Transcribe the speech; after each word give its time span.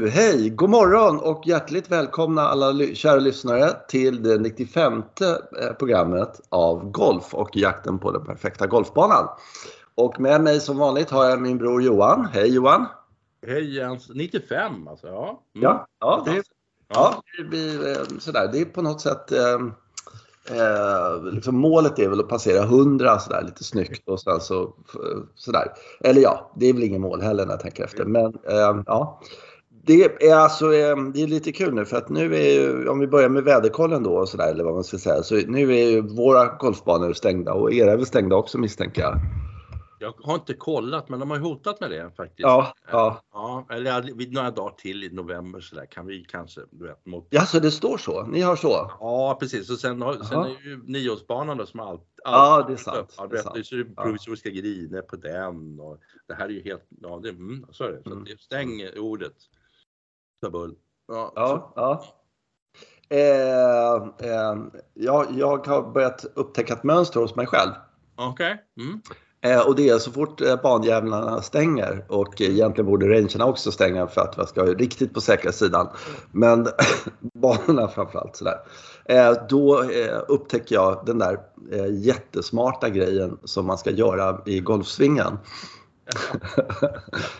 Hej! 0.00 0.50
God 0.50 0.70
morgon 0.70 1.18
och 1.18 1.42
hjärtligt 1.46 1.90
välkomna 1.90 2.42
alla 2.42 2.86
kära 2.94 3.16
lyssnare 3.16 3.70
till 3.88 4.22
det 4.22 4.38
95 4.38 4.92
eh, 4.98 5.72
programmet 5.78 6.40
av 6.48 6.90
Golf 6.90 7.34
och 7.34 7.56
jakten 7.56 7.98
på 7.98 8.10
den 8.10 8.24
perfekta 8.24 8.66
golfbanan. 8.66 9.28
Och 9.94 10.20
med 10.20 10.40
mig 10.40 10.60
som 10.60 10.78
vanligt 10.78 11.10
har 11.10 11.24
jag 11.24 11.40
min 11.40 11.58
bror 11.58 11.82
Johan. 11.82 12.28
Hej 12.32 12.54
Johan! 12.54 12.86
Hej 13.46 13.76
Jens, 13.76 14.10
95 14.14 14.88
alltså? 14.88 15.06
Ja. 15.06 15.42
Mm. 15.54 15.62
Ja, 15.62 15.86
ja, 16.00 16.22
det, 16.26 16.42
Ja. 16.94 17.22
det 17.38 17.44
blir 17.44 17.88
eh, 17.88 18.18
sådär. 18.18 18.48
Det 18.52 18.60
är 18.60 18.64
på 18.64 18.82
något 18.82 19.00
sätt 19.00 19.32
eh, 19.32 19.58
eh, 20.58 21.24
liksom 21.32 21.56
målet 21.56 21.98
är 21.98 22.08
väl 22.08 22.20
att 22.20 22.28
passera 22.28 22.62
100 22.62 23.18
sådär 23.18 23.42
lite 23.42 23.64
snyggt 23.64 24.08
och 24.08 24.20
sen 24.20 24.40
så 24.40 24.74
sådär. 25.34 25.72
Eller 26.00 26.20
ja, 26.20 26.52
det 26.56 26.66
är 26.66 26.72
väl 26.72 26.82
ingen 26.82 27.00
mål 27.02 27.22
heller 27.22 27.46
när 27.46 27.52
jag 27.52 27.60
tänker 27.60 27.84
efter. 27.84 28.04
Men 28.04 28.26
eh, 28.48 28.82
ja. 28.86 29.20
Det 29.84 30.22
är 30.28 30.36
alltså 30.36 30.74
eh, 30.74 30.96
det 31.14 31.22
är 31.22 31.26
lite 31.26 31.52
kul 31.52 31.74
nu 31.74 31.84
för 31.84 31.96
att 31.96 32.08
nu 32.08 32.34
är 32.36 32.52
ju, 32.52 32.88
om 32.88 32.98
vi 32.98 33.06
börjar 33.06 33.28
med 33.28 33.44
väderkollen 33.44 34.02
då 34.02 34.14
och 34.14 34.28
sådär 34.28 34.50
eller 34.50 34.64
vad 34.64 34.74
man 34.74 34.84
ska 34.84 34.98
säga. 34.98 35.22
Så 35.22 35.34
nu 35.34 35.74
är 35.76 35.90
ju 35.90 36.00
våra 36.00 36.56
golfbanor 36.56 37.12
stängda 37.12 37.52
och 37.52 37.72
era 37.72 37.92
är 37.92 37.96
väl 37.96 38.06
stängda 38.06 38.36
också 38.36 38.58
misstänker 38.58 39.02
jag. 39.02 39.14
Jag 39.98 40.14
har 40.22 40.34
inte 40.34 40.54
kollat 40.54 41.08
men 41.08 41.20
de 41.20 41.30
har 41.30 41.38
hotat 41.38 41.80
med 41.80 41.90
det 41.90 42.10
faktiskt. 42.16 42.40
Ja, 42.40 42.74
ja. 42.90 43.20
ja 43.32 43.66
eller 43.70 43.90
ja, 43.90 44.02
vid 44.14 44.32
några 44.32 44.50
dagar 44.50 44.74
till 44.76 45.04
i 45.04 45.10
november 45.12 45.60
så 45.60 45.74
där 45.76 45.86
kan 45.86 46.06
vi 46.06 46.24
kanske, 46.28 46.60
du 46.70 46.86
vet, 46.86 47.06
mot... 47.06 47.26
Ja, 47.30 47.46
så 47.46 47.58
det 47.58 47.70
står 47.70 47.98
så? 47.98 48.26
Ni 48.26 48.40
har 48.40 48.56
så? 48.56 48.90
Ja 49.00 49.36
precis 49.40 49.70
och 49.70 49.78
sen, 49.78 50.02
har, 50.02 50.14
sen 50.14 50.38
är 50.38 50.48
ju 50.48 50.82
nioårsbanan 50.86 51.56
då 51.56 51.66
som 51.66 51.80
allt, 51.80 52.02
Ja, 52.24 52.64
det 52.68 52.72
är 52.72 52.76
sant. 52.76 53.14
Ja, 53.18 53.26
Det 53.26 53.34
är 53.34 53.36
det 53.36 53.42
sant. 53.42 53.56
är 53.56 53.74
ju 53.76 53.86
Ja. 53.96 54.02
provisoriska 54.02 54.50
griner 54.50 55.02
på 55.02 55.16
den 55.16 55.80
och 55.80 55.98
det 56.28 56.34
här 56.34 56.44
är 56.44 56.50
ju 56.50 56.62
helt, 56.62 56.86
ja 57.02 57.20
det, 57.22 57.28
mm, 57.28 57.66
så 57.70 57.84
är 57.84 57.92
det. 57.92 58.02
Så 58.02 58.10
Mm. 58.12 58.24
det 58.24 58.40
stäng 58.40 58.88
ordet. 58.98 59.34
Sabull. 60.44 60.74
Ja, 61.08 61.32
Ja, 61.36 61.72
ja. 61.76 62.04
Eh, 63.16 63.94
eh, 64.30 64.56
jag, 64.94 65.26
jag 65.30 65.66
har 65.66 65.92
börjat 65.92 66.24
upptäcka 66.34 66.72
ett 66.72 66.84
mönster 66.84 67.20
hos 67.20 67.36
mig 67.36 67.46
själv. 67.46 67.70
Okej. 68.16 68.64
Mm. 68.80 69.00
Eh, 69.44 69.66
och 69.66 69.76
det 69.76 69.88
är 69.88 69.98
så 69.98 70.10
fort 70.10 70.40
eh, 70.40 70.62
banjävlarna 70.62 71.42
stänger 71.42 72.04
och 72.08 72.42
eh, 72.42 72.50
egentligen 72.50 72.86
borde 72.86 73.08
rangerna 73.08 73.46
också 73.46 73.72
stänga 73.72 74.06
för 74.06 74.20
att 74.20 74.38
vi 74.38 74.46
ska 74.46 74.64
vara 74.64 74.74
riktigt 74.74 75.14
på 75.14 75.20
säkra 75.20 75.52
sidan. 75.52 75.88
Men 76.32 76.68
banorna 77.34 77.88
framförallt 77.88 78.36
sådär. 78.36 78.58
Eh, 79.04 79.32
då 79.48 79.82
eh, 79.82 80.20
upptäcker 80.28 80.74
jag 80.74 81.02
den 81.06 81.18
där 81.18 81.38
eh, 81.72 81.94
jättesmarta 81.94 82.88
grejen 82.88 83.38
som 83.44 83.66
man 83.66 83.78
ska 83.78 83.90
göra 83.90 84.40
i 84.46 84.60
golfsvingen. 84.60 85.38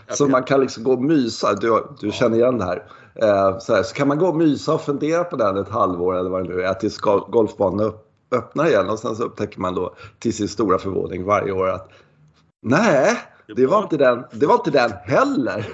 Så 0.08 0.28
man 0.28 0.42
kan 0.42 0.60
liksom 0.60 0.84
gå 0.84 0.92
och 0.92 1.02
mysa. 1.02 1.54
Du, 1.54 1.86
du 2.00 2.10
känner 2.10 2.36
igen 2.36 2.58
det 2.58 2.64
här. 2.64 2.84
Eh, 3.14 3.58
så, 3.58 3.74
här. 3.74 3.82
så 3.82 3.94
kan 3.94 4.08
man 4.08 4.18
gå 4.18 4.26
och 4.26 4.36
mysa 4.36 4.74
och 4.74 4.80
fundera 4.80 5.24
på 5.24 5.36
den 5.36 5.56
ett 5.56 5.68
halvår 5.68 6.16
eller 6.16 6.30
vad 6.30 6.48
det 6.48 6.54
nu 6.54 6.62
är 6.62 6.74
tills 6.74 6.98
go- 6.98 7.26
golfbanan 7.28 7.92
öppnar 8.34 8.66
igen 8.66 8.90
och 8.90 8.98
sen 8.98 9.16
så 9.16 9.24
upptäcker 9.24 9.60
man 9.60 9.74
då 9.74 9.94
till 10.18 10.36
sin 10.36 10.48
stora 10.48 10.78
förvåning 10.78 11.24
varje 11.24 11.52
år 11.52 11.68
att 11.68 11.88
nej, 12.62 13.16
det 13.56 13.66
var 13.66 13.82
inte 13.82 13.96
den, 13.96 14.24
det 14.32 14.46
var 14.46 14.54
inte 14.54 14.70
den 14.70 14.90
heller. 15.04 15.66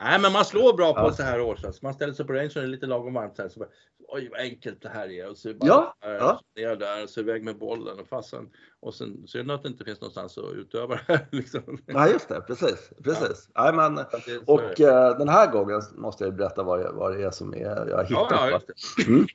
Nej 0.00 0.20
men 0.20 0.32
man 0.32 0.44
slår 0.44 0.72
bra 0.76 0.94
på 0.94 1.00
Ja. 1.00 1.12
så 1.12 1.22
här 1.22 1.40
år 1.40 1.56
så 1.56 1.72
man 1.82 1.94
ställer 1.94 2.12
sig 2.12 2.26
på 2.26 2.32
range 2.32 2.46
och 2.46 2.54
det 2.54 2.60
är 2.60 2.66
lite 2.66 2.86
lagom 2.86 3.14
varmt 3.14 3.36
så 3.36 3.42
här, 3.42 3.48
så 3.48 3.60
bara, 3.60 3.68
Oj 4.08 4.28
vad 4.32 4.40
enkelt 4.40 4.82
det 4.82 4.88
här 4.88 5.10
är 5.10 5.30
och 5.30 5.36
så 5.36 5.54
bara 5.54 5.66
Ja, 5.68 5.94
där, 6.02 6.14
ja. 6.14 6.40
ner 6.56 6.76
där 6.76 7.02
och 7.02 7.08
så 7.10 7.20
iväg 7.20 7.44
med 7.44 7.58
bollen 7.58 8.00
och 8.00 8.08
fasen 8.08 8.48
och 8.80 8.94
sen 8.94 9.26
synd 9.26 9.50
att 9.50 9.62
det 9.62 9.68
inte 9.68 9.84
finns 9.84 10.00
någonstans 10.00 10.38
att 10.38 10.52
utöva 10.54 10.94
det 10.94 11.00
här 11.08 11.26
liksom. 11.32 11.78
Ja, 11.86 12.08
just 12.08 12.28
det, 12.28 12.40
precis. 12.40 12.90
precis. 13.04 13.48
Nej, 13.54 13.72
men, 13.72 13.98
och 14.46 14.80
eh, 14.80 15.18
den 15.18 15.28
här 15.28 15.52
gången 15.52 15.82
måste 15.94 16.24
jag 16.24 16.34
berätta 16.36 16.62
vad, 16.62 16.80
jag, 16.80 16.92
vad 16.92 17.16
det 17.16 17.24
är 17.24 17.30
som 17.30 17.54
är, 17.54 17.86
jag 17.88 17.96
har 17.96 18.04
hittat. 18.04 18.26
ja, 18.30 18.50
ja, 18.50 18.60
det. 18.66 19.26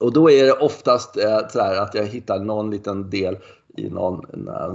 Och 0.00 0.12
då 0.12 0.30
är 0.30 0.44
det 0.44 0.52
oftast 0.52 1.16
eh, 1.16 1.48
så 1.48 1.60
här 1.60 1.82
att 1.82 1.94
jag 1.94 2.06
hittar 2.06 2.38
någon 2.38 2.70
liten 2.70 3.10
del 3.10 3.38
i 3.76 3.90
någon, 3.90 4.24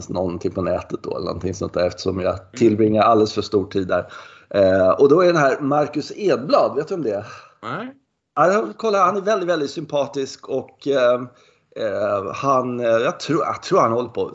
någonting 0.09 0.51
på 0.51 0.61
nätet 0.61 1.03
då, 1.03 1.15
eller 1.15 1.25
någonting 1.25 1.53
sånt 1.53 1.73
där 1.73 1.87
eftersom 1.87 2.19
jag 2.19 2.51
tillbringar 2.51 3.03
alldeles 3.03 3.33
för 3.33 3.41
stor 3.41 3.65
tid 3.67 3.87
där. 3.87 4.11
Eh, 4.49 4.89
och 4.89 5.09
då 5.09 5.21
är 5.21 5.27
den 5.27 5.41
här 5.41 5.59
Marcus 5.59 6.11
Edblad, 6.15 6.75
vet 6.75 6.87
du 6.87 6.95
om 6.95 7.03
det? 7.03 7.25
Nej. 7.63 7.93
Ja, 8.35 8.67
kolla, 8.77 9.05
han 9.05 9.17
är 9.17 9.21
väldigt, 9.21 9.49
väldigt 9.49 9.71
sympatisk 9.71 10.49
och 10.49 10.87
eh, 10.87 11.21
eh, 11.75 12.33
han, 12.33 12.79
eh, 12.79 12.85
jag 12.85 13.19
tror, 13.19 13.43
jag 13.43 13.63
tror 13.63 13.79
han 13.79 13.91
håller, 13.91 14.09
på, 14.09 14.33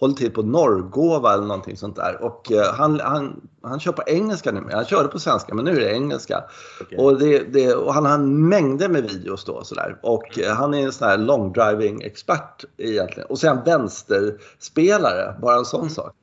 håller 0.00 0.14
till 0.14 0.30
på 0.30 0.42
Norrgåva 0.42 1.34
eller 1.34 1.46
någonting 1.46 1.76
sånt 1.76 1.96
där. 1.96 2.22
Och 2.22 2.52
eh, 2.52 2.74
han, 2.74 3.00
han, 3.00 3.40
han 3.62 3.80
kör 3.80 3.92
på 3.92 4.02
engelska 4.06 4.52
nu. 4.52 4.62
Han 4.72 4.84
körde 4.84 5.08
på 5.08 5.18
svenska 5.18 5.54
men 5.54 5.64
nu 5.64 5.70
är 5.70 5.80
det 5.80 5.92
engelska. 5.92 6.44
Okej. 6.80 6.98
Och, 6.98 7.18
det, 7.18 7.38
det, 7.38 7.74
och 7.74 7.94
han 7.94 8.06
har 8.06 8.18
mängder 8.18 8.88
med 8.88 9.02
videos 9.02 9.44
då 9.44 9.64
sådär. 9.64 9.98
Och 10.02 10.38
eh, 10.38 10.54
han 10.54 10.74
är 10.74 10.84
en 10.84 10.92
sån 10.92 11.08
här 11.08 11.18
long 11.18 11.52
driving 11.52 12.02
expert 12.02 12.64
egentligen. 12.76 13.28
Och 13.28 13.38
sen 13.38 13.58
vänsterspelare, 13.64 15.34
bara 15.42 15.56
en 15.56 15.64
sån 15.64 15.90
sak. 15.90 16.14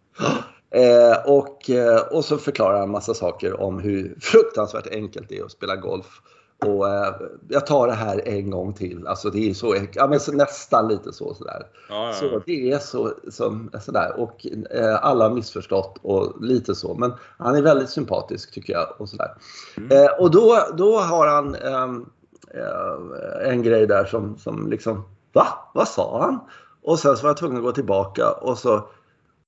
Eh, 0.77 1.17
och, 1.25 1.69
eh, 1.69 2.01
och 2.11 2.25
så 2.25 2.37
förklarar 2.37 2.79
han 2.79 2.91
massa 2.91 3.13
saker 3.13 3.61
om 3.61 3.79
hur 3.79 4.15
fruktansvärt 4.21 4.87
enkelt 4.91 5.29
det 5.29 5.37
är 5.37 5.45
att 5.45 5.51
spela 5.51 5.75
golf. 5.75 6.21
Och 6.65 6.89
eh, 6.89 7.15
jag 7.47 7.67
tar 7.67 7.87
det 7.87 7.93
här 7.93 8.27
en 8.27 8.49
gång 8.49 8.73
till. 8.73 9.07
Alltså 9.07 9.29
det 9.29 9.49
är 9.49 9.53
så, 9.53 9.75
ja, 9.93 10.07
men 10.07 10.19
så 10.19 10.31
nästan 10.31 10.87
lite 10.87 11.13
så 11.13 11.33
sådär. 11.33 11.67
Ja, 11.89 12.07
ja, 12.07 12.13
Så 12.13 12.41
det 12.45 12.71
är 12.71 12.79
så, 12.79 13.13
som, 13.31 13.71
sådär. 13.81 14.19
Och 14.19 14.45
eh, 14.71 15.05
alla 15.05 15.27
har 15.27 15.35
missförstått 15.35 15.99
och 16.01 16.43
lite 16.43 16.75
så. 16.75 16.93
Men 16.93 17.13
han 17.37 17.55
är 17.55 17.61
väldigt 17.61 17.89
sympatisk 17.89 18.53
tycker 18.53 18.73
jag. 18.73 18.87
Och, 18.97 19.09
sådär. 19.09 19.33
Mm. 19.77 19.91
Eh, 19.91 20.11
och 20.19 20.31
då, 20.31 20.59
då 20.77 20.97
har 20.97 21.27
han 21.27 21.55
ehm, 21.55 22.05
eh, 22.53 23.51
en 23.51 23.63
grej 23.63 23.87
där 23.87 24.05
som, 24.05 24.37
som 24.37 24.69
liksom, 24.69 25.03
va? 25.33 25.47
Vad 25.73 25.87
sa 25.87 26.21
han? 26.21 26.39
Och 26.83 26.99
sen 26.99 27.17
så 27.17 27.23
var 27.23 27.29
jag 27.29 27.37
tvungen 27.37 27.57
att 27.57 27.63
gå 27.63 27.71
tillbaka 27.71 28.31
och 28.31 28.57
så, 28.57 28.89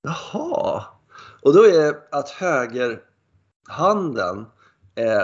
jaha. 0.01 0.83
Och 1.41 1.53
då 1.53 1.63
är 1.65 1.71
det 1.71 1.97
att 2.11 2.29
högerhanden 2.29 4.45
eh, 4.95 5.23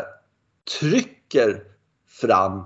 trycker 0.79 1.63
fram 2.07 2.63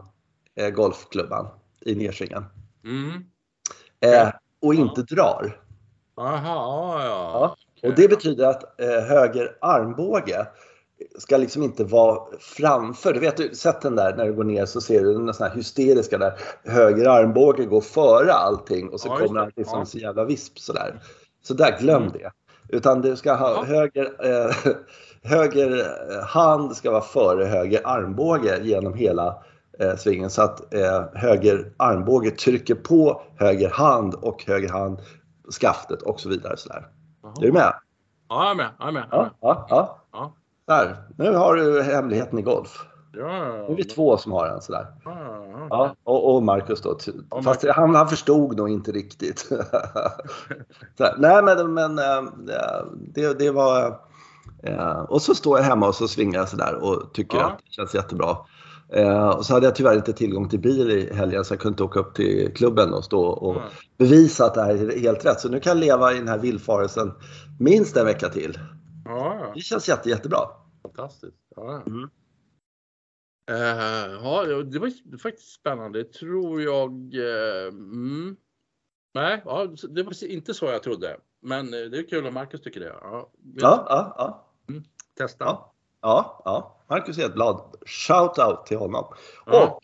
eh, 0.56 0.70
golfklubban 0.70 1.48
i 1.86 1.96
nedsvingen. 1.96 2.46
Mm. 2.84 3.24
Eh, 4.00 4.30
och 4.62 4.74
inte 4.74 5.02
drar. 5.02 5.62
Aha, 6.18 7.00
ja, 7.04 7.06
Ja, 7.06 7.56
ja. 7.82 7.90
Och 7.90 7.96
det 7.96 8.08
betyder 8.08 8.46
att 8.46 8.82
eh, 8.82 8.88
höger 8.90 9.58
armbåge 9.62 10.48
ska 11.18 11.38
liksom 11.38 11.64
inte 11.64 11.84
vara 11.84 12.38
framför. 12.40 13.14
Du 13.14 13.20
vet, 13.20 13.38
du 13.38 13.56
sett 13.56 13.82
den 13.82 13.96
där 13.96 14.16
när 14.16 14.26
du 14.26 14.34
går 14.34 14.44
ner 14.44 14.66
så 14.66 14.82
ser 14.82 15.04
du 15.04 15.14
den 15.14 15.34
sån 15.34 15.48
här 15.48 15.56
hysteriska 15.56 16.18
där 16.18 16.40
höger 16.64 17.06
armbåge 17.10 17.66
går 17.66 17.82
före 17.82 18.34
allting 18.34 18.90
och 18.90 19.00
så 19.00 19.08
Ja, 19.08 19.18
kommer 19.18 19.40
han 19.40 19.52
liksom 19.56 19.80
Ja. 19.80 19.86
så 19.86 19.98
jävla 19.98 20.26
visp 20.26 20.60
sådär. 20.60 21.02
Så 21.42 21.54
där, 21.54 21.80
glöm 21.80 22.02
Mm. 22.04 22.14
det. 22.14 22.32
Utan 22.70 23.02
du 23.02 23.16
ska 23.16 23.34
ha 23.34 23.50
Ja. 23.50 23.64
höger, 23.64 24.06
eh, 24.24 24.56
höger 25.30 25.80
eh, 25.80 26.24
hand 26.26 26.76
ska 26.76 26.92
vara 26.92 27.02
före 27.02 27.46
höger 27.46 27.82
armbåge 27.84 28.60
genom 28.64 28.94
hela 28.94 29.44
eh, 29.80 29.96
svingen 29.96 30.30
så 30.30 30.42
att 30.42 30.74
eh, 30.74 31.04
höger 31.14 31.72
armbåge 31.78 32.32
trycker 32.32 32.76
på 32.76 33.22
höger 33.38 33.70
hand 33.70 34.14
och 34.14 34.44
höger 34.48 34.70
hand 34.70 35.00
skaftet 35.62 36.02
och 36.02 36.20
så 36.20 36.30
vidare. 36.30 36.58
Så 36.58 36.70
där. 36.70 36.88
Är 37.38 37.42
du 37.42 37.52
med? 37.52 37.74
Ja, 38.30 38.44
jag 38.44 38.52
är 38.52 38.56
med. 38.56 38.70
Jag 38.80 38.88
är 38.88 38.92
med. 38.92 39.06
ja, 39.12 39.66
ja. 39.70 40.00
Ja. 40.12 40.34
Där. 40.68 40.96
Nu 41.18 41.36
har 41.36 41.56
du 41.56 41.82
hemligheten 41.82 42.40
i 42.40 42.42
golf. 42.42 42.86
Ja, 43.12 43.52
Nu 43.68 43.74
är 43.74 43.76
vi 43.76 43.84
två 43.84 44.18
som 44.18 44.32
har 44.32 44.48
den 44.48 44.62
sådär. 44.62 44.88
ja, 45.06 45.68
ja. 45.70 45.96
Och, 46.04 46.36
och 46.36 46.44
Marcus 46.44 46.82
då. 46.82 46.98
Ja, 47.32 47.42
Fast 47.42 47.66
han, 47.68 47.96
han 47.96 48.08
förstod 48.08 48.58
nog 48.58 48.70
inte 48.70 48.92
riktigt. 48.92 49.50
nej 51.18 51.44
men, 51.44 51.74
men 51.74 52.00
äh, 52.00 52.24
det, 53.14 53.40
det 53.40 53.52
var... 53.52 54.00
äh, 54.64 55.00
och 55.00 55.22
så 55.22 55.36
står 55.36 55.58
jag 55.60 55.66
hemma 55.66 55.88
och 55.88 55.96
så 55.96 56.08
svingar 56.08 56.40
jag 56.40 56.50
sådär 56.50 56.76
och 56.84 57.14
tycker 57.14 57.38
Ja. 57.38 57.46
att 57.46 57.58
det 57.66 57.72
känns 57.72 57.96
jättebra. 57.96 58.38
Äh, 58.94 59.30
och 59.30 59.46
så 59.46 59.54
hade 59.54 59.66
jag 59.66 59.76
tyvärr 59.76 59.96
inte 59.96 60.14
tillgång 60.14 60.50
till 60.50 60.60
bil 60.60 60.92
i 60.92 61.14
helgen 61.14 61.46
så 61.46 61.54
jag 61.54 61.60
kunde 61.62 61.74
inte 61.74 61.84
åka 61.84 62.00
upp 62.00 62.16
till 62.16 62.54
klubben 62.56 62.94
och 62.94 63.04
stå 63.04 63.22
och 63.26 63.56
Ja. 63.56 63.62
bevisa 63.98 64.46
att 64.46 64.54
det 64.54 64.62
här 64.62 64.92
är 64.92 65.00
helt 65.00 65.26
rätt. 65.26 65.40
Så 65.40 65.50
nu 65.50 65.60
kan 65.60 65.70
jag 65.72 65.78
leva 65.78 66.14
i 66.14 66.18
den 66.18 66.28
här 66.28 66.38
villfarelsen 66.40 67.12
minst 67.60 67.98
en 67.98 68.06
vecka 68.06 68.30
till. 68.30 68.60
Ja. 69.06 69.52
Det 69.56 69.60
känns 69.62 69.90
jätte, 69.90 70.10
jättebra. 70.10 70.40
Fantastiskt. 70.84 71.38
Ja. 71.56 71.82
Mm. 71.88 72.10
Eh, 73.50 74.12
ja, 74.24 74.46
det 74.64 74.80
var 74.80 75.18
faktiskt 75.18 75.52
spännande. 75.54 76.04
Tror 76.04 76.62
jag. 76.62 76.92
eh, 77.16 77.68
mm. 77.68 78.38
Nej, 79.14 79.42
ja, 79.46 79.68
det 79.90 80.04
var 80.04 80.24
inte 80.24 80.54
så 80.54 80.66
jag 80.66 80.84
trodde. 80.84 81.18
Men 81.42 81.74
eh, 81.74 81.80
det 81.80 81.98
är 81.98 82.10
kul 82.10 82.28
om 82.28 82.34
Marcus 82.34 82.62
tycker 82.62 82.80
det. 82.80 82.96
Ja, 83.02 83.32
Ja, 83.56 83.86
ja, 83.90 84.16
ja. 84.18 84.46
Testa. 85.18 85.46
Ja. 85.46 85.74
Ja, 86.02 86.42
ja. 86.46 86.78
Marcus 86.90 87.18
Edblad. 87.18 87.76
Shout 87.86 88.38
out 88.40 88.66
till 88.66 88.78
honom. 88.78 89.06
Och 89.46 89.80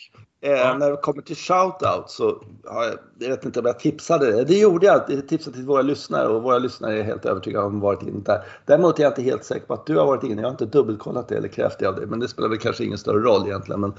ja. 0.50 0.78
När 0.78 0.92
det 0.92 0.98
kommer 0.98 1.22
till 1.22 1.36
shoutout 1.36 2.10
så 2.10 2.44
har 2.66 2.84
jag, 2.84 2.94
jag 3.20 3.30
vet 3.30 3.46
inte 3.46 3.60
om 3.60 3.66
jag 3.66 3.80
tipsade 3.80 4.32
det. 4.32 4.44
Det 4.44 4.58
gjorde 4.58 4.86
jag. 4.86 5.02
Jag 5.08 5.28
tipsade 5.28 5.56
till 5.56 5.66
våra 5.66 5.82
lyssnare 5.82 6.28
och 6.28 6.44
våra 6.44 6.58
lyssnare 6.58 7.00
är 7.00 7.04
helt 7.04 7.26
övertygade 7.26 7.66
om 7.66 7.80
varit 7.80 8.04
inne 8.04 8.20
där. 8.26 8.44
Däremot 8.66 9.00
är 9.00 9.04
jag 9.04 9.12
inte 9.12 9.22
helt 9.22 9.44
säker 9.44 9.66
på 9.66 9.74
att 9.74 9.86
du 9.86 9.98
har 9.98 10.06
varit 10.06 10.24
inne. 10.24 10.42
Jag 10.42 10.48
har 10.48 10.52
inte 10.52 10.66
dubbelkollat 10.66 11.28
det 11.28 11.38
eller 11.38 11.48
krävt 11.48 11.80
det 11.80 11.86
av 11.86 11.96
dig. 11.96 12.06
Men 12.06 12.20
det 12.20 12.28
spelar 12.28 12.50
väl 12.50 12.58
kanske 12.58 12.84
ingen 12.84 12.98
större 12.98 13.20
roll 13.20 13.48
egentligen. 13.48 13.82
Men 13.82 13.94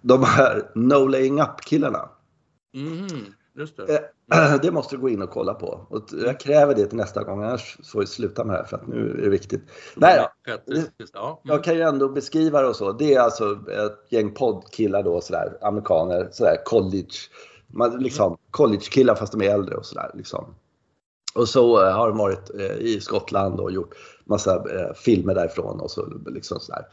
de 0.00 0.24
här 0.24 0.70
No 0.74 1.06
Laying 1.06 1.40
Up 1.40 1.60
killarna. 1.60 2.08
Mm. 2.74 3.24
Just 3.54 3.76
det. 3.76 4.10
Eh, 4.32 4.54
det 4.62 4.70
måste 4.70 4.96
du 4.96 5.00
gå 5.00 5.08
in 5.08 5.22
och 5.22 5.30
kolla 5.30 5.54
på. 5.54 5.86
Och 5.88 6.04
jag 6.24 6.40
kräver 6.40 6.74
det 6.74 6.86
till 6.86 6.98
nästa 6.98 7.24
gång, 7.24 7.42
annars 7.42 7.78
får 7.92 8.00
vi 8.00 8.06
sluta 8.06 8.44
med 8.44 8.54
det 8.54 8.58
här 8.58 8.64
för 8.64 8.76
att 8.76 8.86
nu 8.86 9.10
är 9.10 9.22
det 9.22 9.28
viktigt. 9.28 9.62
Nej, 9.96 10.26
jag 11.42 11.64
kan 11.64 11.74
ju 11.74 11.80
ändå 11.80 12.08
beskriva 12.08 12.62
det 12.62 12.68
och 12.68 12.76
så. 12.76 12.92
Det 12.92 13.14
är 13.14 13.20
alltså 13.20 13.52
ett 13.52 14.12
gäng 14.12 14.34
poddkillar 14.34 15.02
då, 15.02 15.20
sådär, 15.20 15.58
amerikaner, 15.62 16.28
sådär 16.32 16.56
college, 16.64 17.14
man, 17.66 18.02
liksom, 18.02 18.36
collegekillar 18.50 19.14
fast 19.14 19.32
de 19.32 19.42
är 19.42 19.54
äldre 19.54 19.74
och 19.74 19.86
sådär. 19.86 20.10
Liksom. 20.14 20.54
Och 21.34 21.48
så 21.48 21.86
eh, 21.86 21.92
har 21.92 22.08
de 22.08 22.18
varit 22.18 22.50
eh, 22.58 22.76
i 22.76 23.00
Skottland 23.00 23.60
och 23.60 23.72
gjort 23.72 23.94
massa 24.24 24.64
filmer 24.94 25.34
därifrån 25.34 25.80
och 25.80 25.90
så 25.90 26.06
liksom 26.26 26.60
sådär. 26.60 26.86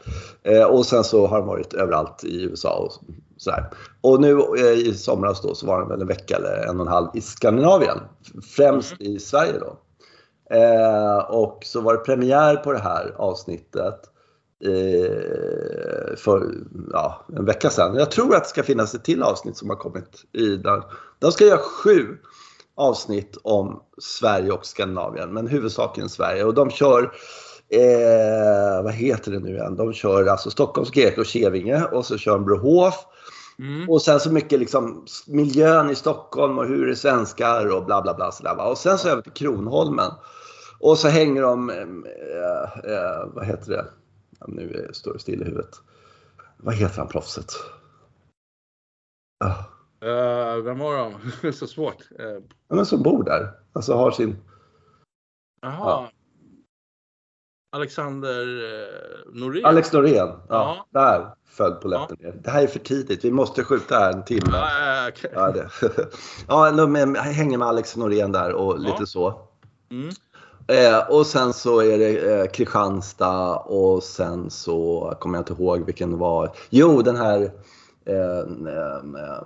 och 0.66 0.86
sen 0.86 1.04
så 1.04 1.26
har 1.26 1.38
de 1.38 1.46
varit 1.46 1.74
överallt 1.74 2.24
i 2.24 2.42
USA 2.42 2.76
och 2.78 2.92
sådär. 3.38 3.70
Och 4.00 4.20
nu 4.20 4.38
i 4.74 4.94
somras 4.94 5.42
då 5.42 5.54
så 5.54 5.66
var 5.66 5.80
de 5.80 5.88
väl 5.88 6.00
en 6.00 6.06
vecka 6.06 6.36
eller 6.36 6.66
en 6.68 6.80
och 6.80 6.86
en 6.86 6.92
halv 6.92 7.08
i 7.14 7.20
Skandinavien. 7.20 7.98
Främst 8.56 9.00
mm. 9.00 9.12
i 9.12 9.18
Sverige 9.18 9.58
då. 9.58 9.78
och 11.28 11.62
så 11.64 11.80
var 11.80 11.92
det 11.92 11.98
premiär 11.98 12.56
på 12.56 12.72
det 12.72 12.78
här 12.78 13.14
avsnittet 13.16 14.00
för 16.16 16.54
ja, 16.92 17.26
en 17.36 17.44
vecka 17.44 17.70
sedan. 17.70 17.94
Jag 17.94 18.10
tror 18.10 18.36
att 18.36 18.42
det 18.42 18.48
ska 18.48 18.62
finnas 18.62 18.94
ett 18.94 19.04
till 19.04 19.22
avsnitt 19.22 19.56
som 19.56 19.68
har 19.68 19.76
kommit 19.76 20.24
i 20.32 20.56
där. 20.56 20.82
De 21.18 21.32
ska 21.32 21.44
göra 21.44 21.58
sju 21.58 22.18
avsnitt 22.78 23.38
om 23.42 23.82
Sverige 23.98 24.52
och 24.52 24.66
Skandinavien, 24.66 25.32
men 25.32 25.46
huvudsakligen 25.46 26.08
Sverige. 26.08 26.44
Och 26.44 26.54
de 26.54 26.70
kör, 26.70 27.12
eh, 27.68 28.82
vad 28.82 28.92
heter 28.92 29.32
det 29.32 29.38
nu 29.38 29.50
igen, 29.50 29.76
de 29.76 29.92
kör 29.92 30.26
alltså 30.26 30.50
Stockholms 30.50 30.90
Grek 30.90 31.18
och 31.18 31.26
Kävinge 31.26 31.84
och 31.84 32.06
så 32.06 32.18
kör 32.18 32.32
de 32.32 32.44
Brohof. 32.44 32.94
Mm. 33.58 33.88
Och 33.88 34.02
sen 34.02 34.20
så 34.20 34.32
mycket 34.32 34.58
liksom 34.58 35.04
miljön 35.26 35.90
i 35.90 35.94
Stockholm 35.94 36.58
och 36.58 36.66
hur 36.66 36.86
det 36.86 36.92
är 36.92 36.94
svenskar 36.94 37.76
och 37.76 37.84
bla 37.84 38.02
bla 38.02 38.14
bla. 38.14 38.32
Sådär, 38.32 38.54
va? 38.54 38.64
Och 38.64 38.78
sen 38.78 38.98
så 38.98 39.08
över 39.08 39.22
till 39.22 39.32
Kronholmen. 39.32 40.10
Och 40.80 40.98
så 40.98 41.08
hänger 41.08 41.42
de, 41.42 41.70
eh, 41.70 42.92
eh, 42.92 43.26
vad 43.26 43.46
heter 43.46 43.70
det, 43.70 43.86
ja, 44.40 44.46
nu 44.48 44.90
står 44.92 45.12
det 45.12 45.18
still 45.18 45.42
i 45.42 45.44
huvudet. 45.44 45.80
Vad 46.56 46.74
heter 46.74 46.98
han 46.98 47.08
proffset? 47.08 47.52
Ah. 49.44 49.54
Uh, 50.04 50.62
vem 50.62 50.78
var 50.78 50.96
de? 51.42 51.52
så 51.52 51.66
svårt. 51.66 52.10
Uh. 52.20 52.42
Ja, 52.68 52.76
men 52.76 52.86
som 52.86 53.02
bor 53.02 53.24
där. 53.24 53.50
Alltså 53.72 53.94
har 53.94 54.10
sin... 54.10 54.36
Jaha. 55.60 55.72
Ja. 55.78 56.10
Alexander 57.70 58.46
uh, 58.46 59.40
Norén. 59.40 59.64
Alex 59.64 59.92
Norén. 59.92 60.28
Ja, 60.28 60.36
ja. 60.48 60.86
Där 60.90 61.34
föll 61.46 61.72
på 61.72 61.88
läppen 61.88 62.16
ja. 62.20 62.28
ner. 62.28 62.40
Det 62.42 62.50
här 62.50 62.62
är 62.62 62.66
för 62.66 62.78
tidigt. 62.78 63.24
Vi 63.24 63.30
måste 63.30 63.64
skjuta 63.64 63.98
här 63.98 64.12
en 64.12 64.24
timme. 64.24 64.50
Ja, 64.52 65.08
okay. 65.08 65.30
ja, 65.34 65.52
det. 65.52 65.68
ja 66.48 66.70
de 66.70 67.14
hänger 67.14 67.58
med 67.58 67.68
Alex 67.68 67.96
Norén 67.96 68.32
där 68.32 68.52
och 68.52 68.78
lite 68.78 69.06
så. 69.06 69.40
Mm. 69.90 70.08
Eh, 70.66 71.10
och 71.10 71.26
sen 71.26 71.52
så 71.52 71.80
är 71.80 71.98
det 71.98 72.40
eh, 72.40 72.46
Kristianstad 72.46 73.56
och 73.56 74.02
sen 74.02 74.50
så 74.50 75.14
kommer 75.20 75.38
jag 75.38 75.40
inte 75.42 75.62
ihåg 75.62 75.86
vilken 75.86 76.10
det 76.10 76.16
var. 76.16 76.50
Jo, 76.70 77.02
den 77.02 77.16
här 77.16 77.50
Eh, 78.08 78.38
eh, 78.72 79.42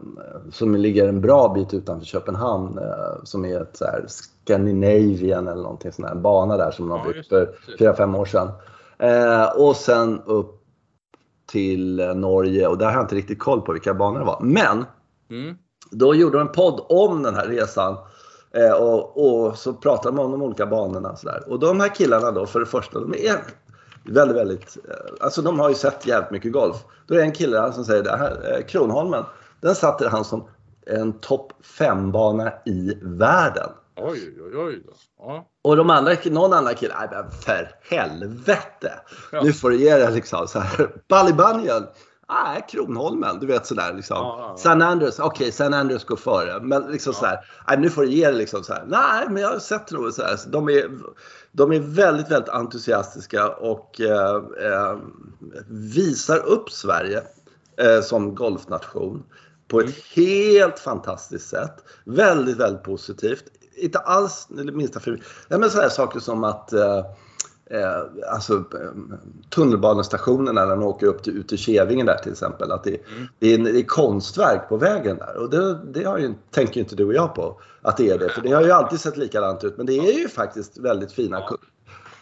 som 0.50 0.76
ligger 0.76 1.08
en 1.08 1.20
bra 1.20 1.48
bit 1.54 1.74
utanför 1.74 2.06
Köpenhamn 2.06 2.78
eh, 2.78 3.24
som 3.24 3.44
är 3.44 3.62
ett 3.62 3.76
så 3.76 3.84
här 3.84 4.06
Scandinavian 4.44 5.48
eller 5.48 5.62
någonting 5.62 5.92
sån 5.92 6.04
här 6.04 6.14
bana 6.14 6.56
där 6.56 6.70
som 6.70 6.88
de 6.88 7.00
har 7.00 7.12
byggt 7.12 7.28
för 7.28 7.54
4-5 7.78 8.18
år 8.18 8.24
sedan. 8.24 8.48
och 9.56 9.76
sen 9.76 10.20
upp 10.26 10.62
till 11.46 11.96
Norge 11.96 12.66
och 12.66 12.78
där 12.78 12.86
har 12.86 12.92
jag 12.92 13.02
inte 13.02 13.14
riktigt 13.14 13.38
koll 13.38 13.60
på 13.60 13.72
vilka 13.72 13.94
banor 13.94 14.18
det 14.18 14.24
var. 14.24 14.40
Men 14.40 14.84
mm. 15.30 15.56
då 15.90 16.14
gjorde 16.14 16.38
de 16.38 16.46
en 16.46 16.52
podd 16.52 16.80
om 16.88 17.22
den 17.22 17.34
här 17.34 17.46
resan 17.46 17.96
och, 18.80 19.24
och, 19.24 19.58
så 19.58 19.72
pratade 19.72 20.16
de 20.16 20.22
om 20.24 20.32
de 20.32 20.42
olika 20.42 20.66
banorna. 20.66 21.10
Och, 21.10 21.18
så 21.18 21.26
där. 21.26 21.50
och 21.50 21.58
de 21.58 21.80
här 21.80 21.94
killarna 21.94 22.30
då, 22.30 22.46
för 22.46 22.60
det 22.60 22.66
första, 22.66 23.00
de 23.00 23.14
är 23.14 23.36
väldigt, 24.04 24.36
väldigt, 24.36 24.78
eh, 24.88 25.24
alltså 25.24 25.42
de 25.42 25.58
har 25.58 25.68
ju 25.68 25.74
sett 25.74 26.06
jävligt 26.06 26.30
mycket 26.30 26.52
golf. 26.52 26.76
Då 27.06 27.14
är 27.14 27.18
det 27.18 27.24
en 27.24 27.32
kille 27.32 27.72
som 27.72 27.84
säger 27.84 28.02
det 28.02 28.16
här, 28.16 28.52
eh, 28.52 28.64
Kronholmen, 28.66 29.24
den 29.60 29.74
satte 29.74 30.08
han 30.08 30.24
som 30.24 30.44
en 30.86 31.12
topp 31.12 31.52
5-bana 31.78 32.52
i 32.66 32.98
världen. 33.02 33.70
Oj, 33.96 34.40
oj, 34.40 34.56
oj. 34.56 34.82
Ja. 35.18 35.48
Och 35.62 35.76
de 35.76 35.90
andra, 35.90 36.16
någon 36.24 36.52
annan 36.52 36.74
kille, 36.74 36.94
nej 36.98 37.08
men 37.10 37.30
för 37.30 37.74
helvete! 37.90 38.92
Ja. 39.32 39.42
Nu 39.42 39.52
får 39.52 39.70
du 39.70 39.76
ge 39.76 39.96
dig 39.96 40.12
liksom 40.12 40.48
så 40.48 40.58
här. 40.58 40.94
Ballybunyon, 41.08 41.86
Nej, 42.32 42.66
Kronholmen, 42.68 43.40
du 43.40 43.46
vet 43.46 43.66
sådär 43.66 43.94
liksom. 43.94 44.16
Ja, 44.16 44.36
ja, 44.38 44.48
ja. 44.48 44.56
San 44.56 44.82
Andreas, 44.82 45.18
okej, 45.18 45.28
okay, 45.28 45.52
San 45.52 45.74
Andreas 45.74 46.04
går 46.04 46.16
före. 46.16 46.60
Men 46.60 46.82
liksom 46.82 47.12
ja. 47.16 47.20
sådär, 47.20 47.38
nej, 47.68 47.78
nu 47.78 47.90
får 47.90 48.02
du 48.02 48.08
ge 48.08 48.26
det 48.26 48.36
liksom 48.36 48.64
såhär. 48.64 48.84
Nej, 48.86 49.26
men 49.28 49.42
jag 49.42 49.48
har 49.48 49.58
sett 49.58 49.90
nog 49.90 50.12
sådär. 50.12 50.38
De 50.46 50.68
är, 50.68 50.90
de 51.52 51.72
är 51.72 51.80
väldigt, 51.80 52.30
väldigt 52.30 52.48
entusiastiska 52.48 53.48
och 53.48 54.00
eh, 54.00 54.36
eh, 54.66 54.98
visar 55.68 56.38
upp 56.38 56.70
Sverige 56.70 57.22
eh, 57.76 58.00
som 58.00 58.34
golfnation 58.34 59.22
på 59.68 59.80
ett 59.80 59.86
mm. 59.86 59.96
helt 60.14 60.78
fantastiskt 60.78 61.48
sätt. 61.48 61.74
Väldigt, 62.04 62.56
väldigt 62.56 62.82
positivt. 62.82 63.44
Inte 63.82 63.98
alls 63.98 64.46
minsta 64.50 65.00
för... 65.00 65.20
Ja, 65.48 65.58
men 65.58 65.70
sådana 65.70 65.90
saker 65.90 66.20
som 66.20 66.44
att 66.44 66.72
eh, 66.72 66.98
eh, 67.70 68.32
alltså, 68.32 68.54
eh, 68.54 69.16
tunnelbanestationerna 69.50 70.64
när 70.64 70.76
man 70.76 70.84
åker 70.84 71.06
upp 71.06 71.22
till, 71.22 71.36
ut 71.36 71.48
till 71.48 71.58
Kävingen 71.58 72.06
där 72.06 72.18
till 72.18 72.32
exempel. 72.32 72.72
Att 72.72 72.84
det, 72.84 72.90
mm. 72.90 73.28
det, 73.38 73.54
är, 73.54 73.58
det 73.58 73.78
är 73.78 73.82
konstverk 73.82 74.68
på 74.68 74.76
vägen 74.76 75.16
där 75.16 75.36
och 75.36 75.50
det, 75.50 75.78
det 75.94 76.04
har 76.04 76.18
ju, 76.18 76.34
tänker 76.50 76.80
inte 76.80 76.96
du 76.96 77.04
och 77.04 77.14
jag 77.14 77.34
på 77.34 77.60
att 77.82 77.96
det 77.96 78.10
är 78.10 78.18
det. 78.18 78.28
För 78.28 78.40
det 78.40 78.52
har 78.52 78.62
ju 78.62 78.70
alltid 78.70 79.00
sett 79.00 79.16
likadant 79.16 79.64
ut 79.64 79.76
men 79.76 79.86
det 79.86 79.98
är 79.98 80.18
ju 80.18 80.28
faktiskt 80.28 80.78
väldigt 80.78 81.12
fina 81.12 81.40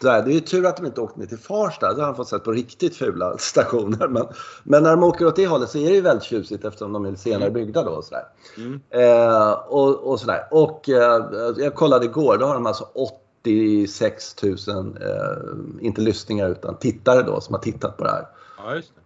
ja. 0.03 0.21
Det 0.21 0.31
är 0.31 0.33
ju 0.33 0.39
tur 0.39 0.65
att 0.65 0.77
de 0.77 0.85
inte 0.85 1.01
åkte 1.01 1.19
ner 1.19 1.27
till 1.27 1.37
Farsta. 1.37 1.93
Då 1.93 2.01
har 2.01 2.07
de 2.07 2.15
fått 2.15 2.27
sett 2.27 2.43
på 2.43 2.51
riktigt 2.51 2.95
fula 2.95 3.35
stationer. 3.39 4.07
Men, 4.07 4.27
men 4.63 4.83
när 4.83 4.91
de 4.91 5.03
åker 5.03 5.25
åt 5.25 5.35
det 5.35 5.47
hållet 5.47 5.69
så 5.69 5.77
är 5.77 5.89
det 5.89 5.95
ju 5.95 6.01
väldigt 6.01 6.23
tjusigt 6.23 6.65
eftersom 6.65 6.93
de 6.93 7.05
är 7.05 7.15
senare 7.15 7.49
mm. 7.49 7.53
byggda 7.53 7.83
då. 7.83 7.91
Och 7.91 8.03
sådär. 8.03 8.23
Mm. 8.57 8.81
Eh, 8.89 9.51
och, 9.51 10.11
och, 10.11 10.19
sådär. 10.19 10.47
och 10.51 10.89
eh, 10.89 11.25
jag 11.57 11.75
kollade 11.75 12.05
igår, 12.05 12.37
då 12.37 12.45
har 12.45 12.53
de 12.53 12.65
alltså 12.65 12.87
86 13.43 14.35
000, 14.43 14.57
eh, 15.01 15.85
inte 15.85 16.01
lyssningar 16.01 16.49
utan 16.49 16.77
tittare 16.77 17.21
då 17.21 17.41
som 17.41 17.55
har 17.55 17.61
tittat 17.61 17.97
på 17.97 18.03
det 18.03 18.11
här. 18.11 18.27
Ja, 18.57 18.75
just 18.75 18.95
det. 18.95 19.00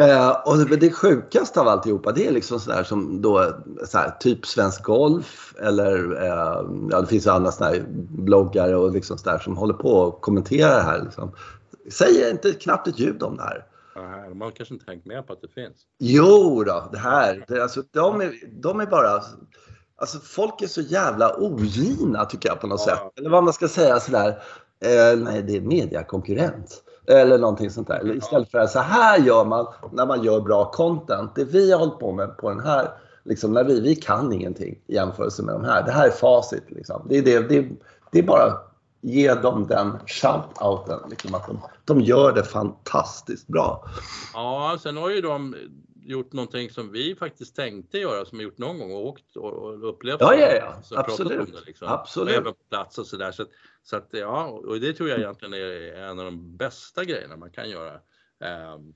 Eh, 0.00 0.30
och 0.44 0.58
det, 0.58 0.90
sjukaste 0.90 1.60
av 1.60 1.68
alltihopa 1.68 2.12
det 2.12 2.26
är 2.26 2.32
liksom 2.32 2.60
sådär 2.60 2.84
som 2.84 3.22
då, 3.22 3.52
sådär, 3.84 4.16
typ 4.20 4.46
Svensk 4.46 4.82
Golf 4.82 5.54
eller 5.58 6.22
eh, 6.22 6.66
ja, 6.90 7.00
det 7.00 7.06
finns 7.06 7.26
ju 7.26 7.30
andra 7.30 7.52
sådär 7.52 7.84
bloggare 8.08 8.76
och 8.76 8.92
liksom 8.92 9.18
sådär 9.18 9.38
som 9.38 9.56
håller 9.56 9.74
på 9.74 9.90
och 9.90 10.20
kommenterar 10.20 10.76
det 10.76 10.82
här. 10.82 11.02
Liksom. 11.02 11.32
Säger 11.90 12.30
inte 12.30 12.52
knappt 12.52 12.88
ett 12.88 12.98
ljud 12.98 13.22
om 13.22 13.36
det 13.36 13.42
här. 13.42 13.64
De 14.28 14.40
har 14.40 14.50
kanske 14.50 14.74
inte 14.74 14.86
tänkt 14.86 15.06
med 15.06 15.26
på 15.26 15.32
att 15.32 15.40
det 15.42 15.48
finns. 15.48 15.76
Jo 15.98 16.64
då, 16.64 16.88
det 16.92 16.98
här, 16.98 17.44
det, 17.48 17.62
alltså, 17.62 17.82
de, 17.90 18.20
är, 18.20 18.32
de 18.62 18.80
är 18.80 18.86
bara 18.86 19.22
Alltså 20.00 20.18
folk 20.18 20.62
är 20.62 20.66
så 20.66 20.80
jävla 20.80 21.36
ogina 21.36 22.24
tycker 22.24 22.48
jag 22.48 22.60
på 22.60 22.66
något 22.66 22.84
ja. 22.86 22.94
sätt. 22.96 23.18
Eller 23.18 23.30
vad 23.30 23.44
man 23.44 23.52
ska 23.52 23.68
säga 23.68 24.00
sådär. 24.00 24.28
Eh, 24.84 25.18
nej, 25.18 25.42
det 25.42 25.56
är 25.56 25.60
mediakonkurrent. 25.60 26.82
Eller 27.08 27.38
någonting 27.38 27.70
sånt 27.70 27.88
där. 27.88 28.16
Istället 28.16 28.50
för 28.50 28.58
att 28.58 28.70
så 28.70 28.78
här 28.78 29.18
gör 29.18 29.44
man 29.44 29.66
när 29.92 30.06
man 30.06 30.22
gör 30.22 30.40
bra 30.40 30.70
content. 30.70 31.34
Det 31.34 31.44
vi 31.44 31.72
har 31.72 31.78
hållit 31.78 31.98
på 31.98 32.12
med 32.12 32.36
på 32.36 32.50
den 32.50 32.60
här, 32.60 32.88
liksom, 33.24 33.52
när 33.52 33.64
vi, 33.64 33.80
vi 33.80 33.96
kan 33.96 34.32
ingenting 34.32 34.78
i 34.86 34.94
jämförelse 34.94 35.42
med 35.42 35.54
de 35.54 35.64
här. 35.64 35.82
Det 35.82 35.92
här 35.92 36.06
är 36.06 36.10
facit. 36.10 36.64
Liksom. 36.68 37.06
Det, 37.08 37.18
är 37.18 37.22
det, 37.22 37.48
det, 37.48 37.68
det 38.12 38.18
är 38.18 38.22
bara 38.22 38.52
ge 39.00 39.34
dem 39.34 39.66
den 39.66 39.98
shout-outen. 40.06 41.10
Liksom, 41.10 41.34
att 41.34 41.46
de, 41.46 41.58
de 41.84 42.00
gör 42.00 42.32
det 42.32 42.42
fantastiskt 42.42 43.46
bra. 43.46 43.84
Ja, 44.34 44.78
sen 44.82 44.96
har 44.96 45.10
ju 45.10 45.20
de 45.20 45.54
gjort 46.08 46.32
någonting 46.32 46.70
som 46.70 46.92
vi 46.92 47.14
faktiskt 47.14 47.56
tänkte 47.56 47.98
göra, 47.98 48.24
som 48.24 48.38
vi 48.38 48.44
gjort 48.44 48.58
någon 48.58 48.78
gång 48.78 48.92
och 48.92 49.06
åkt 49.06 49.36
och 49.36 49.88
upplevt. 49.88 50.20
Ja, 50.20 50.34
ja, 50.34 50.54
ja. 50.54 50.82
Absolut. 50.96 51.52
Det, 51.52 51.60
liksom. 51.66 51.88
Absolut. 51.88 52.34
även 52.34 52.52
på 52.52 52.64
plats 52.70 52.98
och 52.98 53.06
sådär. 53.06 53.32
Så, 53.32 53.46
så 53.82 53.96
att 53.96 54.08
ja, 54.10 54.46
och 54.46 54.80
det 54.80 54.92
tror 54.92 55.08
jag 55.08 55.18
egentligen 55.18 55.54
är 55.54 55.94
en 55.96 56.18
av 56.18 56.24
de 56.24 56.56
bästa 56.56 57.04
grejerna 57.04 57.36
man 57.36 57.50
kan 57.50 57.70
göra. 57.70 57.94
Um, 58.74 58.94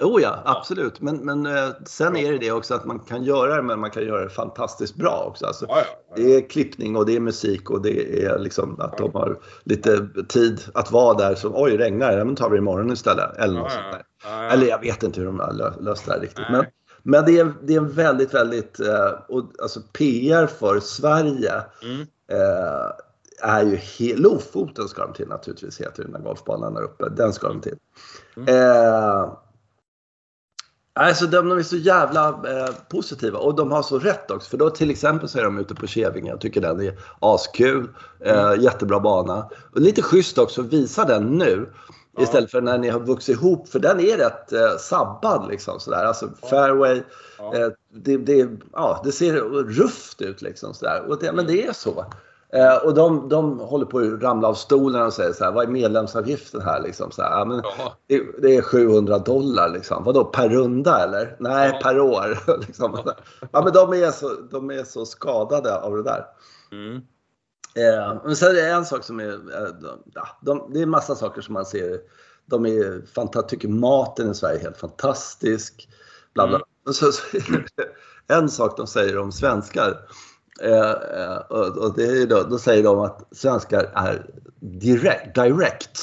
Oh 0.00 0.22
ja, 0.22 0.42
absolut. 0.44 1.00
Men, 1.00 1.16
men 1.16 1.46
eh, 1.46 1.68
sen 1.86 2.16
är 2.16 2.32
det 2.32 2.38
det 2.38 2.52
också 2.52 2.74
att 2.74 2.84
man 2.84 2.98
kan 2.98 3.22
göra 3.24 3.56
det, 3.56 3.62
men 3.62 3.80
man 3.80 3.90
kan 3.90 4.02
göra 4.02 4.24
det 4.24 4.30
fantastiskt 4.30 4.94
bra 4.94 5.24
också. 5.28 5.46
Alltså, 5.46 5.66
ja, 5.68 5.76
ja, 5.78 5.84
ja. 6.08 6.14
Det 6.16 6.34
är 6.36 6.48
klippning 6.48 6.96
och 6.96 7.06
det 7.06 7.16
är 7.16 7.20
musik 7.20 7.70
och 7.70 7.82
det 7.82 8.24
är 8.24 8.38
liksom 8.38 8.80
att 8.80 8.98
de 8.98 9.12
har 9.14 9.38
lite 9.64 10.08
tid 10.28 10.60
att 10.74 10.90
vara 10.92 11.14
där. 11.14 11.34
Så, 11.34 11.52
Oj, 11.54 11.76
regnar 11.76 12.16
det? 12.16 12.24
Men 12.24 12.36
tar 12.36 12.50
vi 12.50 12.58
imorgon 12.58 12.92
istället. 12.92 13.36
Eller 13.36 13.60
något 13.60 13.72
sånt 13.72 13.84
där. 13.92 14.02
Eller 14.50 14.66
jag 14.66 14.80
vet 14.80 15.02
inte 15.02 15.20
hur 15.20 15.26
de 15.26 15.40
har 15.40 15.80
löst 15.80 16.06
det 16.06 16.12
här 16.12 16.20
riktigt. 16.20 16.44
Men, 16.50 16.64
Men 17.02 17.24
det 17.24 17.38
är, 17.38 17.52
det 17.62 17.74
är 17.74 17.78
en 17.78 17.90
väldigt, 17.92 18.34
väldigt, 18.34 18.80
eh, 18.80 19.10
och, 19.28 19.44
alltså 19.62 19.80
PR 19.92 20.46
för 20.46 20.80
Sverige 20.80 21.52
Mm. 21.82 22.00
eh, 22.32 22.90
är 23.42 23.62
ju 23.62 23.76
he- 23.76 24.16
Lofoten 24.16 24.88
ska 24.88 25.02
de 25.06 25.12
till 25.12 25.28
naturligtvis, 25.28 25.80
heter 25.80 26.02
den 26.02 26.12
där 26.12 26.20
golfbanan 26.20 26.74
där 26.74 26.82
uppe. 26.82 27.08
Den 27.08 27.32
ska 27.32 27.48
de 27.48 27.60
till. 27.60 27.76
Mm. 28.36 28.48
Eh, 28.48 29.32
alltså 30.94 31.26
de, 31.26 31.48
de 31.48 31.58
är 31.58 31.62
så 31.62 31.76
jävla 31.76 32.28
eh, 32.28 32.74
positiva 32.88 33.38
och 33.38 33.54
de 33.56 33.72
har 33.72 33.82
så 33.82 33.98
rätt 33.98 34.30
också. 34.30 34.50
För 34.50 34.56
då 34.58 34.70
till 34.70 34.90
exempel 34.90 35.28
så 35.28 35.38
är 35.38 35.44
de 35.44 35.58
ute 35.58 35.74
på 35.74 35.86
Kävinge. 35.86 36.30
Jag 36.30 36.40
tycker 36.40 36.60
den 36.60 36.80
är 36.80 36.98
askul. 37.20 37.88
Eh, 38.20 38.52
jättebra 38.58 39.00
bana. 39.00 39.48
Och 39.74 39.80
lite 39.80 40.02
schysst 40.02 40.38
också, 40.38 40.62
visa 40.62 41.04
den 41.04 41.38
nu. 41.38 41.72
Ja. 42.16 42.22
Istället 42.22 42.50
för 42.50 42.60
när 42.60 42.78
ni 42.78 42.88
har 42.88 43.00
vuxit 43.00 43.36
ihop, 43.36 43.68
för 43.68 43.78
den 43.78 44.00
är 44.00 44.16
rätt 44.16 44.52
eh, 44.52 44.76
sabbad 44.78 45.48
liksom 45.48 45.80
sådär. 45.80 46.04
Alltså 46.04 46.28
fairway, 46.50 47.02
Ja. 47.38 47.54
eh, 47.56 47.68
det, 47.94 48.16
det, 48.16 48.48
ja, 48.72 49.00
det 49.04 49.12
ser 49.12 49.32
rufft 49.64 50.20
ut 50.22 50.42
liksom 50.42 50.74
sådär. 50.74 51.02
Och 51.08 51.18
det, 51.18 51.32
men 51.32 51.46
det 51.46 51.66
är 51.66 51.72
så. 51.72 52.06
Eh, 52.54 52.76
och 52.76 52.94
de, 52.94 53.28
de 53.28 53.58
håller 53.58 53.86
på 53.86 53.98
att 53.98 54.22
ramla 54.22 54.48
av 54.48 54.54
stolen 54.54 55.02
och 55.02 55.12
säger 55.12 55.32
så 55.32 55.44
här, 55.44 55.52
vad 55.52 55.64
är 55.64 55.68
medlemsavgiften 55.68 56.60
här 56.60 56.82
liksom? 56.82 57.10
Så 57.10 57.22
här, 57.22 57.30
ja, 57.30 57.44
men 57.44 57.62
det, 58.06 58.22
det 58.42 58.56
är 58.56 58.62
700 58.62 59.18
dollar 59.18 59.68
liksom. 59.68 60.04
Vadå, 60.04 60.24
per 60.24 60.48
runda 60.48 61.04
eller? 61.04 61.36
Nej, 61.40 61.70
Ja. 61.74 61.80
per 61.82 62.00
år. 62.00 62.58
liksom. 62.66 62.98
Ja, 63.52 63.62
men 63.64 63.72
de 63.72 63.92
är, 63.92 64.10
så, 64.10 64.28
de 64.50 64.70
är 64.70 64.84
så 64.84 65.06
skadade 65.06 65.76
av 65.80 65.96
det 65.96 66.02
där. 66.02 66.24
Mm. 66.72 66.96
Eh, 67.74 68.22
men 68.24 68.36
sen 68.36 68.48
är 68.48 68.54
det 68.54 68.68
en 68.70 68.84
sak 68.84 69.04
som 69.04 69.20
är, 69.20 69.32
eh, 69.32 69.68
ja, 70.14 70.26
de, 70.42 70.70
det 70.74 70.82
är 70.82 70.86
massa 70.86 71.14
saker 71.14 71.40
som 71.42 71.54
man 71.54 71.66
ser. 71.66 72.00
De 72.46 72.66
är 72.66 73.02
fanta- 73.14 73.42
tycker 73.42 73.68
maten 73.68 74.30
i 74.30 74.34
Sverige 74.34 74.58
är 74.58 74.62
helt 74.62 74.76
fantastisk. 74.76 75.88
Bla, 76.34 76.46
bla. 76.46 76.56
Mm. 76.56 76.66
Så, 76.94 77.12
så, 77.12 77.22
en 78.28 78.48
sak 78.48 78.76
de 78.76 78.86
säger 78.86 79.18
om 79.18 79.32
svenskar. 79.32 79.96
Eh, 80.60 80.90
eh, 81.22 81.36
och, 81.48 81.94
det 81.96 82.02
är 82.04 82.26
då, 82.26 82.42
då 82.42 82.58
säger 82.58 82.82
de 82.82 82.98
att 82.98 83.28
svenskar 83.32 83.90
är 83.94 84.26
direkt. 84.60 85.34
direct. 85.34 85.98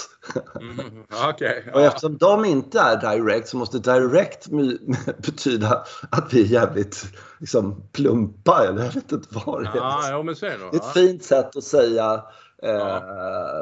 Mm. 0.61 1.03
Ja, 1.09 1.29
Okej. 1.33 1.69
Och 1.73 1.81
Ja. 1.81 1.85
eftersom 1.85 2.17
de 2.17 2.45
inte 2.45 2.79
är 2.79 2.97
direct 3.17 3.47
så 3.49 3.57
måste 3.57 3.79
direct 3.79 4.47
my- 4.49 4.77
betyda 5.17 5.83
att 6.09 6.33
vi 6.33 6.41
är 6.41 6.45
jävligt 6.45 7.05
liksom, 7.39 7.83
plumpa 7.91 8.65
eller 8.67 8.83
jag 8.85 8.91
vet 8.93 9.11
inte 9.11 9.27
vad 9.45 9.63
det 9.63 9.69
är. 9.69 10.11
Ja, 10.11 10.23
men 10.25 10.35
så 10.35 10.45
är 10.45 10.49
det 10.51 10.57
nog. 10.57 10.71
Det 10.71 10.77
är 10.77 10.79
ett 10.79 10.85
Ja. 10.95 11.01
fint 11.01 11.23
sätt 11.23 11.55
att 11.55 11.63
säga 11.63 12.23
eh, 12.63 12.99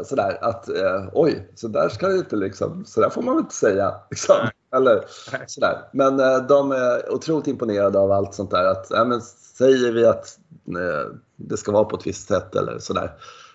sådär 0.05 0.37
att 0.41 0.69
eh, 0.69 1.07
oj, 1.13 1.51
så 1.55 1.67
där 1.67 1.89
ska 1.89 2.07
det 2.07 2.17
inte 2.17 2.35
liksom, 2.35 2.85
så 2.85 3.01
där 3.01 3.09
får 3.09 3.21
man 3.21 3.35
väl 3.35 3.43
inte 3.43 3.55
säga. 3.55 3.93
Liksom. 4.09 4.35
Eller 4.75 5.03
sådär. 5.47 5.77
Men 5.93 6.19
eh, 6.19 6.37
de 6.47 6.71
är 6.71 7.11
otroligt 7.13 7.47
imponerade 7.47 7.99
av 7.99 8.11
allt 8.11 8.33
sånt 8.33 8.51
där. 8.51 8.65
Att, 8.65 8.87
ja, 8.89 9.05
men, 9.05 9.21
säger 9.57 9.91
vi 9.91 10.05
att 10.05 10.39
eh, 10.67 11.11
det 11.35 11.57
ska 11.57 11.71
vara 11.71 11.85
på 11.85 11.95
ett 11.95 12.07
visst 12.07 12.27
sätt 12.27 12.55
eller 12.55 12.79
sådär. 12.79 13.11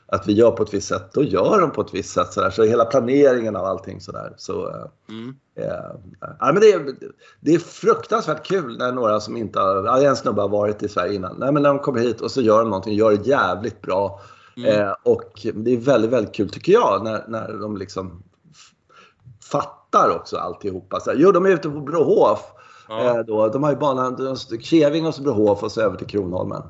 Att 0.07 0.27
vi 0.27 0.33
gör 0.33 0.51
på 0.51 0.63
ett 0.63 0.75
visst 0.75 0.89
sätt, 0.89 1.13
då 1.13 1.23
gör 1.25 1.61
de 1.61 1.71
på 1.71 1.81
ett 1.81 1.95
visst 1.95 2.15
sätt. 2.15 2.33
Sådär. 2.33 2.51
Så 2.51 2.63
hela 2.63 2.85
planeringen 2.85 3.57
av 3.57 3.65
allting 3.65 4.01
sådär. 4.01 4.35
Så, 4.37 4.69
eh, 4.69 4.87
Mm. 5.09 5.35
Ja, 5.55 5.97
ja, 6.21 6.53
men 6.53 6.61
det, 6.61 6.73
är, 6.73 6.95
det 7.41 7.55
är 7.55 7.59
fruktansvärt 7.59 8.47
kul 8.47 8.79
när 8.79 8.93
några 8.93 9.21
som 9.21 9.37
inte 9.37 9.61
har, 9.61 9.85
ja, 9.85 10.03
en 10.03 10.17
snubbe 10.17 10.41
har 10.41 10.49
varit 10.49 10.83
i 10.83 10.89
Sverige 10.89 11.15
innan. 11.15 11.37
Nej, 11.39 11.53
men 11.53 11.63
när 11.63 11.71
de 11.71 11.79
kommer 11.79 12.01
hit 12.01 12.21
och 12.21 12.31
så 12.31 12.41
gör 12.41 12.59
de 12.59 12.71
någonting, 12.71 12.95
gör 12.95 13.11
det 13.11 13.27
jävligt 13.27 13.83
bra. 13.83 14.21
Mm. 14.57 14.81
Eh, 14.81 14.95
och 15.03 15.47
det 15.55 15.73
är 15.73 15.77
väldigt, 15.77 16.11
väldigt 16.11 16.35
kul 16.35 16.51
tycker 16.51 16.73
jag 16.73 17.05
när, 17.05 17.25
när 17.29 17.53
de 17.53 17.77
liksom 17.77 18.23
fattar 19.53 20.17
också 20.17 20.37
alltihopa. 20.37 21.01
Så 21.01 21.11
här, 21.11 21.19
jo, 21.19 21.33
de 21.33 21.47
är 21.47 21.51
ute 21.51 21.71
på 21.71 21.81
Brohof. 21.81 22.41
Ja. 22.89 23.01
Eh, 23.01 23.19
då, 23.19 23.49
de 23.49 23.63
har 23.63 23.71
ju 23.71 23.77
banan 23.77 24.37
Keving 24.61 25.07
och 25.07 25.15
så 25.15 25.23
Brohof 25.23 25.63
och 25.63 25.73
så 25.73 25.81
över 25.81 25.97
till 25.97 26.07
Kronholmen. 26.07 26.63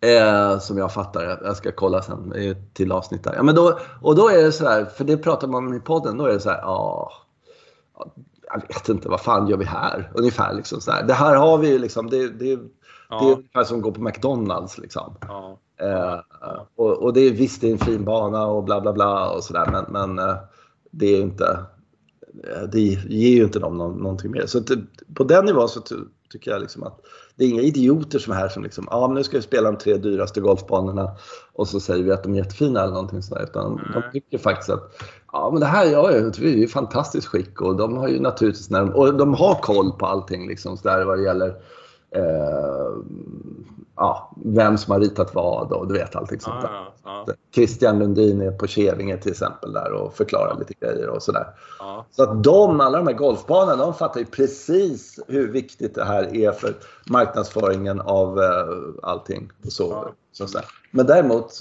Eh, 0.00 0.58
som 0.58 0.78
jag 0.78 0.92
fattar. 0.92 1.40
Jag 1.44 1.56
ska 1.56 1.72
kolla 1.72 2.02
sen 2.02 2.34
till 2.72 2.92
avsnitt 2.92 3.24
där. 3.24 3.34
Ja, 3.34 3.42
men 3.42 3.54
då, 3.54 3.78
och 4.02 4.14
då 4.14 4.28
är 4.28 4.42
det 4.42 4.52
så 4.52 4.68
här, 4.68 4.84
för 4.84 5.04
det 5.04 5.16
pratar 5.16 5.48
man 5.48 5.66
om 5.66 5.74
i 5.74 5.80
podden, 5.80 6.18
då 6.18 6.24
är 6.24 6.32
det 6.32 6.40
så 6.40 6.50
här, 6.50 6.58
ja, 6.58 7.12
ja, 7.98 8.06
jag 8.52 8.74
vet 8.74 8.88
inte, 8.88 9.08
vad 9.08 9.20
fan 9.20 9.48
gör 9.48 9.56
vi 9.56 9.64
här? 9.64 10.12
Ungefär 10.14 10.54
liksom 10.54 10.80
så 10.80 10.90
här. 10.90 11.02
Det 11.02 11.14
här 11.14 11.36
har 11.36 11.58
vi 11.58 11.68
ju 11.68 11.78
liksom, 11.78 12.10
det, 12.10 12.28
det, 12.28 12.28
det 12.38 12.52
är 12.52 12.58
Ja. 13.10 13.34
ungefär 13.36 13.64
som 13.64 13.76
att 13.76 13.82
gå 13.82 13.92
på 13.92 14.00
McDonalds 14.00 14.78
liksom. 14.78 15.16
Ja. 15.20 15.58
Eh, 15.80 16.20
och, 16.76 17.02
och 17.02 17.12
det 17.12 17.20
är 17.20 17.30
visst, 17.30 17.60
det 17.60 17.68
är 17.68 17.72
en 17.72 17.78
fin 17.78 18.04
bana 18.04 18.46
och 18.46 18.64
bla 18.64 18.80
bla 18.80 18.92
bla 18.92 19.30
och 19.30 19.44
sådär 19.44 19.68
men, 19.72 19.84
men 19.88 20.28
eh, 20.28 20.36
det 20.90 21.06
är 21.06 21.20
inte 21.20 21.66
det 22.72 22.80
ger 22.80 23.36
ju 23.36 23.44
inte 23.44 23.58
dem 23.58 23.78
någon, 23.78 23.98
någonting 24.02 24.30
mer. 24.30 24.46
Så 24.46 24.62
på 25.14 25.24
den 25.24 25.44
nivån 25.44 25.68
så 25.68 25.80
ty, 25.80 25.94
tycker 26.32 26.50
jag 26.50 26.60
liksom 26.60 26.82
att 26.82 27.00
det 27.36 27.44
är 27.44 27.48
inga 27.48 27.62
idioter 27.62 28.18
som 28.18 28.32
är 28.32 28.36
här 28.36 28.48
som 28.48 28.62
liksom, 28.62 28.88
ja 28.90 29.06
men 29.06 29.14
nu 29.14 29.24
ska 29.24 29.36
vi 29.36 29.42
spela 29.42 29.70
de 29.70 29.78
tre 29.78 29.96
dyraste 29.96 30.40
golfbanorna 30.40 31.10
och 31.52 31.68
så 31.68 31.80
säger 31.80 32.04
vi 32.04 32.12
att 32.12 32.22
de 32.22 32.32
är 32.32 32.36
jättefina 32.36 32.82
eller 32.82 32.92
någonting 32.92 33.22
sådär. 33.22 33.42
Utan 33.42 33.76
de 33.76 34.00
Nej. 34.00 34.10
tycker 34.12 34.38
faktiskt 34.38 34.70
att 34.70 35.02
ja 35.32 35.50
men 35.52 35.60
det 35.60 35.66
här 35.66 35.86
vi 36.40 36.52
är 36.52 36.56
ju 36.56 36.64
i 36.64 36.68
fantastiskt 36.68 37.26
skick 37.26 37.60
och 37.60 37.76
de 37.76 37.96
har 37.96 38.08
ju 38.08 38.20
naturligtvis, 38.20 38.70
när 38.70 38.80
de, 38.80 38.90
och 38.90 39.14
de 39.14 39.34
har 39.34 39.54
koll 39.54 39.92
på 39.92 40.06
allting 40.06 40.48
liksom 40.48 40.76
sådär 40.76 41.04
vad 41.04 41.18
det 41.18 41.24
gäller 41.24 41.54
eh, 42.10 42.88
ja, 43.96 44.32
vem 44.44 44.78
som 44.78 44.92
har 44.92 45.00
ritat 45.00 45.34
vad 45.34 45.72
och 45.72 45.88
du 45.88 45.94
vet 45.94 46.16
allting 46.16 46.40
sånt 46.40 46.62
där. 46.62 46.70
Ja, 46.72 46.94
ja, 47.04 47.34
Christian 47.54 47.98
Lundin 47.98 48.40
är 48.40 48.50
på 48.50 48.66
Kävinge 48.66 49.16
till 49.16 49.30
exempel 49.30 49.72
där 49.72 49.92
och 49.92 50.14
förklarar 50.14 50.58
lite 50.58 50.74
grejer 50.80 51.08
och 51.08 51.22
sådär. 51.22 51.46
Så 52.10 52.22
att 52.22 52.44
de, 52.44 52.80
alla 52.80 52.98
de 52.98 53.06
här 53.06 53.14
golfbanorna, 53.14 53.76
de 53.76 53.94
fattar 53.94 54.20
ju 54.20 54.26
precis 54.26 55.20
hur 55.28 55.52
viktigt 55.52 55.94
det 55.94 56.04
här 56.04 56.36
är 56.36 56.52
för 56.52 56.74
marknadsföringen 57.10 58.00
av 58.00 58.38
eh, 58.38 58.74
allting. 59.02 59.50
Och 59.64 59.72
så, 59.72 60.08
så 60.32 60.46
säga. 60.46 60.64
Men 60.90 61.06
däremot 61.06 61.60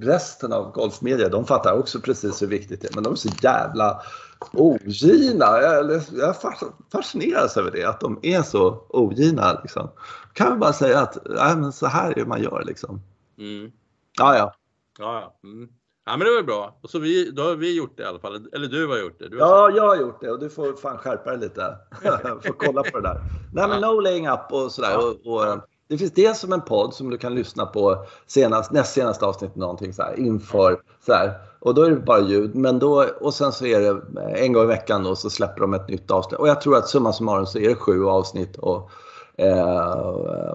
resten 0.00 0.52
av 0.52 0.72
golfmedia, 0.72 1.28
de 1.28 1.44
fattar 1.44 1.78
också 1.78 2.00
precis 2.00 2.42
hur 2.42 2.46
viktigt 2.46 2.80
det 2.80 2.90
är. 2.90 2.94
Men 2.94 3.04
de 3.04 3.12
är 3.12 3.16
så 3.16 3.28
jävla 3.42 4.02
ogina. 4.52 5.60
Jag, 5.60 6.02
jag 6.12 6.36
fascineras 6.92 7.56
över 7.56 7.70
det, 7.70 7.84
att 7.84 8.00
de 8.00 8.18
är 8.22 8.42
så 8.42 8.86
ogina. 8.88 9.60
Liksom. 9.62 9.90
Kan 10.32 10.52
vi 10.52 10.58
bara 10.58 10.72
säga 10.72 11.00
att 11.00 11.18
nej, 11.24 11.56
men 11.56 11.72
så 11.72 11.86
här 11.86 12.10
är 12.10 12.14
det 12.14 12.26
man 12.26 12.42
gör 12.42 12.64
liksom. 12.66 13.00
Mm. 13.38 13.72
Ja, 14.18 14.36
ja. 14.36 14.54
Ja, 14.98 15.20
ja. 15.42 15.48
Mm. 15.48 15.68
ja, 16.06 16.16
men 16.16 16.26
det 16.26 16.34
var 16.34 16.42
bra. 16.42 16.78
Och 16.82 16.90
så 16.90 16.98
vi, 16.98 17.30
då 17.30 17.42
har 17.42 17.54
vi 17.54 17.76
gjort 17.76 17.96
det 17.96 18.02
i 18.02 18.06
alla 18.06 18.18
fall. 18.18 18.48
Eller 18.52 18.68
du 18.68 18.86
har 18.86 18.98
gjort 18.98 19.18
det. 19.18 19.24
Har 19.24 19.38
Ja, 19.38 19.70
jag 19.76 19.88
har 19.88 19.96
gjort 19.96 20.20
det 20.20 20.30
och 20.30 20.40
du 20.40 20.50
får 20.50 20.72
fan 20.72 20.98
skärpa 20.98 21.30
dig 21.30 21.40
lite. 21.40 21.78
får 22.46 22.58
kolla 22.58 22.82
på 22.82 23.00
det 23.00 23.08
där. 23.08 23.20
Nej, 23.52 23.68
men 23.68 23.80
no 23.80 24.00
laying 24.00 24.28
up 24.28 24.52
och 24.52 24.72
sådär. 24.72 24.90
Ja. 24.90 24.98
Och, 24.98 25.34
och, 25.34 25.68
det 25.88 25.98
finns 25.98 26.12
det 26.12 26.36
som 26.36 26.52
en 26.52 26.60
podd 26.60 26.94
som 26.94 27.10
du 27.10 27.18
kan 27.18 27.34
lyssna 27.34 27.66
på 27.66 28.04
senast, 28.26 28.72
näst 28.72 28.94
senaste 28.94 29.26
avsnittet 29.26 29.56
någonting 29.56 29.92
så 29.92 30.02
här, 30.02 30.18
inför. 30.18 30.80
Så 31.06 31.12
här. 31.12 31.32
Och 31.58 31.74
då 31.74 31.82
är 31.82 31.90
det 31.90 31.96
bara 31.96 32.20
ljud. 32.20 32.54
Men 32.54 32.78
då, 32.78 33.04
och 33.20 33.34
sen 33.34 33.52
så 33.52 33.66
är 33.66 33.80
det 33.80 33.88
eh, 33.88 34.44
en 34.44 34.52
gång 34.52 34.64
i 34.64 34.66
veckan 34.66 35.04
då, 35.04 35.16
så 35.16 35.30
släpper 35.30 35.60
de 35.60 35.74
ett 35.74 35.88
nytt 35.88 36.10
avsnitt. 36.10 36.40
Och 36.40 36.48
jag 36.48 36.60
tror 36.60 36.76
att 36.76 36.88
summa 36.88 37.12
summarum 37.12 37.46
så 37.46 37.58
är 37.58 37.68
det 37.68 37.74
sju 37.74 38.06
avsnitt. 38.06 38.56
Och, 38.56 38.90
eh, 39.36 40.54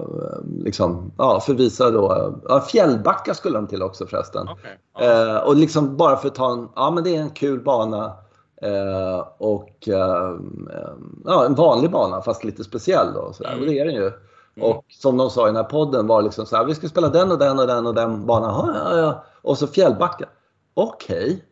liksom, 0.63 1.11
ja, 1.17 1.39
förvisa 1.39 1.91
då. 1.91 2.35
Ja, 2.47 2.61
Fjällbacka 2.61 3.33
skulle 3.33 3.57
de 3.57 3.67
till 3.67 3.83
också 3.83 4.07
förresten. 4.07 4.47
Okej. 4.49 4.79
Ja. 4.99 5.35
Eh, 5.35 5.37
och 5.37 5.55
liksom 5.55 5.97
bara 5.97 6.17
för 6.17 6.27
att 6.27 6.35
ta 6.35 6.51
en, 6.51 6.69
ja 6.75 6.91
men 6.91 7.03
det 7.03 7.15
är 7.15 7.21
en 7.21 7.29
kul 7.29 7.59
bana. 7.59 8.13
Eh, 8.61 9.27
och 9.37 9.87
eh, 9.87 10.37
ja, 11.25 11.45
en 11.45 11.55
vanlig 11.55 11.91
bana 11.91 12.21
fast 12.21 12.43
lite 12.43 12.63
speciell 12.63 13.13
då. 13.13 13.33
Sådär. 13.33 13.49
Mm. 13.49 13.61
Och 13.61 13.67
det 13.67 13.79
är 13.79 13.85
den 13.85 13.95
ju. 13.95 14.11
Och 14.61 14.85
som 14.89 15.17
de 15.17 15.29
sa 15.29 15.43
i 15.43 15.49
den 15.49 15.55
här 15.55 15.63
podden 15.63 16.07
var 16.07 16.21
liksom 16.21 16.45
så 16.45 16.55
här, 16.55 16.65
vi 16.65 16.75
ska 16.75 16.87
spela 16.87 17.09
den 17.09 17.31
och 17.31 17.39
den 17.39 17.59
och 17.59 17.67
den 17.67 17.87
och 17.87 17.95
den 17.95 18.25
banan. 18.25 18.75
Ja, 18.75 18.91
ja, 18.91 18.97
ja. 18.97 19.25
Och 19.41 19.57
så 19.57 19.67
Fjällbacka. 19.67 20.29
Okej. 20.73 21.45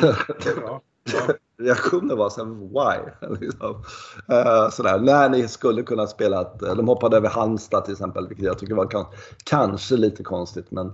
Bra. 0.00 0.80
Ja. 1.12 1.34
Reaktionen 1.58 2.18
var 2.18 2.30
så 2.30 2.44
här, 2.44 2.50
why? 2.50 3.36
liksom. 3.40 3.82
Eh, 4.28 4.70
sådär. 4.70 4.98
När 4.98 5.28
ni 5.28 5.48
skulle 5.48 5.82
kunna 5.82 6.06
spela, 6.06 6.38
att, 6.38 6.62
eh, 6.62 6.74
de 6.74 6.88
hoppade 6.88 7.16
över 7.16 7.28
Halmstad 7.28 7.84
till 7.84 7.92
exempel, 7.92 8.28
vilket 8.28 8.46
jag 8.46 8.58
tycker 8.58 8.74
var 8.74 8.86
kan, 8.86 9.06
kanske 9.44 9.96
lite 9.96 10.22
konstigt. 10.22 10.70
Men 10.70 10.92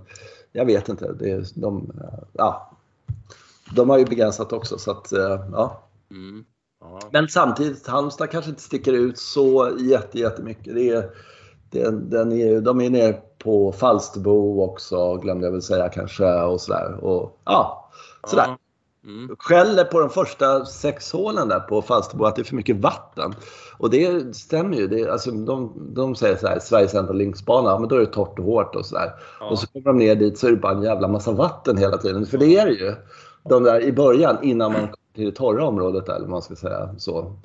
jag 0.51 0.65
vet 0.65 0.89
inte. 0.89 1.13
Det 1.13 1.31
är, 1.31 1.45
de, 1.55 1.91
eh, 2.03 2.19
ja, 2.33 2.77
de 3.75 3.89
har 3.89 3.97
ju 3.97 4.05
begränsat 4.05 4.53
också. 4.53 4.77
Så 4.77 4.91
att, 4.91 5.11
ja. 5.51 5.83
Mm. 6.11 6.45
Men 7.11 7.27
samtidigt, 7.27 7.87
Halmstad 7.87 8.29
kanske 8.29 8.49
inte 8.49 8.61
sticker 8.61 8.93
ut 8.93 9.17
så 9.17 9.71
jätte, 9.79 10.19
jättemycket. 10.19 10.75
Det 10.75 10.89
är, 10.89 11.09
den, 11.71 12.09
den 12.09 12.31
är, 12.31 12.61
de 12.61 12.81
är 12.81 12.89
nere 12.89 13.13
på 13.43 13.71
Falsterbo 13.71 14.63
också, 14.63 15.15
glömde 15.15 15.47
jag 15.47 15.51
väl 15.51 15.61
säga 15.61 15.89
kanske. 15.89 16.41
Och 16.41 16.61
sådär. 16.61 17.03
Och, 17.03 17.37
ja, 17.45 17.89
sådär. 18.27 18.57
Mm. 19.05 19.35
skäller 19.39 19.83
på 19.83 19.99
de 19.99 20.09
första 20.09 20.65
sex 20.65 21.11
hålen 21.11 21.47
där 21.47 21.59
på 21.59 21.81
Falsterbo 21.81 22.25
att 22.25 22.35
det 22.35 22.41
är 22.41 22.43
för 22.43 22.55
mycket 22.55 22.75
vatten. 22.75 23.33
Och 23.77 23.89
det 23.89 24.35
stämmer 24.35 24.77
ju. 24.77 24.87
Det 24.87 25.09
alltså, 25.09 25.31
de, 25.31 25.73
de 25.93 26.15
säger 26.15 26.37
så 26.37 26.47
här, 26.47 26.59
Sveriges 26.59 26.93
enda 26.93 27.13
linksbana, 27.13 27.69
ja, 27.69 27.79
men 27.79 27.89
då 27.89 27.95
är 27.95 27.99
det 27.99 28.05
torrt 28.05 28.39
och 28.39 28.45
hårt 28.45 28.75
och 28.75 28.85
sådär. 28.85 29.13
Ja. 29.39 29.49
Och 29.49 29.59
så 29.59 29.67
kommer 29.67 29.85
de 29.85 29.97
ner 29.97 30.15
dit 30.15 30.37
så 30.37 30.47
är 30.47 30.51
det 30.51 30.57
bara 30.57 30.73
en 30.73 30.83
jävla 30.83 31.07
massa 31.07 31.31
vatten 31.31 31.77
hela 31.77 31.97
tiden. 31.97 32.25
För 32.25 32.37
det 32.37 32.57
är 32.57 32.65
det 32.65 32.71
ju. 32.71 32.95
De 33.49 33.63
där 33.63 33.81
i 33.81 33.91
början 33.91 34.37
innan 34.43 34.71
man 34.71 34.81
kommer 34.81 35.13
till 35.15 35.25
det 35.25 35.31
torra 35.31 35.65
området 35.65 36.05
där, 36.05 36.15
eller 36.15 36.27
man 36.27 36.41
ska 36.41 36.55
säga 36.55 36.95
så. 36.97 37.35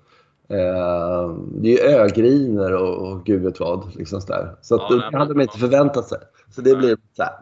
Eh, 0.49 1.37
det 1.53 1.69
är 1.69 1.73
ju 1.73 1.79
ögriner 2.01 2.75
och, 2.75 3.09
och 3.13 3.27
gud 3.27 3.43
vet 3.43 3.61
vad. 3.61 3.95
Liksom 3.97 4.21
sådär. 4.21 4.57
Så 4.63 4.75
att 4.75 4.81
Ja, 4.91 4.97
men- 4.97 5.15
hade 5.15 5.35
de 5.35 5.41
inte 5.41 5.59
förväntat 5.59 6.09
sig. 6.09 6.19
Så 6.51 6.61
det 6.61 6.77
blir 6.77 6.97
så 7.13 7.23
här, 7.23 7.33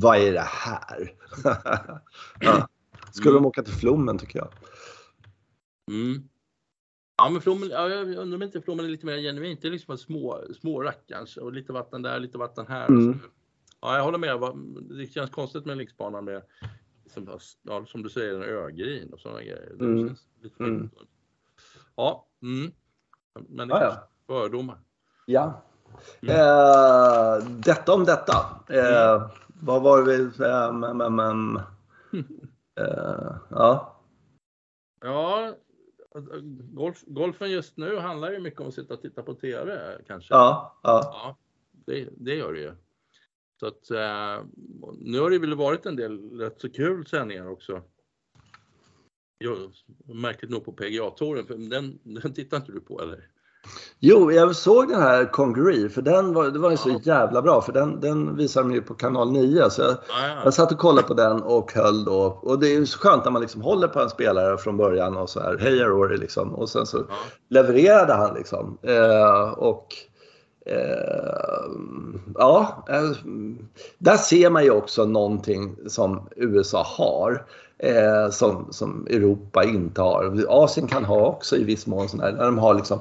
vad 0.00 0.18
är 0.18 0.32
det 0.32 0.40
här? 0.46 1.14
ja. 2.40 2.68
Skulle 3.12 3.30
Mm. 3.30 3.42
de 3.42 3.48
åka 3.48 3.62
till 3.62 3.74
Flommen 3.74 4.18
tycker 4.18 4.38
jag. 4.38 4.48
Mm. 5.90 6.22
Ja 7.16 7.28
men 7.30 7.40
Flommen, 7.40 7.68
ja, 7.70 7.88
jag 7.88 8.08
undrar 8.16 8.36
om 8.36 8.42
inte 8.42 8.60
Flommen 8.60 8.84
är 8.84 8.88
lite 8.88 9.06
mer 9.06 9.18
genuint. 9.18 9.62
Det 9.62 9.68
är 9.68 9.72
liksom 9.72 9.98
små, 9.98 10.38
små 10.60 10.82
rackarns 10.82 11.36
och 11.36 11.52
lite 11.52 11.72
vatten 11.72 12.02
där, 12.02 12.20
lite 12.20 12.38
vatten 12.38 12.66
här. 12.68 12.86
Mm. 12.88 13.18
Ja 13.80 13.96
jag 13.96 14.04
håller 14.04 14.18
med. 14.18 14.38
Det 14.98 15.06
känns 15.06 15.30
konstigt 15.30 15.64
med 15.64 15.72
en 15.72 15.78
linksbana 15.78 16.20
med 16.20 16.42
som, 17.06 17.28
ja, 17.62 17.84
som 17.86 18.02
du 18.02 18.08
säger 18.08 18.34
en 18.34 18.42
ögrin 18.42 19.12
och 19.12 19.20
sådana 19.20 19.40
grejer. 19.40 19.72
Det 19.78 19.84
Mm. 19.84 20.08
känns 20.08 20.20
lite 20.42 20.64
Mm. 20.64 20.90
Ja, 21.96 22.26
mm. 22.42 22.72
men 23.48 23.68
det 23.68 23.74
är 23.74 23.84
ja. 23.84 24.08
fördomar. 24.26 24.78
Ja. 25.26 25.62
Mm. 26.20 26.36
Eh, 26.36 27.48
detta 27.48 27.94
om 27.94 28.04
detta. 28.04 28.34
Eh, 28.68 29.30
Vad 29.46 29.82
var 29.82 30.02
det 30.02 30.16
vi... 30.16 30.22
Eh, 30.44 30.70
eh, 32.84 33.36
ja. 33.50 33.98
Ja, 35.00 35.54
golf, 36.72 37.02
golfen 37.06 37.50
just 37.50 37.76
nu 37.76 37.98
handlar 37.98 38.30
ju 38.30 38.40
mycket 38.40 38.60
om 38.60 38.68
att 38.68 38.74
sitta 38.74 38.94
och 38.94 39.02
titta 39.02 39.22
på 39.22 39.34
TV 39.34 39.98
kanske. 40.06 40.34
Ja. 40.34 40.78
ja. 40.82 41.00
Ja, 41.04 41.36
det, 41.70 42.08
det 42.16 42.34
gör 42.34 42.52
det 42.52 42.60
ju. 42.60 42.74
Så 43.60 43.66
att 43.66 43.90
eh, 43.90 44.44
nu 44.98 45.20
har 45.20 45.30
det 45.30 45.38
väl 45.38 45.54
varit 45.54 45.86
en 45.86 45.96
del 45.96 46.38
rätt 46.38 46.60
så 46.60 46.70
kul 46.70 47.06
sändningar 47.06 47.48
också. 47.48 47.82
Jo, 49.44 49.54
märkligt 50.14 50.50
nog 50.50 50.64
på 50.64 50.72
PGA-touren, 50.72 51.46
för 51.46 51.54
den, 51.54 51.98
den 52.22 52.34
tittar 52.34 52.56
inte 52.56 52.72
du 52.72 52.80
på 52.80 53.00
eller? 53.00 53.18
Jo, 54.00 54.32
jag 54.32 54.56
såg 54.56 54.88
den 54.88 55.00
här 55.02 55.24
Congaree 55.32 55.88
för 55.88 56.02
den 56.02 56.34
var, 56.34 56.50
det 56.50 56.58
var 56.58 56.70
ju 56.70 56.76
så 56.76 57.00
jävla 57.04 57.42
bra 57.42 57.60
för 57.62 57.72
den, 57.72 58.00
den 58.00 58.36
visar 58.36 58.62
de 58.62 58.72
ju 58.72 58.82
på 58.82 58.94
kanal 58.94 59.32
9. 59.32 59.70
Så 59.70 59.82
jag, 59.82 59.90
Ja, 59.90 59.96
ja. 60.28 60.40
jag 60.44 60.54
satt 60.54 60.72
och 60.72 60.78
kollade 60.78 61.08
på 61.08 61.14
den 61.14 61.42
och 61.42 61.72
höll 61.72 62.04
då. 62.04 62.38
Och 62.42 62.58
det 62.58 62.68
är 62.68 62.74
ju 62.74 62.86
så 62.86 62.98
skönt 62.98 63.24
när 63.24 63.30
man 63.32 63.42
liksom 63.42 63.62
håller 63.62 63.88
på 63.88 64.00
en 64.00 64.10
spelare 64.10 64.58
från 64.58 64.76
början 64.76 65.16
och 65.16 65.30
så 65.30 65.40
här, 65.40 65.58
hej 65.58 65.78
Rory 65.78 66.16
liksom. 66.16 66.54
Och 66.54 66.68
sen 66.68 66.86
så 66.86 66.96
Ja. 67.08 67.14
levererade 67.48 68.12
han 68.14 68.34
liksom. 68.34 68.78
Eh, 68.82 69.48
och 69.52 69.86
eh, 70.66 71.72
ja, 72.34 72.84
eh, 72.88 73.10
där 73.98 74.16
ser 74.16 74.50
man 74.50 74.64
ju 74.64 74.70
också 74.70 75.04
någonting 75.04 75.76
som 75.86 76.28
USA 76.36 76.82
har. 76.86 77.46
Eh, 77.82 78.30
som, 78.30 78.66
som 78.70 79.06
Europa 79.10 79.64
inte 79.64 80.02
har. 80.02 80.44
Asien 80.48 80.86
kan 80.86 81.04
ha 81.04 81.26
också 81.26 81.56
i 81.56 81.64
viss 81.64 81.86
mån 81.86 82.08
sådär. 82.08 82.32
När 82.32 82.44
de 82.44 82.58
har 82.58 82.74
liksom 82.74 82.98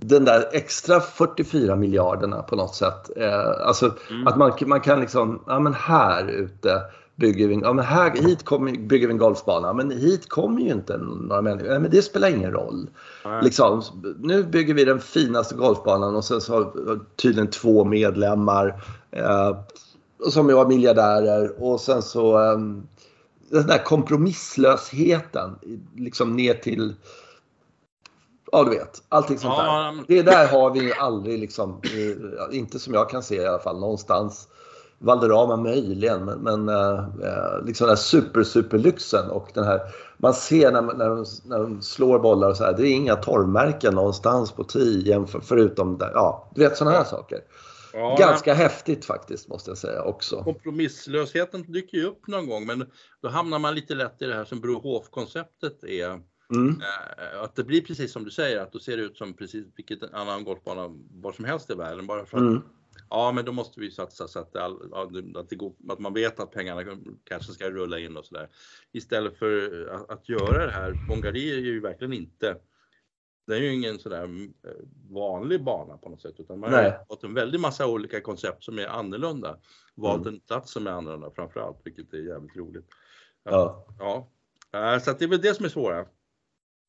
den 0.00 0.24
där 0.24 0.48
extra 0.52 1.00
44 1.00 1.76
miljarderna 1.76 2.42
på 2.42 2.56
något 2.56 2.74
sätt. 2.74 3.10
Eh, 3.16 3.66
alltså 3.66 3.92
Mm. 4.10 4.26
att 4.26 4.36
man, 4.36 4.52
man 4.66 4.80
kan 4.80 5.00
liksom, 5.00 5.40
ja 5.46 5.60
men 5.60 5.74
här 5.74 6.28
ute 6.28 6.80
bygger 7.16 7.48
vi, 7.48 7.60
ja 7.62 7.72
men 7.72 7.84
här, 7.84 8.10
hit 8.10 8.44
kommer, 8.44 8.72
bygger 8.72 9.06
vi 9.06 9.12
en 9.12 9.18
golfbana. 9.18 9.72
Men 9.72 9.90
hit 9.90 10.28
kommer 10.28 10.60
ju 10.60 10.70
inte 10.72 10.96
några 10.96 11.42
människor. 11.42 11.72
Ja, 11.72 11.78
men 11.78 11.90
det 11.90 12.02
spelar 12.02 12.28
ingen 12.28 12.52
roll. 12.52 12.86
Nej. 13.24 13.44
Liksom, 13.44 13.82
nu 14.18 14.44
bygger 14.44 14.74
vi 14.74 14.84
den 14.84 15.00
finaste 15.00 15.54
golfbanan 15.54 16.16
och 16.16 16.24
sen 16.24 16.40
så 16.40 16.54
har 16.54 17.00
tydligen 17.16 17.50
två 17.50 17.84
medlemmar 17.84 18.82
eh, 19.10 19.56
som 20.30 20.46
var 20.46 20.66
miljardärer 20.66 21.62
och 21.62 21.80
sen 21.80 22.02
så 22.02 22.40
eh, 22.52 22.58
den 23.54 23.66
där 23.66 23.84
kompromisslösheten 23.84 25.58
liksom 25.96 26.36
ner 26.36 26.54
till 26.54 26.94
Ja, 28.52 28.64
du 28.64 28.70
vet. 28.70 29.02
Allting 29.08 29.38
sånt 29.38 29.54
Ja, 29.58 29.94
där. 30.08 30.16
Det 30.16 30.22
där 30.22 30.48
har 30.48 30.70
vi 30.70 30.80
ju 30.80 30.92
aldrig 30.92 31.38
liksom, 31.38 31.80
eh, 31.84 32.58
inte 32.58 32.78
som 32.78 32.94
jag 32.94 33.10
kan 33.10 33.22
se 33.22 33.34
i 33.34 33.46
alla 33.46 33.58
fall, 33.58 33.80
någonstans. 33.80 34.48
Valderrama 34.98 35.56
möjligen, 35.56 36.24
men, 36.24 36.38
men 36.38 36.68
eh, 36.68 36.98
eh, 36.98 37.64
liksom 37.64 37.86
den 37.86 37.96
här 37.96 38.02
super, 38.02 38.42
superlyxen 38.42 39.30
och 39.30 39.48
den 39.54 39.64
här, 39.64 39.80
man 40.16 40.34
ser 40.34 40.72
när, 40.72 40.82
när, 40.82 41.08
de, 41.08 41.24
när 41.44 41.58
de 41.58 41.82
slår 41.82 42.18
bollar 42.18 42.48
och 42.48 42.56
så 42.56 42.64
här, 42.64 42.72
det 42.72 42.88
är 42.88 42.92
inga 42.92 43.16
torrmärken 43.16 43.94
någonstans 43.94 44.52
på 44.52 44.64
10 44.64 45.08
jämför, 45.08 45.40
förutom 45.40 45.98
där, 45.98 46.10
ja, 46.14 46.50
du 46.54 46.60
vet 46.60 46.76
sådana 46.76 46.96
här 46.96 47.04
saker. 47.04 47.40
Ja, 47.94 48.16
Ganska 48.18 48.54
häftigt 48.54 49.04
faktiskt 49.04 49.48
måste 49.48 49.70
jag 49.70 49.78
säga 49.78 50.02
också. 50.02 50.42
Kompromisslösheten 50.44 51.72
dyker 51.72 51.98
ju 51.98 52.04
upp 52.04 52.26
någon 52.26 52.46
gång, 52.46 52.66
men 52.66 52.90
då 53.22 53.28
hamnar 53.28 53.58
man 53.58 53.74
lite 53.74 53.94
lätt 53.94 54.22
i 54.22 54.26
det 54.26 54.34
här 54.34 54.44
som 54.44 54.60
Brohof-konceptet 54.60 55.84
är. 55.84 56.20
Mm. 56.54 56.80
Eh, 56.80 57.42
Att 57.42 57.56
det 57.56 57.64
blir 57.64 57.80
precis 57.80 58.12
som 58.12 58.24
du 58.24 58.30
säger, 58.30 58.60
att 58.60 58.72
då 58.72 58.78
ser 58.78 58.96
det 58.96 59.02
ut 59.02 59.16
som 59.16 59.34
precis 59.34 59.66
vilket 59.76 60.14
annan 60.14 60.44
golfbana 60.44 60.88
var 61.10 61.32
som 61.32 61.44
helst 61.44 61.70
i 61.70 61.74
världen. 61.74 62.06
Bara 62.06 62.26
för 62.26 62.36
att, 62.36 62.42
Mm. 62.42 62.62
ja 63.10 63.32
men 63.32 63.44
då 63.44 63.52
måste 63.52 63.80
vi 63.80 63.90
satsa 63.90 64.28
så 64.28 64.38
att, 64.38 64.52
det 64.52 64.62
all, 64.64 64.88
ja, 64.90 65.10
att, 65.40 65.48
det 65.48 65.56
går, 65.56 65.72
att 65.88 65.98
man 65.98 66.14
vet 66.14 66.40
att 66.40 66.50
pengarna 66.52 66.82
kanske 67.24 67.52
ska 67.52 67.70
rulla 67.70 67.98
in 67.98 68.16
och 68.16 68.24
sådär. 68.24 68.48
Istället 68.92 69.38
för 69.38 69.86
att, 69.94 70.10
att 70.10 70.28
göra 70.28 70.66
det 70.66 70.72
här, 70.72 70.92
Bongari 71.08 71.52
är 71.52 71.58
ju 71.60 71.80
verkligen 71.80 72.12
inte 72.12 72.56
det 73.46 73.54
är 73.56 73.60
ju 73.60 73.72
ingen 73.74 73.98
sådär 73.98 74.24
eh, 74.24 74.70
vanlig 75.10 75.64
bana 75.64 75.96
på 75.96 76.08
något 76.08 76.22
sätt 76.22 76.34
utan 76.38 76.58
man 76.60 76.72
har 76.72 76.82
Nej. 76.82 76.98
fått 77.08 77.24
en 77.24 77.34
väldig 77.34 77.60
massa 77.60 77.86
olika 77.86 78.20
koncept 78.20 78.64
som 78.64 78.78
är 78.78 78.86
annorlunda. 78.86 79.58
Valt 79.94 80.22
Mm. 80.22 80.34
en 80.34 80.40
plats 80.40 80.72
som 80.72 80.86
är 80.86 80.90
annorlunda 80.90 81.30
framförallt, 81.30 81.80
vilket 81.84 82.12
är 82.14 82.18
jävligt 82.18 82.56
roligt. 82.56 82.86
Ja. 83.44 83.86
Ja, 83.98 84.30
Eh, 84.72 84.98
så 84.98 85.10
att 85.10 85.18
det 85.18 85.24
är 85.24 85.28
väl 85.28 85.40
det 85.40 85.54
som 85.54 85.64
är 85.64 85.68
svåra. 85.68 86.00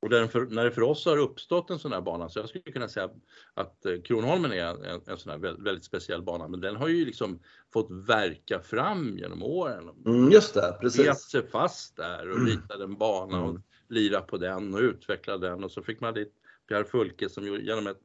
Och 0.01 0.11
för, 0.31 0.45
när 0.45 0.63
det 0.63 0.71
för 0.71 0.81
oss 0.81 1.05
har 1.05 1.17
uppstått 1.17 1.69
en 1.69 1.79
sån 1.79 1.91
här 1.93 2.01
bana, 2.01 2.29
så 2.29 2.39
jag 2.39 2.49
skulle 2.49 2.71
kunna 2.71 2.87
säga 2.87 3.09
att 3.53 3.85
eh, 3.85 4.01
Kronholmen 4.01 4.51
är 4.51 4.85
en, 4.85 5.01
en 5.07 5.17
sån 5.17 5.31
här 5.31 5.37
väldigt, 5.37 5.65
väldigt 5.65 5.83
speciell 5.85 6.21
bana, 6.23 6.47
men 6.47 6.61
den 6.61 6.75
har 6.75 6.87
ju 6.87 7.05
liksom 7.05 7.39
fått 7.73 7.87
verka 7.91 8.59
fram 8.59 9.17
genom 9.17 9.43
åren. 9.43 9.89
Mm, 10.05 10.31
just 10.31 10.53
det, 10.53 10.61
Bet 10.71 10.79
precis. 10.81 11.21
sig 11.31 11.47
fast 11.47 11.95
där 11.95 12.29
och 12.31 12.45
ritade 12.45 12.83
en 12.83 12.97
bana 12.97 13.41
och 13.43 13.49
Mm. 13.49 13.61
lira 13.89 14.21
på 14.21 14.37
den 14.37 14.73
och 14.73 14.79
utveckla 14.79 15.37
den 15.37 15.63
och 15.63 15.71
så 15.71 15.81
fick 15.81 15.99
man 15.99 16.13
dit 16.13 16.33
Pierre 16.67 16.85
Fulke 16.85 17.29
som 17.29 17.43
genom 17.45 17.87
ett 17.87 18.01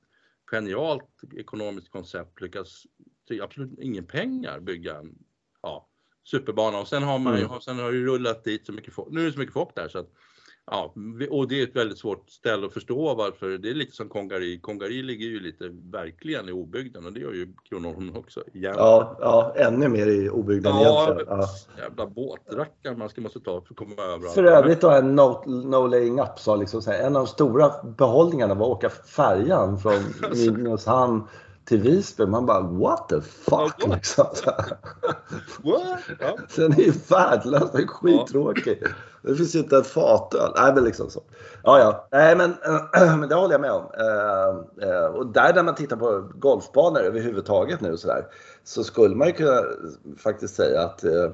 genialt 0.51 1.21
ekonomiskt 1.37 1.91
koncept 1.91 2.41
lyckas 2.41 2.83
till 3.29 3.43
absolut 3.43 3.79
ingen 3.79 4.07
pengar 4.07 4.61
bygga 4.61 4.99
en 4.99 5.19
ja, 5.63 5.89
superbana 6.25 6.79
och 6.79 6.89
sen 6.89 7.03
har 7.03 7.19
man 7.19 7.39
ju, 7.39 7.45
Mm. 7.45 7.61
sen 7.61 7.79
har 7.79 7.93
ju 7.93 8.07
rullat 8.07 8.45
dit 8.45 8.67
så 8.67 8.73
mycket 8.73 8.95
folk, 8.95 9.13
nu 9.13 9.21
är 9.21 9.25
det 9.25 9.33
så 9.33 9.39
mycket 9.39 9.53
folk 9.55 9.75
där 9.75 9.89
så 9.89 9.99
att 9.99 10.13
Ja, 10.73 10.95
och 11.31 11.49
det 11.49 11.61
är 11.61 11.65
ett 11.65 11.77
väldigt 11.77 11.99
svårt 11.99 12.31
ställe 12.31 12.67
att 12.67 12.73
förstå 12.73 13.15
varför. 13.15 13.49
Det 13.49 13.71
är 13.71 13.75
lite 13.75 13.97
som 13.97 14.09
Kongari. 14.09 14.61
Kongari 14.61 15.03
ligger 15.03 15.27
ju 15.27 15.41
lite 15.41 15.65
verkligen 15.93 16.49
i 16.49 16.53
obygden 16.53 17.07
och 17.07 17.13
det 17.13 17.21
gör 17.21 17.33
ju 17.33 17.49
Kronholmen 17.69 18.17
också. 18.17 18.43
Igen. 18.53 18.75
Ja, 18.77 19.17
ja, 19.21 19.55
ännu 19.57 19.89
mer 19.89 20.07
i 20.07 20.31
obygden 20.31 20.73
Ja, 20.75 21.05
egentligen. 21.05 21.39
Ja. 21.39 21.47
jävla 21.83 22.07
båtrackar 22.07 22.95
man 22.95 23.09
ska 23.09 23.21
måste 23.21 23.41
ta 23.41 23.61
för 23.61 23.73
att 23.73 23.77
komma 23.77 24.03
över. 24.03 24.29
För 24.29 24.45
övrigt 24.45 24.81
då 24.81 24.91
en 24.91 25.17
no, 25.17 25.43
no 25.47 25.87
laying 25.87 26.21
up 26.21 26.39
sa 26.39 26.57
liksom 26.57 26.83
så 26.83 26.91
här, 26.91 26.99
en 26.99 27.17
av 27.17 27.25
de 27.25 27.27
stora 27.27 27.71
behållningarna 27.83 28.55
var 28.55 28.67
att 28.67 28.77
åka 28.77 28.91
färjan 28.91 29.79
från 29.79 30.03
Nynäshamn 30.35 31.23
till 31.71 31.81
Visby. 31.81 32.27
Man 32.27 32.47
bara 32.47 32.61
what 32.61 33.09
the 33.09 33.21
fuck 33.21 33.75
Ja. 33.79 33.95
liksom. 33.95 34.27
What? 35.63 36.01
Ja. 36.21 36.37
Den 36.57 36.73
är 36.73 36.81
ju 36.81 36.93
värdelös, 37.09 37.71
den 37.73 37.83
är 37.83 37.87
skittråkig. 37.87 38.83
Det 39.23 39.35
finns 39.35 39.55
ju 39.55 39.59
inte 39.59 39.77
ett 39.77 39.87
fatöl. 39.87 40.53
Nej 40.57 40.75
men 40.75 40.85
liksom 40.85 41.11
så. 41.11 41.23
Ja 41.65 41.79
ja, 41.79 42.09
nej 42.13 42.37
men, 42.37 42.55
men 43.21 43.29
det 43.29 43.35
håller 43.35 43.55
jag 43.55 43.61
med 43.61 43.73
om. 43.73 43.85
Eh, 43.99 44.89
eh, 44.89 45.05
och 45.05 45.27
där 45.27 45.55
när 45.55 45.63
man 45.63 45.75
tittar 45.75 45.97
på 45.97 46.29
golfbanor 46.35 47.01
överhuvudtaget 47.01 47.81
nu 47.81 47.97
så 47.97 48.07
där. 48.07 48.27
Så 48.65 48.85
skulle 48.85 49.15
man 49.15 49.27
ju 49.27 49.33
kunna 49.33 49.63
faktiskt 50.19 50.55
säga 50.55 50.83
att 50.83 51.05
eh, 51.05 51.31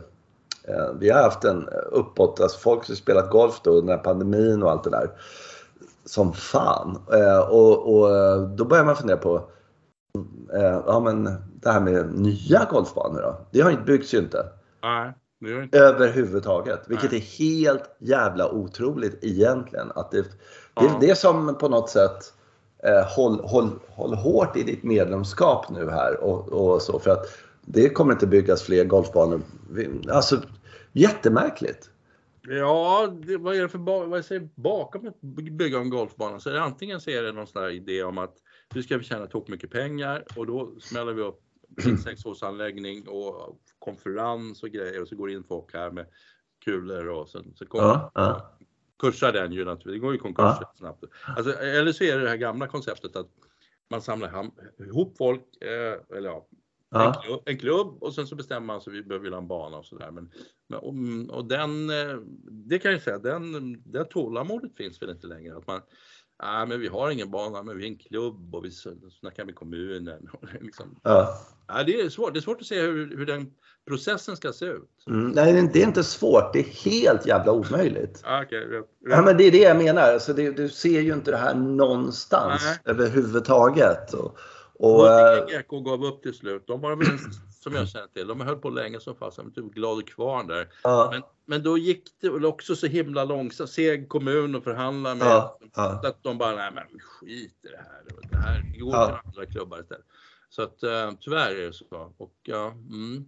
vi 0.99 1.11
har 1.11 1.23
haft 1.23 1.45
en 1.45 1.69
uppåt, 1.93 2.41
alltså 2.41 2.59
folk 2.59 2.85
som 2.85 2.97
spelat 2.97 3.31
golf 3.31 3.61
då 3.65 3.71
under 3.71 3.97
pandemin 3.97 4.63
och 4.63 4.71
allt 4.71 4.85
det 4.85 4.91
där. 4.91 5.11
Som 6.05 6.33
fan. 6.33 6.99
Och, 7.51 7.95
och 7.95 8.09
då 8.49 8.65
börjar 8.65 8.85
man 8.85 8.97
fundera 8.97 9.17
på 9.17 9.49
eh, 10.55 10.83
ja 10.87 11.01
men 11.01 11.25
det 11.63 11.71
här 11.71 11.81
med 11.81 12.15
nya 12.15 12.69
golfbanor 12.71 13.21
då. 13.23 13.47
Det 13.51 13.61
har 13.61 13.71
inte 13.71 13.83
byggts 13.83 14.15
ju 14.15 14.19
inte. 14.19 14.47
Nej, 14.83 15.13
inte. 15.63 15.79
Överhuvudtaget. 15.79 16.81
Vilket 16.89 17.11
Nej. 17.11 17.21
är 17.21 17.39
helt 17.39 17.97
jävla 17.99 18.53
otroligt 18.53 19.25
egentligen. 19.25 19.93
Att 19.95 20.11
det, 20.11 20.23
det 20.75 20.87
är 20.87 21.01
det 21.01 21.19
som 21.19 21.59
på 21.59 21.69
något 21.69 21.91
sätt 21.91 22.33
eh, 22.83 23.17
håll, 23.17 23.41
håll, 23.45 23.71
håll 23.89 24.15
hårt 24.15 24.57
i 24.57 24.63
ditt 24.63 24.83
medlemskap 24.83 25.71
nu 25.71 25.91
här 25.91 26.25
och, 26.25 26.49
och 26.49 26.83
så. 26.83 26.99
För 26.99 27.11
att 27.11 27.27
det 27.65 27.89
kommer 27.89 28.13
inte 28.13 28.27
byggas 28.27 28.63
fler 28.63 28.85
golfbanor. 28.85 29.41
Alltså 30.11 30.41
jättemärkligt. 30.93 31.91
Ja, 32.49 33.07
det, 33.27 33.37
vad 33.37 33.57
är 33.57 33.63
det 33.63 33.69
för 33.69 34.07
vad 34.07 34.25
säger 34.25 34.49
bakom 34.55 35.09
att 35.09 35.21
by- 35.21 35.51
bygga 35.51 35.79
en 35.79 35.91
golfbana? 35.91 36.41
Så 36.41 36.51
är 36.51 36.55
det 36.55 36.63
antingen 36.63 37.01
så 37.01 37.11
är 37.11 37.23
det 37.23 37.33
någon 37.33 37.47
sån 37.47 37.63
här 37.63 37.71
idé 37.71 38.03
om 38.03 38.19
att 38.19 38.35
nu 38.75 38.83
ska 38.83 38.99
vi 38.99 39.05
tjäna 39.05 39.27
tok 39.27 39.49
mycket 39.49 39.71
pengar 39.71 40.25
och 40.37 40.47
då 40.47 40.81
smäller 40.81 41.13
vi 41.13 41.23
upp 41.23 41.43
en 41.87 41.99
sexårsanläggning 42.05 43.09
och 43.09 43.61
konferens 43.79 44.63
och 44.63 44.69
grejer 44.69 45.03
och 45.03 45.09
så 45.09 45.17
går 45.17 45.31
in 45.31 45.45
folk 45.45 45.75
här 45.75 45.91
med 45.91 46.07
kulor 46.65 47.09
och 47.09 47.29
sen 47.29 47.55
så 47.55 47.67
kommer 47.67 47.85
Ja, 47.85 48.11
ja. 48.15 48.59
kursar 48.99 49.33
den 49.33 49.53
ju 49.53 49.65
naturligtvis. 49.65 49.93
Det 49.93 49.99
går 49.99 50.13
ju 50.13 50.19
konkurs 50.19 50.57
Ja. 50.61 50.73
snabbt. 50.77 51.05
Alltså, 51.37 51.53
eller 51.53 51.93
så 51.93 52.05
är 52.05 52.17
det 52.17 52.23
det 52.23 52.29
här 52.29 52.37
gamla 52.37 52.67
konceptet 52.69 53.17
att 53.17 53.31
man 53.91 54.03
samlar 54.03 54.51
ihop 54.79 55.17
folk, 55.17 55.63
eh, 55.63 56.17
eller 56.17 56.29
ja, 56.29 56.47
en, 56.91 57.23
klubb, 57.23 57.43
en 57.47 57.59
klubb 57.59 58.03
och 58.03 58.15
sen 58.15 58.27
så 58.27 58.35
bestämmer 58.35 58.67
man 58.67 58.81
sig, 58.81 58.93
vi 58.93 59.03
behöver 59.03 59.31
ha 59.31 59.39
en 59.39 59.49
bana 59.49 59.77
och 59.79 59.87
sådär. 59.87 60.11
Men, 60.11 60.31
men, 60.67 60.79
och, 60.79 61.37
och 61.37 61.45
den, 61.45 61.91
eh, 61.91 62.17
det 62.51 62.79
kan 62.79 62.93
jag 62.93 63.03
säga, 63.03 63.19
den, 63.19 63.83
det 63.93 64.05
tålamodet 64.05 64.77
finns 64.77 65.03
väl 65.03 65.11
inte 65.11 65.27
längre. 65.27 65.57
Att 65.57 65.67
man, 65.67 65.81
nej 66.43 66.67
men 66.67 66.81
vi 66.81 66.89
har 66.89 67.11
ingen 67.11 67.31
bana, 67.31 67.63
men 67.63 67.77
vi 67.77 67.85
är 67.85 67.89
en 67.89 67.99
klubb 67.99 68.55
och 68.55 68.65
vi 68.65 68.71
snackar 69.21 69.45
med 69.45 69.55
kommunen. 69.55 70.29
Liksom, 70.61 71.01
Ja. 71.03 71.39
ja, 71.69 71.83
det, 71.83 72.01
är 72.01 72.09
svårt, 72.09 72.35
det 72.35 72.39
är 72.39 72.43
svårt 72.43 72.61
att 72.61 72.67
se 72.67 72.81
hur, 72.81 73.17
hur 73.17 73.27
den 73.27 73.51
processen 73.89 74.37
ska 74.37 74.53
se 74.53 74.65
ut. 74.65 75.05
Mm, 75.07 75.31
nej, 75.31 75.71
det 75.73 75.83
är 75.83 75.87
inte 75.87 76.05
svårt. 76.05 76.53
Det 76.53 76.59
är 76.59 76.91
helt 76.91 77.27
jävla 77.27 77.53
omöjligt. 77.53 78.21
Ja, 78.25 78.43
okej, 78.43 78.59
rätt, 78.61 78.87
Ja, 79.09 79.23
men 79.23 79.37
det 79.37 79.45
är 79.45 79.51
det 79.51 79.59
jag 79.59 79.77
menar. 79.77 80.03
Alltså 80.13 80.33
det, 80.33 80.51
du 80.51 80.69
ser 80.69 81.01
ju 81.01 81.13
inte 81.13 81.31
det 81.31 81.37
här 81.37 81.55
någonstans 81.55 82.63
Nej. 82.65 82.79
överhuvudtaget. 82.95 84.13
Och, 84.15 84.39
och, 84.79 85.01
Och 85.01 85.09
eh, 85.09 85.45
Gekko 85.49 85.81
gav 85.81 86.05
upp 86.05 86.23
till 86.23 86.35
slut. 86.35 86.65
De 86.67 86.81
var 86.81 86.97
väl 86.97 87.07
som 87.67 87.75
jag 87.75 87.89
känner 87.89 88.07
till, 88.07 88.27
de 88.27 88.41
höll 88.41 88.57
på 88.57 88.71
länge 88.71 89.01
som 89.01 89.15
är 89.21 89.51
typ 89.51 89.75
glad 89.75 89.99
och 89.99 90.09
kvar 90.09 90.45
där. 90.45 90.69
ja, 90.83 91.09
Men, 91.13 91.23
men 91.45 91.63
då 91.63 91.79
gick 91.79 92.05
det 92.21 92.31
väl 92.31 92.45
också 92.45 92.77
så 92.77 92.87
himla 92.87 93.25
långsamt. 93.25 93.71
Seg 93.71 94.09
kommun 94.09 94.55
och 94.55 94.65
förhandla 94.65 95.15
med. 95.15 95.27
Ja, 95.27 95.59
ja. 95.75 96.01
Att 96.05 96.23
de 96.23 96.39
bara, 96.39 96.57
nej 96.57 96.71
men 96.75 96.85
vi 96.93 96.99
skiter 96.99 97.69
i 97.69 97.73
det 97.73 97.77
här. 97.77 98.03
Det 98.31 98.37
här 98.37 98.79
går 98.79 99.07
till 99.07 99.17
andra 99.25 99.47
klubbar 99.47 99.81
istället. 99.81 100.07
Så 100.49 100.63
att 100.63 100.83
eh, 100.83 101.13
tyvärr 101.21 101.55
är 101.55 101.67
det 101.67 101.73
så. 101.73 102.15
Och, 102.17 102.35
ja, 102.43 102.71
mm. 102.71 103.25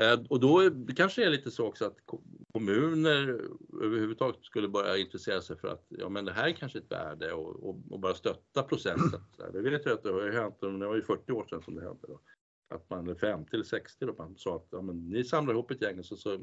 eh, 0.00 0.20
och 0.28 0.40
då 0.40 0.60
är, 0.60 0.70
det 0.70 0.94
kanske 0.94 1.24
är 1.24 1.30
lite 1.30 1.50
så 1.50 1.66
också 1.66 1.84
att 1.84 1.96
ko- 2.04 2.22
kommuner 2.52 3.40
överhuvudtaget 3.82 4.44
skulle 4.44 4.68
börja 4.68 4.96
intressera 4.96 5.40
sig 5.40 5.58
för 5.58 5.68
att 5.68 5.86
ja, 5.88 6.08
men 6.08 6.24
det 6.24 6.32
här 6.32 6.48
är 6.48 6.52
kanske 6.52 6.78
ett 6.78 6.92
värde 6.92 7.32
och, 7.32 7.68
och, 7.68 7.76
och 7.90 8.00
bara 8.00 8.14
stötta 8.14 8.62
processen. 8.62 9.20
Här. 9.38 9.52
Det 9.52 9.70
vet 9.70 9.84
jag 9.84 9.94
att 9.94 10.02
det 10.02 10.12
har 10.12 10.22
ju 10.22 10.32
hänt, 10.32 10.62
och 10.62 10.78
det 10.78 10.86
var 10.86 10.94
ju 10.94 11.02
40 11.02 11.32
år 11.32 11.46
sedan 11.50 11.62
som 11.62 11.74
det 11.74 11.82
hände. 11.82 12.06
Då. 12.08 12.20
Att 12.68 12.90
man, 12.90 13.04
eller 13.04 13.14
50 13.14 13.54
eller 13.54 13.64
60 13.64 14.06
då, 14.06 14.14
man 14.18 14.36
sa 14.36 14.56
att 14.56 14.66
ja, 14.70 14.82
men, 14.82 15.08
ni 15.08 15.24
samlar 15.24 15.54
ihop 15.54 15.70
ett 15.70 15.82
gäng 15.82 15.98
och 15.98 16.04
så, 16.04 16.16
så 16.16 16.38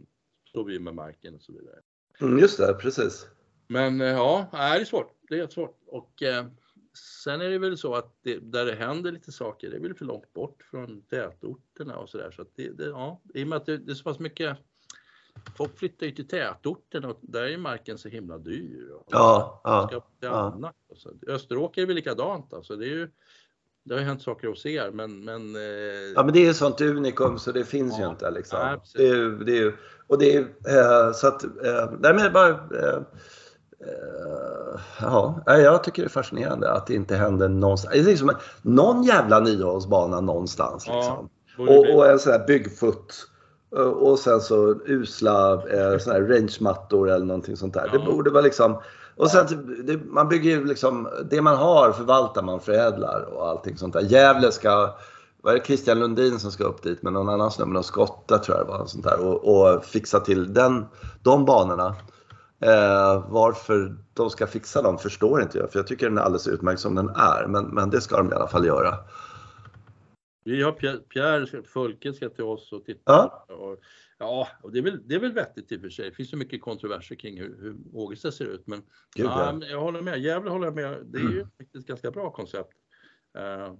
står 0.49 0.63
vi 0.63 0.79
med 0.79 0.95
marken 0.95 1.35
och 1.35 1.41
så 1.41 1.51
vidare. 1.51 1.79
mm, 2.21 2.39
just 2.39 2.57
det, 2.57 2.73
precis. 2.73 3.27
Men 3.67 4.01
eh, 4.01 4.07
ja, 4.07 4.47
det 4.51 4.57
är 4.57 4.85
svårt. 4.85 5.13
Det 5.29 5.35
är 5.35 5.39
jättesvårt. 5.39 5.79
Och 5.85 6.23
eh, 6.23 6.45
sen 7.23 7.41
är 7.41 7.49
det 7.49 7.57
väl 7.57 7.77
så 7.77 7.95
att 7.95 8.17
det, 8.21 8.39
där 8.39 8.65
det 8.65 8.75
händer 8.75 9.11
lite 9.11 9.31
saker, 9.31 9.69
det 9.69 9.75
är 9.75 9.79
väl 9.79 9.93
för 9.93 10.05
långt 10.05 10.33
bort 10.33 10.63
från 10.63 11.01
tätorterna 11.01 11.97
och 11.97 12.09
sådär. 12.09 12.31
Så 12.31 12.41
att 12.41 12.55
det, 12.55 12.69
det, 12.69 12.85
ja, 12.85 13.21
i 13.33 13.43
och 13.43 13.47
med 13.47 13.55
att 13.55 13.65
det, 13.65 13.77
det 13.77 13.91
är 13.91 13.95
så 13.95 14.03
pass 14.03 14.19
mycket 14.19 14.57
Folk 15.57 15.79
flyttar 15.79 16.05
ju 16.05 16.11
till 16.11 16.27
tätorten 16.27 17.05
och 17.05 17.19
där 17.21 17.43
är 17.43 17.57
marken 17.57 17.97
så 17.97 18.09
himla 18.09 18.37
dyr. 18.37 18.89
Och 18.89 19.07
Ja, 19.09 19.61
man 19.65 19.71
ja, 19.73 19.87
ska 19.87 20.01
ja. 20.19 20.51
annat. 20.53 20.75
Och 20.89 20.97
så. 20.97 21.13
Österåker 21.27 21.81
är 21.81 21.85
väl 21.85 21.95
likadant. 21.95 22.53
Alltså. 22.53 22.75
Det, 22.75 22.85
är 22.85 22.89
ju, 22.89 23.11
det 23.85 23.93
har 23.93 23.99
ju 24.01 24.05
hänt 24.07 24.21
saker 24.21 24.47
hos 24.47 24.65
er 24.65 24.91
men, 24.93 25.25
men 25.25 25.55
eh, 25.55 25.61
Ja, 26.15 26.23
men 26.23 26.33
det 26.33 26.45
är 26.45 26.49
ett 26.49 26.55
sånt 26.55 26.81
unikum 26.81 27.39
så 27.39 27.51
det 27.51 27.63
finns 27.63 27.99
ju 27.99 28.03
Ja. 28.03 28.09
inte. 28.09 28.31
Liksom. 28.31 28.59
Nej, 28.59 28.77
det 28.95 29.07
är, 29.09 29.15
ju- 29.15 29.37
det 29.43 29.51
är, 29.51 29.61
ju- 29.61 29.73
och 30.07 30.17
det 30.19 30.35
är 30.35 30.39
eh, 31.07 31.11
så 31.13 31.27
att, 31.27 31.43
eh, 31.43 31.91
nej, 31.99 32.13
men 32.13 32.33
bara, 32.33 32.59
ja, 35.01 35.41
jag 35.45 35.83
tycker 35.83 36.01
det 36.01 36.07
är 36.07 36.09
fascinerande 36.09 36.71
att 36.71 36.87
det 36.87 36.93
inte 36.93 37.15
händer 37.15 37.49
någonstans. 37.49 37.93
Det 37.93 37.99
är 37.99 38.03
liksom 38.03 38.31
någon 38.61 39.03
jävla 39.03 39.39
niohålsbana 39.39 40.21
någonstans. 40.21 40.87
Liksom. 40.87 41.29
Och, 41.57 41.95
och 41.95 42.07
en 42.09 42.19
sån 42.19 42.31
här 42.31 42.47
byggfutt. 42.47 43.27
Och 43.95 44.19
sen 44.19 44.41
så 44.41 44.75
usla 44.85 45.53
eh, 45.53 45.97
såna 45.97 46.15
här 46.15 46.21
rangemattor 46.21 47.09
eller 47.09 47.25
någonting 47.25 47.57
sånt 47.57 47.73
där. 47.73 47.89
Ja. 47.93 47.99
Det 47.99 48.05
borde 48.11 48.29
vara 48.29 48.41
liksom 48.43 48.77
och 49.15 49.31
sen, 49.31 49.47
typ, 49.47 49.87
det, 49.87 49.97
man 49.97 50.29
bygger 50.29 50.51
ju 50.51 50.65
liksom, 50.65 51.09
det 51.29 51.41
man 51.41 51.57
har 51.57 51.91
förvaltar 51.91 52.43
man, 52.43 52.59
förädlar 52.59 53.21
och 53.21 53.47
allting 53.47 53.77
sånt 53.77 53.93
där. 53.93 54.01
Gävle 54.01 54.51
ska, 54.51 54.95
vad 55.41 55.53
är 55.53 55.59
det 55.59 55.65
Christian 55.65 55.99
Lundin 55.99 56.39
som 56.39 56.51
ska 56.51 56.63
upp 56.63 56.83
dit 56.83 57.03
med 57.03 57.13
någon 57.13 57.29
annan 57.29 57.51
snubbe, 57.51 57.73
någon 57.73 57.83
skotta 57.83 58.37
tror 58.37 58.57
jag 58.57 58.67
det 58.67 58.71
var, 58.71 58.85
sånt 58.85 59.03
där, 59.03 59.19
och, 59.19 59.75
och 59.75 59.85
fixa 59.85 60.19
till 60.19 60.53
den, 60.53 60.85
de 61.23 61.45
banorna. 61.45 61.95
Eh, 62.59 63.25
varför 63.29 63.95
de 64.13 64.29
ska 64.29 64.47
fixa 64.47 64.81
dem 64.81 64.97
förstår 64.97 65.41
inte 65.41 65.57
jag, 65.57 65.71
för 65.71 65.79
jag 65.79 65.87
tycker 65.87 66.09
den 66.09 66.17
är 66.17 66.21
alldeles 66.21 66.47
utmärkt 66.47 66.81
som 66.81 66.95
den 66.95 67.09
är. 67.09 67.47
Men, 67.47 67.65
men 67.65 67.89
det 67.89 68.01
ska 68.01 68.17
de 68.17 68.31
i 68.31 68.35
alla 68.35 68.47
fall 68.47 68.65
göra. 68.65 68.95
Vi 70.43 70.63
har 70.63 70.71
Pierre, 70.71 70.97
Pierre 70.97 71.63
Fulke 71.63 72.13
ska 72.13 72.29
till 72.29 72.43
oss 72.43 72.71
och 72.71 72.85
titta. 72.85 73.01
Ja. 73.05 73.45
Och, 73.49 73.77
ja, 74.17 74.47
och 74.63 74.71
det 74.71 74.79
är, 74.79 74.83
väl, 74.83 75.07
det 75.07 75.15
är 75.15 75.19
väl 75.19 75.31
vettigt 75.33 75.71
i 75.71 75.77
och 75.77 75.81
för 75.81 75.89
sig. 75.89 76.09
Det 76.09 76.15
finns 76.15 76.29
så 76.29 76.37
mycket 76.37 76.61
kontroverser 76.61 77.15
kring 77.15 77.39
hur, 77.39 77.57
hur 77.61 77.75
Ågesta 77.93 78.31
ser 78.31 78.45
ut. 78.45 78.67
Men, 78.67 78.79
Gud, 79.15 79.25
ja, 79.25 79.45
ja. 79.45 79.53
men 79.53 79.69
jag 79.69 79.79
håller 79.81 80.01
med. 80.01 80.19
Gävle 80.19 80.49
håller 80.49 80.65
jag 80.67 80.75
med. 80.75 81.05
Det 81.05 81.17
är 81.17 81.21
ju 81.31 81.43
faktiskt 81.57 81.75
ett 81.75 81.85
ganska 81.85 82.11
bra 82.11 82.31
koncept. 82.31 82.71
Eh, 83.37 83.73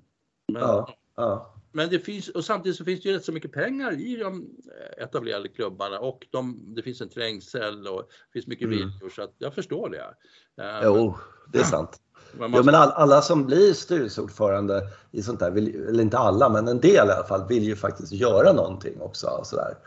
men, 0.54 0.62
Ja. 0.62 0.98
Ja. 1.18 1.56
men 1.72 1.90
det 1.90 2.00
finns, 2.00 2.30
och 2.30 2.46
samtidigt 2.46 2.78
så 2.78 2.86
finns 2.86 3.02
det 3.02 3.10
ju 3.10 3.16
rätt 3.16 3.26
så 3.26 3.32
mycket 3.32 3.52
pengar 3.52 3.92
i 4.02 4.16
de 4.16 4.50
etablerade 4.98 5.48
klubbarna 5.50 6.00
och 6.00 6.28
de, 6.30 6.74
det 6.76 6.82
finns 6.82 7.02
en 7.02 7.10
trängsel 7.10 7.88
och 7.88 8.02
det 8.10 8.32
finns 8.34 8.48
mycket 8.48 8.66
Mm. 8.68 8.78
viljor 8.78 9.10
så 9.10 9.22
att 9.22 9.36
jag 9.38 9.54
förstår 9.54 9.90
det. 9.90 10.16
Eh, 10.64 10.80
Jo, 10.84 11.16
det 11.52 11.60
är 11.60 11.64
sant. 11.64 12.02
Men 12.40 12.52
man 12.52 12.58
Jo, 12.58 12.64
men 12.64 12.76
all, 12.76 12.90
alla 12.90 13.22
som 13.22 13.46
blir 13.46 13.74
styrelseordförande 13.74 14.88
i 15.12 15.22
sånt 15.24 15.40
där, 15.40 15.52
vill, 15.52 15.88
eller 15.90 16.04
inte 16.04 16.18
alla, 16.18 16.50
men 16.50 16.68
en 16.68 16.80
del 16.80 17.08
i 17.08 17.12
alla 17.12 17.24
fall, 17.24 17.48
vill 17.48 17.64
ju 17.64 17.76
faktiskt 17.76 18.12
göra 18.12 18.54
någonting 18.54 19.02
också. 19.02 19.28
Och 19.28 19.48
sådär. 19.48 19.78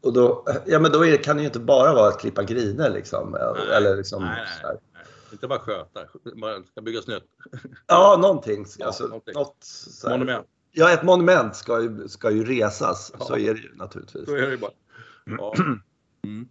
Och 0.00 0.12
då, 0.12 0.46
ja, 0.64 0.78
men 0.78 0.92
då 0.92 1.06
är, 1.06 1.16
kan 1.16 1.36
det 1.36 1.42
ju 1.42 1.46
inte 1.46 1.60
bara 1.60 1.94
vara 1.94 2.08
att 2.08 2.20
klippa 2.20 2.42
griner 2.42 2.90
liksom. 2.90 3.30
Nej, 3.30 3.76
eller 3.76 3.96
liksom 3.96 4.24
nej, 4.24 4.46
nej. 4.62 4.76
Inte 5.32 5.48
bara 5.48 5.58
sköta, 5.58 6.00
ska 6.70 6.80
byggas 6.82 7.06
nytt. 7.06 7.24
Ja, 7.86 8.18
någonting. 8.20 8.66
Ja, 8.78 8.86
Alltså, 8.86 9.04
någonting. 9.04 9.34
Något. 9.34 9.66
Monument. 10.08 10.46
Ja, 10.72 10.90
ett 10.90 11.02
monument 11.02 11.56
ska 11.56 11.80
ju, 11.80 12.08
ska 12.08 12.30
ju 12.30 12.44
resas. 12.44 13.12
Ja. 13.18 13.24
Så 13.24 13.36
är 13.36 13.54
det 13.54 13.60
ju 13.60 13.74
naturligtvis. 13.74 14.24
Så 14.24 14.36
är 14.36 14.50
det 14.50 14.56
bara. 14.56 14.72
Ja. 15.24 15.54
Mm. 16.24 16.48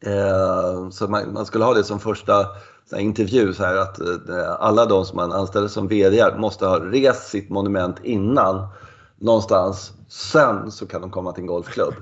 Eh, 0.00 0.90
så 0.90 1.08
man, 1.08 1.32
man 1.32 1.46
skulle 1.46 1.64
ha 1.64 1.74
det 1.74 1.84
som 1.84 2.00
första 2.00 2.46
så 2.90 2.96
intervju 2.98 3.52
så 3.54 3.64
här 3.64 3.76
att 3.76 4.00
eh, 4.28 4.50
alla 4.58 4.86
de 4.86 5.04
som 5.04 5.16
man 5.16 5.32
anställer 5.32 5.68
som 5.68 5.88
VD 5.88 6.36
måste 6.38 6.66
ha 6.66 6.80
rest 6.80 7.28
sitt 7.28 7.50
monument 7.50 7.96
innan 8.04 8.68
någonstans. 9.16 9.92
Sen 10.08 10.70
så 10.72 10.86
kan 10.86 11.00
de 11.00 11.10
komma 11.10 11.32
till 11.32 11.40
en 11.40 11.46
golfklubb. 11.46 11.94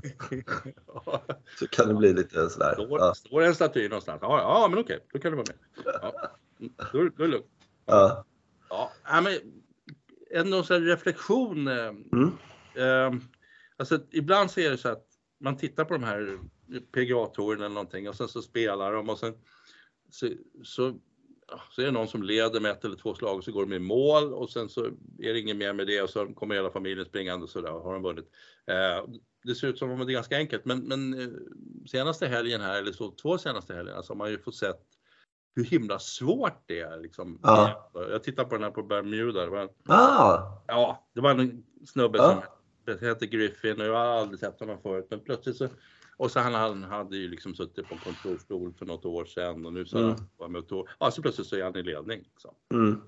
Ja. 1.04 1.22
Så 1.58 1.66
kan 1.66 1.88
det 1.88 1.94
bli 1.94 2.12
lite 2.12 2.48
sådär. 2.50 2.72
Står, 2.74 2.98
Ja, 2.98 3.14
står 3.14 3.42
en 3.42 3.54
staty 3.54 3.88
någonstans? 3.88 4.18
Ja, 4.22 4.38
ja 4.38 4.68
men 4.70 4.78
okej, 4.78 4.98
då 5.12 5.18
kan 5.18 5.30
du 5.30 5.36
vara 5.36 5.46
med. 5.48 5.84
Ja. 6.02 6.12
Då, 6.58 6.86
då 6.92 6.98
är 6.98 7.10
det 7.18 7.26
lugnt. 7.26 7.46
ja. 7.86 8.24
Ja, 8.70 8.90
ja, 9.04 9.20
men 9.20 9.32
en 10.30 10.50
någon 10.50 10.64
sån 10.64 10.74
här 10.76 10.82
reflektion. 10.88 11.68
eh, 11.68 11.74
Mm. 12.12 12.30
Eh, 12.74 13.20
alltså 13.76 13.98
ibland 14.10 14.50
så 14.50 14.60
är 14.60 14.70
det 14.70 14.78
så 14.78 14.88
att 14.88 15.04
man 15.40 15.56
tittar 15.56 15.84
på 15.84 15.94
de 15.94 16.04
här 16.04 16.38
PGA-touren 16.94 17.58
eller 17.60 17.74
någonting 17.74 18.08
och 18.08 18.14
sen 18.16 18.28
så 18.28 18.42
spelar 18.42 18.92
de 18.92 19.10
och 19.10 19.18
sen 19.18 19.34
så, 20.14 20.28
så, 20.64 20.94
så 21.70 21.82
är 21.82 21.86
det 21.86 21.92
någon 21.92 22.08
som 22.08 22.22
leder 22.22 22.60
med 22.60 22.70
ett 22.70 22.84
eller 22.84 22.96
två 22.96 23.14
slag 23.14 23.36
och 23.38 23.44
så 23.44 23.52
går 23.52 23.66
de 23.66 23.72
i 23.72 23.78
mål 23.78 24.32
och 24.34 24.50
sen 24.50 24.68
så 24.68 24.84
är 25.18 25.32
det 25.32 25.40
inget 25.40 25.56
mer 25.56 25.72
med 25.72 25.86
det 25.86 26.02
och 26.02 26.10
så 26.10 26.26
kommer 26.26 26.54
hela 26.54 26.70
familjen 26.70 27.06
springande 27.06 27.44
och 27.44 27.50
så 27.50 27.60
där 27.60 27.70
har 27.70 27.92
de 27.92 28.02
vunnit. 28.02 28.30
Eh, 28.66 29.08
det 29.44 29.54
ser 29.54 29.68
ut 29.68 29.78
som 29.78 29.90
om 29.90 29.98
det 29.98 30.12
är 30.12 30.14
ganska 30.14 30.36
enkelt 30.36 30.64
men, 30.64 30.78
men 30.80 31.20
eh, 31.20 31.28
senaste 31.90 32.26
helgen 32.26 32.60
här 32.60 32.78
eller 32.78 32.92
så 32.92 33.10
två 33.10 33.38
senaste 33.38 33.74
helgerna 33.74 34.02
så 34.02 34.12
har 34.12 34.16
man 34.18 34.30
ju 34.30 34.38
fått 34.38 34.56
sett 34.56 34.80
hur 35.56 35.64
himla 35.64 35.98
svårt 35.98 36.62
det 36.66 36.80
är 36.80 37.00
liksom. 37.00 37.40
Ja. 37.42 37.90
Jag 37.94 38.22
tittar 38.22 38.44
på 38.44 38.54
den 38.54 38.64
här 38.64 38.70
på 38.70 38.82
Bermuda. 38.82 39.40
Det 39.44 39.50
var, 39.50 39.68
Ah, 39.88 40.62
Ja, 40.66 41.08
det 41.14 41.20
var 41.20 41.30
en 41.30 41.64
snubbe 41.86 42.18
Ja. 42.18 42.42
som 42.86 43.06
heter 43.08 43.26
Griffin 43.26 43.80
och 43.80 43.86
jag 43.86 43.92
har 43.94 44.04
aldrig 44.06 44.38
sett 44.40 44.60
honom 44.60 44.78
förut. 44.82 45.06
Men 45.10 45.20
plötsligt 45.20 45.56
så, 45.56 45.68
och 46.16 46.30
så 46.30 46.40
han, 46.40 46.54
han 46.54 46.82
hade 46.82 47.16
ju 47.16 47.28
liksom 47.28 47.54
suttit 47.54 47.88
på 47.88 47.94
en 47.94 48.00
kontorsstol 48.00 48.72
för 48.72 48.86
något 48.86 49.04
år 49.04 49.24
sedan 49.24 49.66
och 49.66 49.72
nu 49.72 49.86
så 49.86 49.98
Mm. 49.98 50.16
var 50.36 50.48
med 50.48 50.72
och 50.72 50.88
ja 50.98 51.10
så 51.10 51.22
plötsligt 51.22 51.46
så 51.46 51.56
är 51.56 51.64
han 51.64 51.76
i 51.76 51.82
ledning. 51.82 52.18
Liksom. 52.18 52.54
mm. 52.72 53.00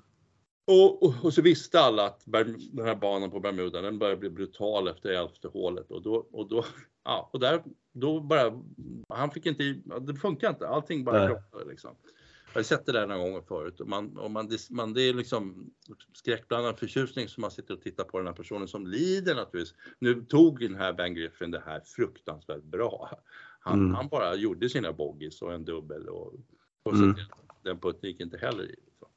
Och, 0.69 1.03
och, 1.03 1.15
och 1.25 1.35
så 1.35 1.43
visste 1.43 1.81
alla 1.81 2.07
att 2.07 2.23
den 2.25 2.87
här 2.87 2.95
banan 2.95 3.31
på 3.31 3.41
Bermuda 3.41 3.81
den 3.81 3.99
börjar 3.99 4.17
bli 4.17 4.31
brutal 4.31 4.89
efter 4.89 5.11
elfte 5.11 5.49
hålet 5.49 5.91
och 5.91 6.03
då, 6.03 6.27
och 6.33 6.49
då, 6.49 6.65
ja 7.05 7.31
och 7.33 7.41
där, 7.41 7.63
då 7.93 8.21
bara, 8.21 8.63
han 9.09 9.31
fick 9.31 9.47
inte, 9.47 9.65
det 10.01 10.15
funkar 10.15 10.51
inte, 10.51 10.69
allting 10.69 11.05
bara 11.05 11.29
krockade 11.29 11.65
liksom. 11.71 11.97
Jag 12.57 12.59
har 12.59 12.65
sett 12.65 12.87
det 12.87 12.93
där 12.93 13.07
några 13.07 13.21
gånger 13.23 13.41
förut 13.41 13.81
och 13.81 13.89
man, 13.89 14.17
och 14.19 14.31
man, 14.31 14.49
det- 14.49 14.71
man, 14.71 14.95
det 14.95 15.03
är 15.03 15.15
liksom 15.15 15.71
skräckblandad 16.15 16.79
förtjusning 16.79 17.29
som 17.29 17.41
man 17.41 17.51
sitter 17.51 17.75
och 17.75 17.83
tittar 17.83 18.05
på 18.05 18.19
den 18.19 18.27
här 18.27 18.35
personen 18.35 18.69
som 18.69 18.87
lider 18.87 19.35
naturligtvis. 19.35 19.75
Nu 19.99 20.23
tog 20.25 20.61
den 20.61 20.75
här 20.75 20.93
Ben 20.93 21.15
Griffin 21.15 21.51
det 21.51 21.63
här 21.67 21.81
fruktansvärt 21.87 22.63
bra. 22.63 23.11
Han, 23.61 23.79
Mm. 23.81 23.95
han 23.95 24.09
bara 24.09 24.35
gjorde 24.35 24.69
sina 24.69 24.93
bogies 24.93 25.43
och 25.43 25.53
en 25.55 25.65
dubbel 25.65 26.09
och, 26.09 26.35
och 26.83 26.93
Mm. 26.93 27.15
så 27.17 27.23
den 27.65 27.79
putten 27.79 28.11
gick 28.11 28.21
inte 28.21 28.39
heller 28.39 28.65
i. 28.65 28.77
liksom. 28.87 29.09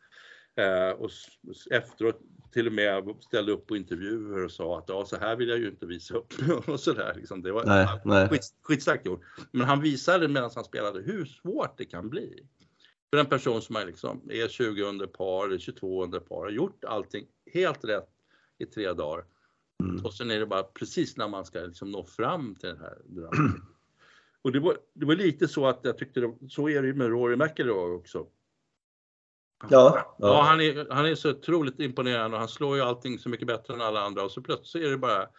Eh, 0.55 0.89
och 0.89 1.09
efteråt 1.71 2.19
till 2.53 2.67
och 2.67 2.73
med 2.73 3.15
ställde 3.19 3.51
upp 3.51 3.67
på 3.67 3.77
intervjuer 3.77 4.43
och 4.45 4.51
sa 4.51 4.77
att 4.79 4.89
ja, 4.89 5.05
så 5.05 5.15
här 5.17 5.35
vill 5.35 5.49
jag 5.49 5.59
ju 5.59 5.67
inte 5.69 5.85
visa 5.85 6.15
upp 6.17 6.33
och 6.67 6.79
sådär. 6.79 7.13
Liksom. 7.15 7.41
Det 7.41 7.51
var 7.51 7.65
Nej, 7.65 7.87
nej. 8.05 8.29
Skit, 8.29 8.41
skitstarkt 8.61 9.05
gjort. 9.05 9.21
Men 9.51 9.67
han 9.67 9.81
visade 9.81 10.27
medan 10.27 10.49
han 10.55 10.63
spelade 10.63 11.01
hur 11.01 11.25
svårt 11.25 11.77
det 11.77 11.85
kan 11.85 12.09
bli. 12.09 12.47
För 13.09 13.17
en 13.17 13.25
person 13.25 13.61
som 13.61 13.75
är, 13.75 13.85
liksom, 13.85 14.21
är 14.29 14.47
20 14.47 14.83
under 14.83 15.07
par 15.07 15.47
eller 15.47 15.59
22 15.59 16.03
under 16.03 16.19
par, 16.19 16.43
har 16.43 16.49
gjort 16.49 16.83
allting 16.83 17.27
helt 17.53 17.85
rätt 17.85 18.09
i 18.57 18.65
tre 18.65 18.93
dagar. 18.93 19.25
Mm. 19.83 20.05
Och 20.05 20.13
sen 20.13 20.31
är 20.31 20.39
det 20.39 20.45
bara 20.45 20.63
precis 20.63 21.17
när 21.17 21.27
man 21.27 21.45
ska 21.45 21.59
liksom 21.59 21.91
nå 21.91 22.03
fram 22.03 22.55
till 22.55 22.69
den 22.69 22.79
här 22.79 22.97
drömmen. 23.05 23.61
Och 24.41 24.51
det 24.51 24.59
var, 24.59 24.77
det 24.93 25.05
var 25.05 25.15
lite 25.15 25.47
så 25.47 25.67
att 25.67 25.79
jag 25.83 25.97
tyckte, 25.97 26.19
det, 26.19 26.33
så 26.49 26.69
är 26.69 26.81
det 26.81 26.87
ju 26.87 26.93
med 26.93 27.09
Rory 27.09 27.35
McIlroy 27.35 27.95
också. 27.95 28.27
Ja, 29.69 29.69
Ja, 29.69 30.15
ja. 30.17 30.41
han, 30.41 30.61
är, 30.61 30.87
han 30.89 31.05
är 31.05 31.15
så 31.15 31.31
otroligt 31.31 31.79
imponerande 31.79 32.35
och 32.35 32.39
han 32.39 32.49
slår 32.49 32.75
ju 32.75 32.81
allting 32.81 33.19
så 33.19 33.29
mycket 33.29 33.47
bättre 33.47 33.73
än 33.73 33.81
alla 33.81 34.01
andra 34.01 34.23
och 34.23 34.31
så 34.31 34.41
plötsligt 34.41 34.85
är 34.85 34.89
det 34.89 34.97
bara 34.97 35.29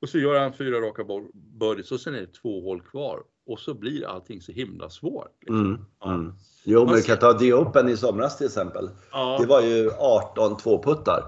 och 0.00 0.08
så 0.08 0.18
gör 0.18 0.40
han 0.40 0.52
fyra 0.52 0.80
raka 0.80 1.04
birdies 1.34 1.92
och 1.92 2.00
sen 2.00 2.14
är 2.14 2.20
det 2.20 2.32
två 2.32 2.60
hål 2.60 2.82
kvar 2.82 3.22
och 3.46 3.58
så 3.58 3.74
blir 3.74 4.06
allting 4.06 4.42
så 4.42 4.52
himla 4.52 4.90
svårt. 4.90 5.36
Liksom. 5.40 5.60
Mm. 6.04 6.14
Mm. 6.14 6.34
Jo, 6.64 6.84
men 6.84 6.94
du 6.94 7.02
kan 7.02 7.18
ta 7.18 7.32
The 7.32 7.54
Open 7.54 7.88
i 7.88 7.96
somras 7.96 8.36
till 8.36 8.46
exempel. 8.46 8.90
Ja, 9.12 9.38
Det 9.40 9.46
var 9.46 9.60
ju 9.60 9.90
18 9.98 10.56
tvåputtar 10.56 11.22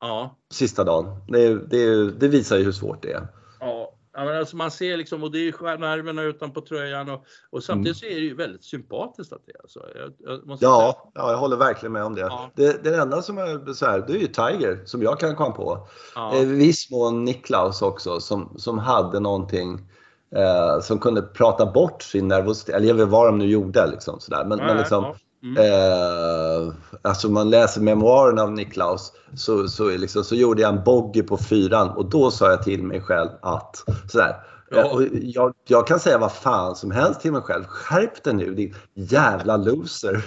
ja, 0.00 0.36
sista 0.52 0.84
dagen. 0.84 1.06
Det, 1.28 1.70
det, 1.70 2.10
det 2.10 2.28
visar 2.28 2.56
ju 2.56 2.64
hur 2.64 2.72
svårt 2.72 3.02
det 3.02 3.12
är. 3.12 3.26
ja. 3.60 3.90
Ja, 4.16 4.24
men 4.24 4.38
alltså 4.38 4.56
man 4.56 4.70
ser 4.70 4.96
liksom, 4.96 5.22
och 5.22 5.30
det 5.30 5.38
är 5.38 5.78
nerverna 5.78 6.22
utanpå 6.22 6.60
tröjan 6.60 7.10
och, 7.10 7.24
och 7.50 7.64
samtidigt 7.64 7.96
så 7.96 8.06
är 8.06 8.14
det 8.14 8.20
ju 8.20 8.34
väldigt 8.34 8.64
sympatiskt 8.64 9.32
att 9.32 9.46
det 9.46 9.52
är 9.52 9.68
så. 9.68 9.80
Jag 10.18 10.46
måste 10.46 10.66
säga. 10.66 10.76
Ja, 10.76 11.12
ja, 11.14 11.30
jag 11.30 11.38
håller 11.38 11.56
verkligen 11.56 11.92
med 11.92 12.04
om 12.04 12.14
det. 12.14 12.20
Ja. 12.20 12.50
det 12.54 12.84
det 12.84 12.96
enda 12.96 13.22
som 13.22 13.38
är 13.38 13.72
så 13.72 13.86
här, 13.86 14.04
det 14.06 14.12
är 14.12 14.18
ju 14.18 14.26
Tiger 14.26 14.82
som 14.84 15.02
jag 15.02 15.20
kan 15.20 15.36
komma 15.36 15.54
på. 15.54 15.88
Ja. 16.14 16.36
I 16.36 16.44
viss 16.44 16.90
mån 16.90 17.24
Niklaus 17.24 17.82
också 17.82 18.20
som, 18.20 18.54
som 18.58 18.78
hade 18.78 19.20
någonting 19.20 19.90
eh, 20.36 20.80
som 20.80 20.98
kunde 20.98 21.22
prata 21.22 21.66
bort 21.66 22.02
sin 22.02 22.28
nervositet. 22.28 22.74
Eller 22.74 22.88
jag 22.88 22.94
vet 22.94 23.08
vad 23.08 23.26
de 23.26 23.38
nu 23.38 23.46
gjorde 23.46 23.86
liksom 23.86 24.20
sådär. 24.20 24.44
Men, 24.44 24.58
Ja, 24.58 24.64
men 24.64 24.76
liksom, 24.76 25.04
ja. 25.04 25.16
Mm. 25.44 25.56
Eh, 25.56 26.74
alltså 27.02 27.28
man 27.28 27.50
läser 27.50 27.80
memoarerna 27.80 28.42
av 28.42 28.52
Niklaus 28.52 29.12
så, 29.36 29.68
så, 29.68 29.88
liksom, 29.88 30.24
så 30.24 30.34
gjorde 30.34 30.62
jag 30.62 30.74
en 30.74 30.84
bogey 30.84 31.22
på 31.22 31.36
fyran 31.36 31.90
och 31.90 32.10
då 32.10 32.30
sa 32.30 32.50
jag 32.50 32.62
till 32.62 32.82
mig 32.82 33.00
själv 33.00 33.28
att 33.42 33.84
sådär. 34.08 34.36
Ja. 34.70 35.02
Eh, 35.02 35.08
jag, 35.12 35.54
jag 35.68 35.86
kan 35.86 36.00
säga 36.00 36.18
vad 36.18 36.32
fan 36.32 36.76
som 36.76 36.90
helst 36.90 37.20
till 37.20 37.32
mig 37.32 37.42
själv. 37.42 37.64
Skärp 37.64 38.24
dig 38.24 38.34
nu 38.34 38.54
din 38.54 38.74
jävla 38.94 39.56
loser. 39.56 40.24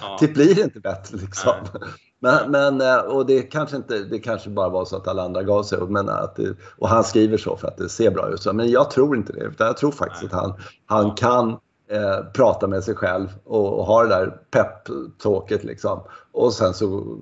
Ja. 0.00 0.16
det 0.20 0.28
blir 0.28 0.64
inte 0.64 0.80
bättre 0.80 1.16
liksom. 1.16 1.52
Nej. 1.80 1.90
Men, 2.22 2.50
men, 2.50 2.80
eh, 2.80 2.96
och 2.98 3.26
det 3.26 3.42
kanske 3.42 3.76
inte, 3.76 3.98
det 3.98 4.18
kanske 4.18 4.50
bara 4.50 4.68
var 4.68 4.84
så 4.84 4.96
att 4.96 5.08
alla 5.08 5.22
andra 5.22 5.42
gav 5.42 5.62
sig. 5.62 5.78
Men 5.88 6.08
att 6.08 6.36
det, 6.36 6.54
och 6.78 6.88
han 6.88 7.04
skriver 7.04 7.36
så 7.36 7.56
för 7.56 7.68
att 7.68 7.76
det 7.76 7.88
ser 7.88 8.10
bra 8.10 8.28
ut. 8.28 8.54
Men 8.54 8.70
jag 8.70 8.90
tror 8.90 9.16
inte 9.16 9.32
det. 9.32 9.40
Utan 9.40 9.66
jag 9.66 9.76
tror 9.76 9.90
faktiskt 9.90 10.24
att 10.24 10.40
han, 10.40 10.54
han 10.86 11.14
kan 11.14 11.50
eh, 11.90 12.24
prata 12.34 12.66
med 12.66 12.84
sig 12.84 12.94
själv 12.94 13.28
och, 13.44 13.78
och 13.78 13.84
ha 13.86 14.02
det 14.02 14.08
där 14.08 14.36
pepp-talket 14.50 15.64
liksom. 15.64 16.00
Och 16.32 16.52
sen, 16.52 16.74
så, 16.74 17.16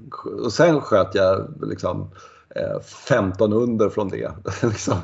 och 0.44 0.52
sen 0.52 0.80
sköt 0.80 1.14
jag 1.14 1.54
liksom 1.62 2.10
eh, 2.54 2.80
15 2.80 3.52
under 3.52 3.88
från 3.88 4.08
det. 4.08 4.32
liksom. 4.62 4.94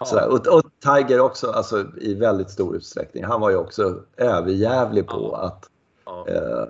Ja. 0.00 0.26
Och, 0.26 0.46
och 0.46 0.62
Tiger 0.84 1.20
också, 1.20 1.50
alltså 1.50 1.84
i 2.00 2.14
väldigt 2.14 2.50
stor 2.50 2.76
utsträckning. 2.76 3.24
Han 3.24 3.40
var 3.40 3.50
ju 3.50 3.56
också 3.56 3.94
överjävlig 4.16 5.06
på 5.06 5.28
Ja. 5.32 5.42
att 5.46 5.68
Ja. 6.04 6.26
eh, 6.28 6.64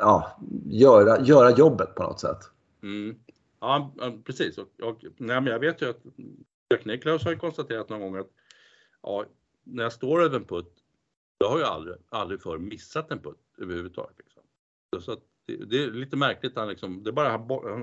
ja, 0.00 0.38
göra, 0.66 1.20
göra 1.20 1.50
jobbet 1.50 1.94
på 1.94 2.02
något 2.02 2.20
sätt. 2.20 2.38
Mm. 2.82 3.16
Ja, 3.60 3.94
precis. 4.24 4.58
Och, 4.58 4.68
och, 4.82 5.04
nej, 5.16 5.42
jag 5.46 5.58
vet 5.58 5.82
ju 5.82 5.90
att 5.90 6.00
Jack 6.70 6.84
Nicklaus 6.84 7.24
har 7.24 7.30
ju 7.30 7.38
konstaterat 7.38 7.88
någon 7.88 8.00
gång 8.00 8.16
att 8.16 8.30
ja, 9.02 9.24
när 9.64 9.82
jag 9.82 9.92
står 9.92 10.22
över 10.22 10.36
en 10.36 10.44
putt, 10.44 10.74
då 11.40 11.46
har 11.46 11.58
jag 11.60 11.68
aldrig, 11.68 11.96
aldrig 12.08 12.42
förr 12.42 12.58
missat 12.58 13.10
en 13.10 13.18
putt 13.18 13.40
överhuvudtaget. 13.58 14.16
Liksom. 14.18 14.42
Så 15.00 15.12
att 15.12 15.20
det, 15.46 15.56
det 15.56 15.84
är 15.84 15.90
lite 15.90 16.16
märkligt, 16.16 16.56
han, 16.56 16.68
liksom, 16.68 17.02
det 17.04 17.12
bara, 17.12 17.30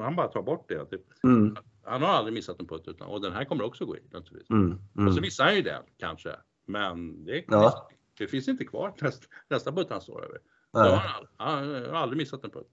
han, 0.01 0.15
bara 0.15 0.27
tar 0.27 0.41
bort 0.41 0.69
det. 0.69 0.85
Typ. 0.85 1.01
Mm, 1.23 1.55
Han 1.83 2.01
har 2.01 2.09
aldrig 2.09 2.33
missat 2.33 2.59
en 2.59 2.67
putt 2.67 2.87
utan, 2.87 3.07
och 3.07 3.21
den 3.21 3.33
här 3.33 3.45
kommer 3.45 3.63
också 3.63 3.85
gå 3.85 3.97
in 3.97 4.03
naturligtvis. 4.11 4.49
mm, 4.49 4.71
Och 4.71 4.79
så 4.95 5.01
mm. 5.01 5.21
missar 5.21 5.45
han 5.45 5.55
ju 5.55 5.61
den 5.61 5.83
kanske. 5.97 6.35
Men 6.65 7.25
det, 7.25 7.43
Ja. 7.47 7.89
det 8.17 8.27
finns 8.27 8.47
inte 8.47 8.65
kvar 8.65 8.93
nästa, 9.01 9.25
nästa 9.49 9.71
putt 9.71 9.87
han 9.89 10.01
står 10.01 10.25
över. 10.25 10.37
Så 10.77 10.83
Nej, 10.83 11.01
han, 11.37 11.85
har 11.85 11.93
aldrig 12.01 12.17
missat 12.17 12.43
en 12.43 12.49
putt. 12.49 12.67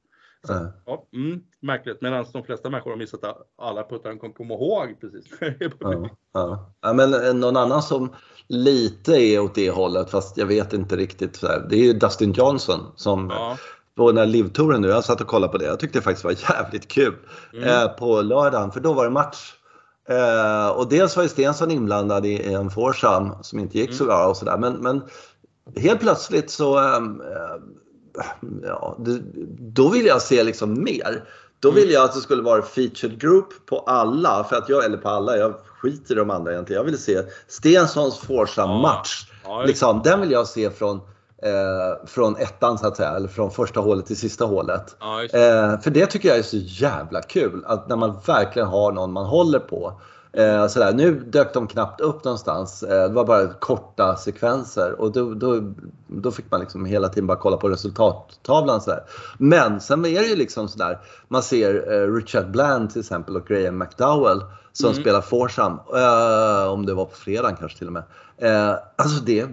nej. 0.49 0.67
Ja, 0.87 1.07
mm, 1.15 1.41
märkligt. 1.61 2.01
Medan 2.03 2.25
de 2.33 2.45
flesta 2.45 2.71
människor 2.71 2.91
har 2.91 2.99
missat 2.99 3.21
alla 3.59 3.83
puttar 3.85 4.11
de 4.11 4.19
kommer 4.19 4.35
komma 4.35 4.55
ihåg 4.55 5.01
precis. 5.01 5.25
Ja, 5.81 6.09
ja. 6.33 6.73
ja, 6.81 6.93
men 6.93 7.15
eh, 7.15 7.35
någon 7.35 7.57
annan 7.57 7.83
som 7.83 8.13
lite 8.49 9.13
är 9.13 9.41
åt 9.41 9.55
det 9.55 9.71
hållet, 9.71 10.11
fast 10.11 10.37
jag 10.37 10.47
vet 10.47 10.73
inte 10.73 10.97
riktigt. 10.97 11.37
Så 11.37 11.47
det 11.47 11.77
är 11.77 11.85
ju 11.85 11.93
Dustin 11.93 12.33
Johnson 12.33 12.81
som 12.97 13.31
ja. 13.31 13.57
på 13.97 14.07
den 14.11 14.19
här 14.19 14.27
livtouren 14.27 14.81
nu, 14.81 14.89
jag 14.89 15.05
satt 15.05 15.21
och 15.21 15.27
kollade 15.27 15.53
på 15.53 15.59
det. 15.59 15.65
Jag 15.65 15.81
tyckte 15.81 15.99
det 15.99 16.03
faktiskt 16.03 16.25
var 16.25 16.55
jävligt 16.55 16.89
kul 16.89 17.15
Mm. 17.53 17.69
eh, 17.69 17.89
på 17.89 18.23
lördagen, 18.23 18.71
för 18.73 18.81
då 18.81 18.93
var 18.93 19.05
det 19.05 19.11
match. 19.11 19.53
Eh, 20.09 20.69
och 20.69 20.89
dels 20.89 21.17
var 21.17 21.23
ju 21.23 21.29
Stensson 21.29 21.71
inblandad 21.71 22.27
i 22.27 22.53
en 22.53 22.71
foursome 22.71 23.35
som 23.43 23.59
inte 23.59 23.79
gick 23.79 23.95
så 23.95 24.05
Mm. 24.05 24.17
bra 24.17 24.27
och 24.29 24.37
sådär. 24.37 24.59
Men, 24.59 24.73
men 24.73 25.03
helt 25.77 26.01
plötsligt 26.01 26.51
så, 26.51 26.79
ehm, 26.79 27.21
eh, 27.21 27.57
ja, 28.63 28.97
det, 28.99 29.19
då 29.59 29.89
vill 29.89 30.07
jag 30.07 30.23
se 30.23 30.43
liksom 30.45 30.83
mer. 30.85 31.25
Då 31.61 31.69
Mm. 31.71 31.81
vill 31.83 31.91
jag 31.91 32.05
att 32.05 32.15
det 32.15 32.21
skulle 32.21 32.43
vara 32.43 32.63
featured 32.63 33.21
group 33.21 33.49
på 33.67 33.79
alla, 33.79 34.45
för 34.45 34.57
att 34.57 34.69
jag, 34.69 34.85
eller 34.85 34.97
på 34.97 35.09
alla, 35.09 35.37
jag 35.37 35.55
skiter 35.79 36.15
i 36.15 36.19
de 36.19 36.31
andra 36.31 36.53
egentligen. 36.53 36.81
Jag 36.83 36.85
vill 36.91 36.99
se 36.99 37.23
Stenssons 37.49 38.19
foursome 38.19 38.83
match. 38.83 39.31
Ja, 39.45 39.63
Liksom, 39.63 40.01
den 40.05 40.21
vill 40.21 40.31
jag 40.31 40.47
se 40.47 40.71
från, 40.71 40.97
eh, 41.43 42.07
från 42.07 42.37
ettan 42.37 42.79
så 42.79 42.87
att 42.87 42.97
säga, 42.97 43.11
eller 43.11 43.29
från 43.29 43.51
första 43.51 43.81
hålet 43.81 44.07
till 44.07 44.17
sista 44.17 44.45
hålet. 44.45 44.97
ja, 45.01 45.23
Eh, 45.23 45.81
för 45.81 45.91
det 45.91 46.07
tycker 46.07 46.29
jag 46.29 46.39
är 46.39 46.43
så 46.43 46.57
jävla 46.57 47.23
kul, 47.23 47.65
att 47.67 47.89
när 47.89 47.97
man 47.97 48.17
verkligen 48.27 48.69
har 48.69 48.93
någon 48.93 49.13
man 49.13 49.25
håller 49.27 49.59
på. 49.59 50.01
Eh, 50.37 50.67
sådär. 50.67 50.93
Nu 50.93 51.21
dök 51.21 51.55
de 51.55 51.67
knappt 51.67 52.01
upp 52.01 52.25
någonstans. 52.25 52.83
Eh, 52.83 53.09
det 53.09 53.15
var 53.15 53.25
bara 53.25 53.49
korta 53.49 54.17
sekvenser 54.17 55.01
och 55.01 55.13
då, 55.13 55.35
då, 55.35 55.73
då 56.07 56.31
fick 56.31 56.51
man 56.51 56.61
liksom 56.61 56.85
hela 56.85 57.09
tiden 57.09 57.27
bara 57.27 57.39
kolla 57.39 57.57
på 57.57 57.69
resultattavlan. 57.69 58.81
Sådär. 58.81 59.05
Men 59.39 59.81
sen 59.81 60.05
är 60.05 60.21
det 60.21 60.27
ju 60.27 60.37
liksom 60.37 60.69
sådär, 60.69 60.99
man 61.29 61.43
ser 61.43 61.93
eh, 61.93 62.15
Richard 62.15 62.51
Bland 62.51 62.91
till 62.91 63.01
exempel 63.01 63.37
och 63.37 63.47
Graham 63.47 63.79
McDowell 63.79 64.41
som 64.73 64.91
Mm. 64.91 65.03
spelar 65.03 65.21
foursome. 65.21 65.77
Eh, 65.95 66.73
om 66.73 66.87
det 66.87 66.95
var 66.95 67.05
på 67.05 67.17
fredagen 67.17 67.57
kanske 67.57 67.79
till 67.79 67.87
och 67.87 67.93
med. 67.93 68.03
Eh, 68.39 68.77
alltså 68.97 69.25
det, 69.25 69.49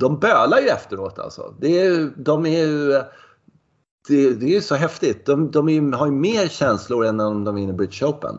de 0.00 0.18
bölar 0.18 0.58
ju 0.60 0.68
efteråt 0.68 1.18
alltså. 1.18 1.54
Det 1.60 1.80
är, 1.80 2.12
de 2.16 2.46
är 2.46 2.66
ju 2.66 2.88
det, 4.08 4.34
det 4.34 4.46
är 4.46 4.54
ju 4.54 4.60
så 4.60 4.74
häftigt. 4.74 5.26
De, 5.26 5.50
de 5.50 5.68
är, 5.68 5.92
har 5.96 6.06
ju 6.06 6.12
mer 6.12 6.48
känslor 6.48 7.06
än 7.06 7.20
om 7.20 7.44
de 7.44 7.54
vinner 7.54 7.72
British 7.72 8.02
Open. 8.02 8.38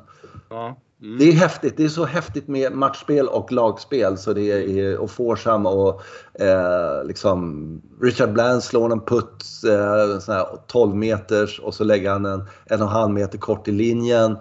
Ja. 0.49 0.77
Mm. 1.01 1.17
Det 1.17 1.25
är 1.25 1.33
häftigt. 1.33 1.77
Det 1.77 1.83
är 1.83 1.89
så 1.89 2.05
häftigt 2.05 2.47
med 2.47 2.73
matchspel 2.73 3.27
och 3.27 3.51
lagspel. 3.51 4.17
Så 4.17 4.33
det 4.33 4.51
är, 4.51 4.97
och 4.97 5.11
Forsam 5.11 5.65
och 5.65 6.01
eh, 6.33 7.03
liksom 7.05 7.81
Richard 8.01 8.33
Bland 8.33 8.63
slår 8.63 8.91
en 8.91 9.01
putt 9.01 9.43
eh, 9.67 10.19
sån 10.19 10.35
här 10.35 10.47
12 10.67 10.95
meters 10.95 11.59
och 11.59 11.73
så 11.73 11.83
lägger 11.83 12.11
han 12.11 12.25
en 12.25 12.39
en 12.65 12.81
och 12.81 12.87
en 12.87 12.93
halv 12.93 13.13
meter 13.13 13.37
kort 13.37 13.67
i 13.67 13.71
linjen. 13.71 14.37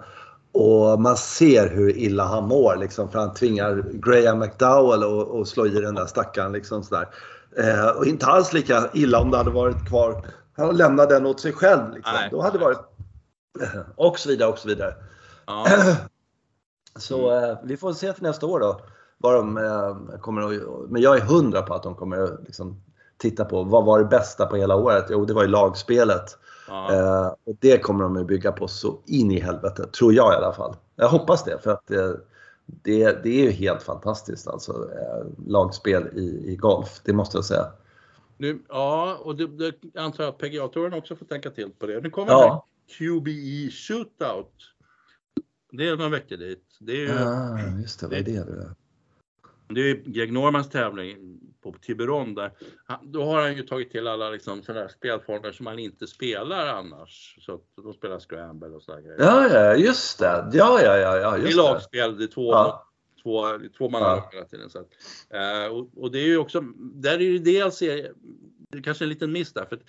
Och 0.51 1.01
man 1.01 1.17
ser 1.17 1.69
hur 1.69 1.97
illa 1.97 2.23
han 2.23 2.47
mår 2.47 2.75
liksom, 2.75 3.09
för 3.09 3.19
han 3.19 3.33
tvingar 3.33 3.83
Graham 3.93 4.39
McDowell 4.39 5.03
att 5.41 5.47
slå 5.47 5.67
i 5.67 5.69
den 5.69 5.95
där 5.95 6.05
stackaren. 6.05 6.51
Liksom, 6.51 6.83
sådär. 6.83 7.07
Eh, 7.57 7.89
och 7.97 8.05
inte 8.05 8.25
alls 8.25 8.53
lika 8.53 8.89
illa 8.93 9.19
om 9.19 9.31
det 9.31 9.37
hade 9.37 9.49
varit 9.49 9.87
kvar. 9.87 10.25
Han 10.57 10.77
lämnade 10.77 11.13
den 11.13 11.25
åt 11.25 11.39
sig 11.39 11.53
själv. 11.53 11.93
Liksom. 11.93 12.13
Nej. 12.13 12.29
Då 12.31 12.41
hade 12.41 12.57
det 12.57 12.63
varit... 12.63 12.79
Och 13.95 14.19
så 14.19 14.29
vidare 14.29 14.49
och 14.49 14.57
så 14.57 14.67
vidare. 14.67 14.93
Ja. 15.49 15.65
Så 16.99 17.35
eh, 17.35 17.57
vi 17.63 17.77
får 17.77 17.93
se 17.93 18.13
till 18.13 18.23
nästa 18.23 18.45
år 18.45 18.59
då. 18.59 18.81
Vad 19.17 19.35
de 19.35 19.57
eh, 19.57 20.19
kommer 20.19 20.41
att, 20.41 20.89
men 20.89 21.01
jag 21.01 21.17
är 21.17 21.21
hundra 21.21 21.61
på 21.61 21.73
att 21.73 21.83
de 21.83 21.95
kommer 21.95 22.17
att 22.17 22.39
liksom, 22.45 22.81
titta 23.17 23.45
på 23.45 23.63
vad 23.63 23.85
var 23.85 23.99
det 23.99 24.05
bästa 24.05 24.45
på 24.45 24.55
hela 24.55 24.75
året? 24.75 25.05
Jo, 25.09 25.25
det 25.25 25.33
var 25.33 25.41
ju 25.41 25.47
lagspelet. 25.47 26.37
Ja. 26.67 26.93
Eh, 26.93 27.27
och 27.27 27.55
det 27.59 27.77
kommer 27.77 28.03
de 28.03 28.17
att 28.17 28.27
bygga 28.27 28.51
på 28.51 28.67
så 28.67 28.99
in 29.05 29.31
i 29.31 29.39
helvete, 29.39 29.87
tror 29.87 30.13
jag 30.13 30.33
i 30.33 30.35
alla 30.35 30.53
fall. 30.53 30.75
Jag 30.95 31.09
hoppas 31.09 31.43
det, 31.43 31.59
för 31.63 31.71
att 31.71 31.91
eh, 31.91 32.11
det, 32.65 33.23
det 33.23 33.29
är 33.29 33.43
ju 33.43 33.51
helt 33.51 33.83
fantastiskt 33.83 34.47
alltså. 34.47 34.71
Eh, 34.71 35.47
lagspel 35.47 36.07
i, 36.13 36.51
i 36.51 36.55
golf, 36.55 37.01
det 37.03 37.13
måste 37.13 37.37
jag 37.37 37.45
säga. 37.45 37.65
Nu, 38.37 38.63
ja, 38.69 39.17
och 39.23 39.35
det, 39.35 39.47
det 39.47 39.99
antar 39.99 40.23
jag 40.23 40.31
att 40.31 40.37
PGA-touren 40.37 40.93
också 40.93 41.15
får 41.15 41.25
tänka 41.25 41.49
till 41.49 41.71
på 41.79 41.87
det. 41.87 42.01
Nu 42.01 42.09
kommer 42.09 42.31
ja. 42.31 42.65
QBE 42.97 43.71
Shootout. 43.71 44.53
Det 45.71 45.87
är 45.87 45.95
några 45.95 46.09
veckor 46.09 46.37
dit. 46.37 46.63
Det 46.79 46.91
är 46.91 46.95
ju 46.97 47.11
Ah, 47.11 47.79
just 47.81 47.99
det, 47.99 48.07
vad 48.07 48.17
är 48.17 48.23
det? 48.23 48.43
det? 48.43 48.75
det 49.67 49.81
är 49.81 49.95
Greg 49.95 50.33
Normans 50.33 50.69
tävling 50.69 51.39
på 51.63 51.75
Tiburon 51.81 52.35
där. 52.35 52.51
Han, 52.85 53.11
då 53.11 53.23
har 53.23 53.41
han 53.41 53.55
ju 53.55 53.63
tagit 53.63 53.91
till 53.91 54.07
alla 54.07 54.29
liksom 54.29 54.63
sådana 54.63 54.89
spelformer 54.89 55.51
som 55.51 55.63
man 55.63 55.79
inte 55.79 56.07
spelar 56.07 56.67
annars. 56.67 57.37
Så 57.41 57.53
att 57.55 57.61
de 57.83 57.93
spelar 57.93 58.19
scramble 58.19 58.67
och 58.69 58.81
sådana 58.83 59.01
grejer. 59.01 59.19
Ja, 59.19 59.47
ja, 59.53 59.75
just 59.75 60.19
det. 60.19 60.49
Ja, 60.53 60.81
ja, 60.83 60.97
ja, 60.97 61.17
ja 61.17 61.31
det 61.31 61.37
är 61.37 61.41
just 61.41 61.57
det. 61.57 61.63
lagspel, 61.63 62.17
det 62.17 62.23
är 62.23 62.27
två, 62.27 62.51
Ja. 62.51 62.87
två, 63.23 63.43
två 63.77 63.89
man 63.89 64.01
Ja. 64.01 64.29
hela 64.33 64.45
tiden. 64.45 64.69
Så 64.69 64.79
att, 64.79 64.87
eh, 65.29 65.71
och, 65.71 65.89
och 66.03 66.11
det 66.11 66.19
är 66.19 66.27
ju 66.27 66.37
också, 66.37 66.61
där 66.77 67.13
är 67.13 67.19
ju 67.19 67.39
dels, 67.39 67.81
är- 67.81 68.11
det 68.71 68.77
är 68.77 68.81
kanske 68.83 69.05
en 69.05 69.09
liten 69.09 69.31
miss 69.31 69.53
där, 69.53 69.65
för 69.65 69.79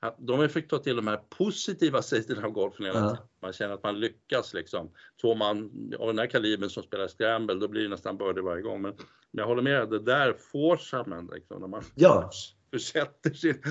att 0.00 0.16
de 0.18 0.48
fick 0.48 0.68
ta 0.70 0.78
till 0.78 0.96
de 0.96 1.06
här 1.06 1.20
positiva 1.38 2.02
sidorna 2.02 2.46
av 2.46 2.52
golfen 2.52 2.86
hela 2.86 2.98
Ja. 2.98 3.08
tiden. 3.10 3.24
Man 3.42 3.52
känner 3.52 3.74
att 3.74 3.82
man 3.82 4.00
lyckas 4.00 4.54
liksom. 4.54 4.90
Två 5.20 5.34
man 5.34 5.70
av 6.00 6.06
den 6.06 6.18
här 6.18 6.26
kalibern 6.26 6.70
som 6.70 6.82
spelar 6.82 7.08
scramble, 7.08 7.54
då 7.54 7.68
blir 7.68 7.82
det 7.82 7.88
nästan 7.88 8.16
birdie 8.16 8.40
varje 8.42 8.62
gång. 8.62 8.82
Men, 8.82 8.92
men 9.32 9.42
jag 9.42 9.46
håller 9.46 9.62
med, 9.62 9.90
det 9.90 9.98
där 9.98 10.36
forceamen 10.52 11.30
liksom, 11.34 11.60
när 11.60 11.68
man 11.68 11.82
Ja. 11.94 12.30
försätter 12.72 13.30
sin... 13.30 13.62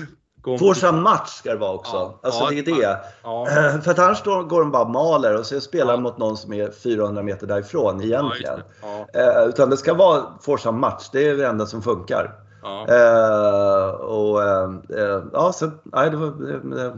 kom- 0.42 0.58
Forsa 0.58 0.92
match 0.92 1.28
ska 1.28 1.50
det 1.50 1.56
vara 1.58 1.72
också. 1.72 1.96
Ja. 1.96 2.20
Alltså 2.22 2.40
Ja, 2.44 2.50
det 2.50 2.58
är 2.70 2.76
det. 2.76 2.98
Ja, 3.22 3.46
Eh, 3.48 3.80
För 3.82 3.90
att 3.90 3.98
annars 3.98 4.22
då 4.22 4.42
går 4.42 4.60
de 4.60 4.70
bara 4.70 4.88
maler 4.88 5.38
och 5.38 5.46
så 5.46 5.60
spelar 5.60 5.86
Ja. 5.86 5.92
de 5.92 6.02
mot 6.02 6.18
någon 6.18 6.36
som 6.36 6.52
är 6.52 6.70
400 6.70 7.22
meter 7.22 7.46
därifrån 7.46 8.00
ja, 8.00 8.04
egentligen. 8.06 8.56
det. 8.58 8.64
Ja, 8.82 9.06
Eh, 9.42 9.48
Utan 9.48 9.70
det 9.70 9.76
ska 9.76 9.94
vara 9.94 10.38
Forsa 10.42 10.72
match, 10.72 11.08
det 11.12 11.28
är 11.28 11.36
det 11.36 11.46
enda 11.46 11.66
som 11.66 11.82
funkar. 11.82 12.32
Ja. 12.62 12.86
Eh, 12.88 13.88
och 13.88 14.42
eh, 14.42 14.70
eh, 14.88 15.22
ja, 15.32 15.52
så 15.52 15.70
nej, 15.84 16.10
det 16.10 16.16
var 16.16 16.26
det, 16.74 16.92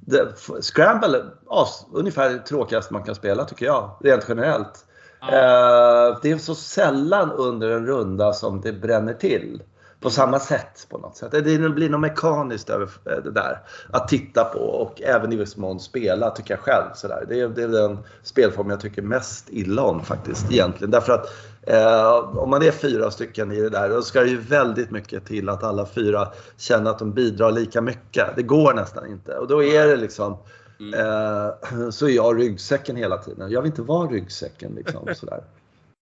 det, 0.00 0.62
Scramble, 0.62 1.24
ja, 1.48 1.68
ungefär 1.92 2.30
det 2.30 2.38
tråkigaste 2.38 2.92
man 2.92 3.02
kan 3.02 3.14
spela 3.14 3.44
tycker 3.44 3.66
jag, 3.66 3.90
rent 4.00 4.24
generellt. 4.28 4.86
Eh, 5.22 6.18
det 6.22 6.30
är 6.30 6.38
så 6.38 6.54
sällan 6.54 7.32
under 7.32 7.70
en 7.70 7.86
runda 7.86 8.32
som 8.32 8.60
det 8.60 8.72
bränner 8.72 9.14
till. 9.14 9.62
På 10.00 10.10
samma 10.10 10.40
sätt 10.40 10.86
på 10.90 10.98
något 10.98 11.16
sätt. 11.16 11.32
Det 11.32 11.68
blir 11.70 11.90
något 11.90 12.00
mekaniskt 12.00 12.70
över 12.70 12.88
eh, 13.04 13.22
det 13.24 13.30
där. 13.30 13.60
Att 13.90 14.08
titta 14.08 14.44
på 14.44 14.58
och 14.58 15.02
även 15.02 15.32
i 15.32 15.36
viss 15.36 15.56
mån 15.56 15.80
spela 15.80 16.30
tycker 16.30 16.54
jag 16.54 16.60
själv. 16.60 16.84
Sådär. 16.94 17.24
Det, 17.28 17.40
är, 17.40 17.48
det 17.48 17.62
är 17.62 17.68
den 17.68 17.98
spelform 18.22 18.70
jag 18.70 18.80
tycker 18.80 19.02
mest 19.02 19.46
illa 19.48 19.82
om 19.82 20.04
faktiskt 20.04 20.52
egentligen. 20.52 20.90
Därför 20.90 21.12
att 21.12 21.26
eh, 21.66 22.38
om 22.38 22.50
man 22.50 22.62
är 22.62 22.70
fyra 22.70 23.10
stycken 23.10 23.52
i 23.52 23.60
det 23.60 23.70
där 23.70 23.88
då 23.88 24.02
ska 24.02 24.20
det 24.20 24.28
ju 24.28 24.40
väldigt 24.40 24.90
mycket 24.90 25.26
till 25.26 25.48
att 25.48 25.64
alla 25.64 25.86
fyra 25.86 26.28
känner 26.56 26.90
att 26.90 26.98
de 26.98 27.12
bidrar 27.12 27.52
lika 27.52 27.80
mycket. 27.80 28.36
Det 28.36 28.42
går 28.42 28.74
nästan 28.74 29.06
inte. 29.06 29.38
Och 29.38 29.48
då 29.48 29.62
är 29.62 29.86
det 29.86 29.96
liksom 29.96 30.38
Mm. 30.80 30.94
Eh, 30.94 31.90
så 31.90 32.08
är 32.08 32.10
jag 32.10 32.40
ryggsäcken 32.40 32.96
hela 32.96 33.18
tiden. 33.18 33.50
Jag 33.50 33.62
vill 33.62 33.70
inte 33.70 33.82
vara 33.82 34.08
ryggsäcken 34.08 34.72
liksom 34.74 35.08
sådär. 35.14 35.44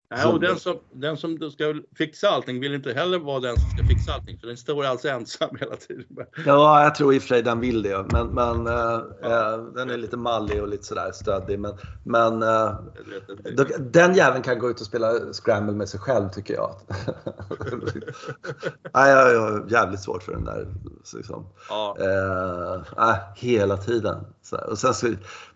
Nej, 0.10 0.26
och 0.26 0.40
den 0.40 0.60
som, 0.60 0.78
den 0.94 1.18
som 1.18 1.52
ska 1.52 1.76
fixa 1.96 2.30
allting 2.30 2.60
vill 2.60 2.74
inte 2.74 2.94
heller 2.94 3.20
vara 3.20 3.40
den 3.40 3.58
som 3.58 3.70
ska 3.70 3.84
fixa 3.84 4.14
allting, 4.14 4.38
för 4.40 4.48
den 4.48 4.58
står 4.58 4.86
alltså 4.86 5.10
ensam 5.10 5.50
hela 5.60 5.76
tiden. 5.76 6.06
Ja, 6.46 6.84
jag 6.84 6.96
tror 6.96 7.14
i 7.14 7.18
och 7.18 7.22
för 7.22 7.28
sig 7.28 7.42
den 7.42 7.60
vill 7.60 7.82
det. 7.82 8.06
Men, 8.12 8.28
men 8.28 8.68
eh, 8.68 8.94
eh, 9.24 9.58
den 9.76 9.90
är 9.90 9.98
lite 9.98 10.18
mallig 10.18 10.62
och 10.62 10.68
lite 10.68 10.84
sådär 10.84 11.12
stöddig. 11.12 11.60
Men, 11.60 11.74
men 12.04 12.40
då- 13.56 13.66
den 13.80 14.14
jäveln 14.14 14.44
kan 14.44 14.60
gå 14.60 14.70
ut 14.70 14.82
och 14.82 14.88
spela 14.88 15.34
scramble 15.34 15.76
med 15.76 15.90
sig 15.90 16.00
själv 16.00 16.30
tycker 16.30 16.54
jag. 16.54 16.76
Nej, 18.94 19.12
jag 19.12 19.34
jag 19.34 19.42
har 19.42 19.66
jävligt 19.70 20.00
svårt 20.00 20.24
för 20.24 20.32
den 20.32 20.46
där. 20.46 20.68
Liksom. 21.16 21.46
Ja, 21.70 21.98
hela 23.36 23.78
tiden. 23.78 24.18
Och 24.70 24.80
sen 24.80 24.94
så 24.94 25.08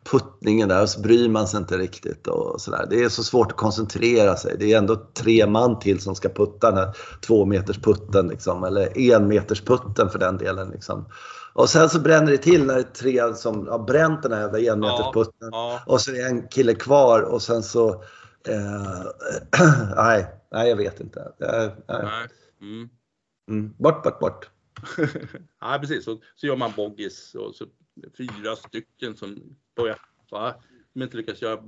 puttningen 0.04 0.70
där 0.70 0.82
och 0.82 0.90
så 0.90 1.02
bryr 1.02 1.30
man 1.30 1.48
sig 1.48 1.58
inte 1.58 1.78
riktigt. 1.78 2.28
Och 2.28 2.62
så 2.62 2.72
där. 2.72 2.88
Det 2.90 3.04
är 3.04 3.10
så 3.10 3.24
svårt 3.24 3.52
att 3.52 3.58
koncentrera 3.58 4.36
sig. 4.36 4.56
Det 4.60 4.74
är 4.74 4.78
ändå 4.78 4.96
tre 4.96 5.48
man 5.48 5.80
till 5.80 6.02
som 6.02 6.16
ska 6.16 6.30
putta 6.30 6.72
den 6.72 6.80
här 6.80 6.96
två 7.22 7.46
meters 7.46 7.78
putten 7.78 8.28
liksom, 8.28 8.64
eller 8.64 8.98
en 8.98 9.28
meters 9.28 9.62
putten 9.62 10.10
för 10.10 10.20
den 10.20 10.38
delen. 10.38 10.70
Liksom. 10.70 11.06
Och 11.54 11.70
sen 11.70 11.90
så 11.90 12.00
bränner 12.00 12.32
det 12.32 12.38
till 12.38 12.66
när 12.66 12.76
det 12.76 12.82
är 12.82 12.84
tre 12.84 13.36
som 13.36 13.68
har 13.68 13.80
bränt 13.80 14.24
den 14.24 14.32
här 14.32 14.58
jävla 14.58 14.74
enmeters 14.74 15.14
putten. 15.14 15.50
ja, 15.52 15.80
Och 15.86 16.02
så 16.02 16.12
är 16.12 16.16
det 16.16 16.24
en 16.24 16.48
kille 16.48 16.76
kvar 16.76 17.22
och 17.22 17.42
sen 17.42 17.64
så... 17.64 17.90
Eh, 18.48 19.04
nej, 19.96 20.28
nej, 20.52 20.70
jag 20.70 20.76
vet 20.76 21.00
inte. 21.00 21.20
Eh, 21.20 21.72
nej. 21.88 22.04
nej. 22.04 22.28
Mm. 22.62 22.90
Mm, 23.50 23.74
bort, 23.78 24.04
bort, 24.04 24.20
bort. 24.20 24.50
ja, 25.62 25.78
precis. 25.82 26.06
Så, 26.06 26.20
så 26.36 26.48
gör 26.48 26.56
man 26.56 26.72
boggis 26.76 27.36
och 27.36 27.56
så 27.56 27.66
fyra 28.18 28.56
stycken 28.56 29.16
som 29.16 29.56
börjar, 29.82 30.00
va? 30.32 30.54
Som 30.94 31.02
inte 31.02 31.18
lyckas 31.18 31.42
göra 31.42 31.60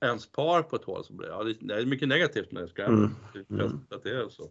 ens 0.00 0.32
par 0.32 0.62
på 0.62 0.76
ett 0.76 0.84
hål. 0.84 1.04
Så 1.04 1.12
blir 1.12 1.28
det, 1.28 1.34
ja, 1.34 1.44
det 1.60 1.74
är 1.82 1.86
mycket 1.86 2.08
negativt 2.08 2.52
med 2.52 2.70
det. 2.76 2.82
Mm. 2.82 3.10
Mm. 3.50 3.80
Att 3.90 4.02
det 4.02 4.10
är 4.10 4.28
så. 4.28 4.50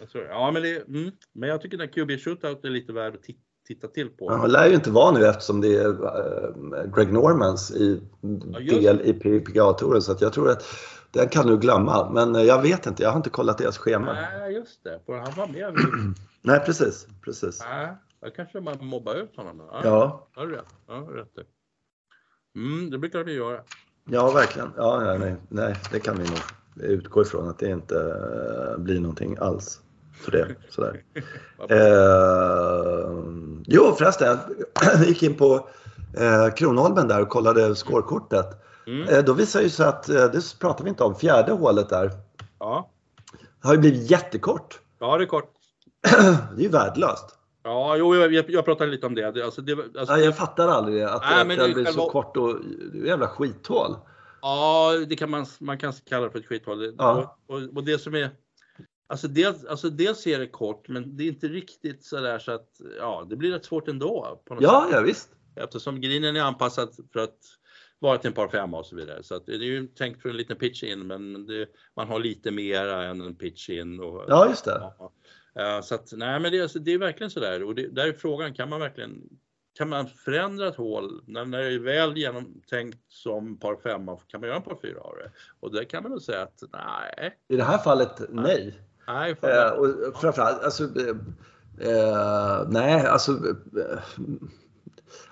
Jag 0.00 0.10
tror, 0.10 0.24
ja, 0.24 0.50
men, 0.50 0.62
det, 0.62 0.88
mm. 0.88 1.10
men 1.32 1.48
jag 1.48 1.60
tycker 1.60 1.78
den 1.78 1.88
QB 1.88 2.10
shootout 2.10 2.64
är 2.64 2.70
lite 2.70 2.92
värd 2.92 3.14
att 3.14 3.20
ti- 3.22 3.36
titta 3.66 3.88
till 3.88 4.08
på. 4.08 4.30
Han 4.30 4.50
lär 4.52 4.68
ju 4.68 4.74
inte 4.74 4.90
vara 4.90 5.10
nu 5.18 5.26
eftersom 5.26 5.60
det 5.60 5.76
är 5.76 5.88
eh, 5.88 6.94
Greg 6.96 7.12
Normans 7.12 7.70
i 7.70 8.02
del 8.70 9.00
i 9.00 9.12
PGA-touren 9.12 10.02
så 10.02 10.12
att 10.12 10.20
jag 10.20 10.32
tror 10.32 10.50
att 10.50 10.62
den 11.10 11.28
kan 11.28 11.46
du 11.46 11.58
glömma. 11.58 12.10
Men 12.10 12.36
eh, 12.36 12.42
jag 12.42 12.62
vet 12.62 12.86
inte, 12.86 13.02
jag 13.02 13.10
har 13.10 13.16
inte 13.16 13.30
kollat 13.30 13.58
deras 13.58 13.78
schema. 13.78 14.12
Nej, 14.12 14.54
just 14.54 14.84
det. 14.84 15.00
För 15.06 15.18
han 15.18 15.32
var 15.36 15.46
med. 15.46 15.74
Nej, 16.42 16.60
precis. 16.60 17.06
precis. 17.24 17.60
Nej, 17.70 17.96
då 18.20 18.30
kanske 18.30 18.60
man 18.60 18.86
mobbar 18.86 19.14
ut 19.14 19.36
honom. 19.36 19.62
Ja, 19.72 19.80
Ja, 19.84 20.28
Har 20.34 20.46
du 20.46 20.52
rätt? 20.52 20.74
Ja, 20.86 20.94
rätt. 20.94 21.46
Mm, 22.56 22.90
det 22.90 22.98
brukar 22.98 23.24
vi 23.24 23.32
göra. 23.32 23.60
ja 24.10 24.30
verkligen. 24.30 24.70
Ja, 24.76 25.04
ja, 25.04 25.18
nej, 25.18 25.36
nej, 25.48 25.76
det 25.92 26.00
kan 26.00 26.16
vi 26.18 26.24
nog 26.24 26.38
utgå 26.76 27.22
ifrån 27.22 27.48
att 27.48 27.58
det 27.58 27.70
inte 27.70 27.96
eh, 27.96 28.78
blir 28.82 29.00
någonting 29.00 29.36
alls 29.40 29.80
för 30.24 30.30
det. 30.32 30.48
Sådär. 30.70 31.02
Eh, 31.68 33.24
jo 33.66 33.94
förresten, 33.98 34.38
jag 34.82 35.04
gick 35.04 35.22
in 35.22 35.36
på 35.36 35.68
eh, 36.16 36.54
Kronholmen 36.54 37.08
där 37.08 37.22
och 37.22 37.28
kollade 37.28 37.74
scorekortet. 37.74 38.46
Mm. 38.86 39.08
Eh, 39.08 39.24
då 39.24 39.32
visar 39.32 39.60
ju 39.60 39.68
sig 39.70 39.86
att, 39.86 40.08
eh, 40.08 40.24
det 40.24 40.58
pratar 40.60 40.84
vi 40.84 40.90
inte 40.90 41.04
om, 41.04 41.14
fjärde 41.14 41.52
hålet 41.52 41.88
där 41.88 42.10
Ja. 42.58 42.90
har 43.62 43.72
ju 43.74 43.78
blivit 43.80 44.10
jättekort. 44.10 44.80
ja, 44.98 45.16
det 45.18 45.24
är 45.24 45.26
kort. 45.26 45.50
Det 46.56 46.60
är 46.60 46.62
ju 46.62 46.68
värdelöst. 46.68 47.26
Ja, 47.62 47.96
jo, 47.96 48.14
jag, 48.14 48.50
jag, 48.50 48.64
pratade 48.64 48.90
lite 48.90 49.06
om 49.06 49.14
det. 49.14 49.44
alltså, 49.44 49.62
det 49.62 49.72
alltså, 49.72 50.14
Ja, 50.14 50.18
jag 50.18 50.36
fattar 50.36 50.68
aldrig 50.68 50.96
det. 50.96 51.12
Att, 51.12 51.22
Nej, 51.22 51.40
att 51.40 51.68
är 51.68 51.74
blir 51.74 51.84
så 51.84 52.10
kort 52.10 52.36
och 52.36 52.56
det 52.92 52.98
är 52.98 53.06
jävla 53.06 53.28
skithål. 53.28 53.96
Ja, 54.42 54.92
det 55.08 55.16
kan 55.16 55.30
man, 55.30 55.46
man 55.60 55.78
kan 55.78 55.92
kalla 55.92 56.24
det 56.24 56.30
för 56.30 56.38
ett 56.38 56.46
skithål. 56.46 56.94
Ja. 56.98 57.38
Och, 57.46 57.56
och, 57.56 57.62
och 57.76 57.84
det 57.84 57.98
som 57.98 58.14
är, 58.14 58.30
alltså 59.08 59.28
dels, 59.28 59.64
alltså 59.64 59.90
dels 59.90 60.26
är 60.26 60.38
det 60.38 60.46
kort, 60.46 60.88
men 60.88 61.16
det 61.16 61.24
är 61.24 61.28
inte 61.28 61.48
riktigt 61.48 62.04
så 62.04 62.20
där 62.20 62.38
så 62.38 62.52
att, 62.52 62.80
ja, 62.98 63.26
det 63.30 63.36
blir 63.36 63.52
rätt 63.52 63.64
svårt 63.64 63.88
ändå. 63.88 64.42
På 64.44 64.54
något 64.54 64.62
Ja, 64.62 64.82
sätt. 64.86 64.96
ja 64.96 65.02
visst. 65.02 65.28
Eftersom 65.56 66.00
greenen 66.00 66.36
är 66.36 66.40
anpassad 66.40 66.88
för 67.12 67.20
att 67.20 67.38
vara 67.98 68.18
till 68.18 68.28
en 68.28 68.34
par 68.34 68.48
femma 68.48 68.78
och 68.78 68.86
så 68.86 68.96
vidare. 68.96 69.22
Så 69.22 69.34
att 69.34 69.46
det 69.46 69.52
är 69.52 69.58
ju 69.58 69.86
tänkt 69.86 70.22
för 70.22 70.28
en 70.28 70.36
liten 70.36 70.56
pitch 70.56 70.82
in, 70.82 71.06
men 71.06 71.46
det, 71.46 71.68
man 71.96 72.08
har 72.08 72.18
lite 72.18 72.50
mera 72.50 73.04
än 73.04 73.20
en 73.20 73.34
pitch 73.34 73.70
in. 73.70 74.00
Och, 74.00 74.24
Ja, 74.28 74.48
just 74.48 74.64
det. 74.64 74.92
Ja. 74.98 75.12
Eh, 75.54 75.80
Så 75.82 75.94
att, 75.94 76.12
nej 76.12 76.40
men 76.40 76.52
det, 76.52 76.58
är- 76.58 76.62
alltså, 76.62 76.78
det 76.78 76.92
är 76.92 76.98
verkligen 76.98 77.30
sådär 77.30 77.62
och 77.64 77.74
det, 77.74 77.86
där 77.88 78.06
är 78.08 78.12
frågan, 78.12 78.54
kan 78.54 78.68
man 78.68 78.80
verkligen 78.80 79.22
kan 79.78 79.88
man 79.88 80.06
förändra 80.06 80.68
ett 80.68 80.76
hål 80.76 81.22
när, 81.26 81.44
när 81.44 81.58
det 81.58 81.74
är 81.74 81.78
väl 81.78 82.16
genomtänkt 82.16 82.98
som 83.08 83.56
par 83.58 83.76
femma, 83.76 84.16
kan 84.28 84.40
man 84.40 84.48
göra 84.48 84.56
en 84.56 84.62
par 84.64 84.78
fyra 84.82 85.00
av 85.00 85.14
det? 85.16 85.30
Och 85.60 85.72
där 85.72 85.84
kan 85.84 86.02
man 86.02 86.12
nog 86.12 86.22
säga 86.22 86.42
att 86.42 86.62
nej, 86.72 87.38
I 87.48 87.56
det 87.56 87.64
här 87.64 87.78
fallet, 87.78 88.20
nej. 88.28 88.74
nej. 89.06 89.36
Eh, 89.42 89.70
och 89.72 90.20
framförallt, 90.20 90.62
alltså, 90.64 90.84
eh, 90.84 91.16
eh, 91.90 92.68
nej, 92.68 93.06
alltså. 93.06 93.32
Eh, 93.32 93.98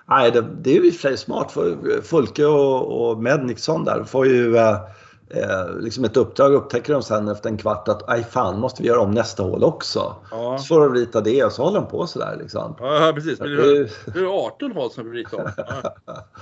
nej, 0.07 0.31
det, 0.31 0.41
det 0.61 0.69
är 0.69 0.75
ju 0.75 0.87
i 0.87 0.89
och 0.89 0.93
för 0.93 1.01
sig 1.01 1.17
smart 1.17 1.51
för 1.51 2.01
Fulke 2.01 2.45
och, 2.45 3.09
och 3.11 3.23
Medniksson 3.23 3.85
där 3.85 4.03
får 4.03 4.27
ju 4.27 4.57
eh, 5.29 5.79
liksom 5.79 6.03
ett 6.03 6.17
uppdrag. 6.17 6.53
Upptäcker 6.53 6.93
de 6.93 7.03
sen 7.03 7.27
efter 7.27 7.49
en 7.49 7.57
kvart 7.57 7.87
att 7.87 8.09
aj 8.09 8.23
fan, 8.23 8.59
måste 8.59 8.81
vi 8.83 8.87
göra 8.87 8.99
om 8.99 9.11
nästa 9.11 9.43
hål 9.43 9.63
också? 9.63 10.15
ja. 10.31 10.57
Så 10.57 10.65
får 10.65 10.79
de 10.81 10.93
rita 10.95 11.21
det 11.21 11.43
och 11.43 11.51
så 11.51 11.63
håller 11.63 11.79
de 11.79 11.87
på 11.89 12.07
sådär 12.07 12.37
liksom. 12.41 12.75
ja, 12.79 13.11
precis. 13.15 13.39
Men 13.39 13.49
Det 13.49 13.55
är 13.63 13.67
är, 13.67 13.75
ju- 13.75 13.89
det 14.13 14.19
är 14.19 14.45
18 14.45 14.71
hål 14.71 14.91
som 14.91 15.09
blir 15.09 15.35
om. 15.35 15.51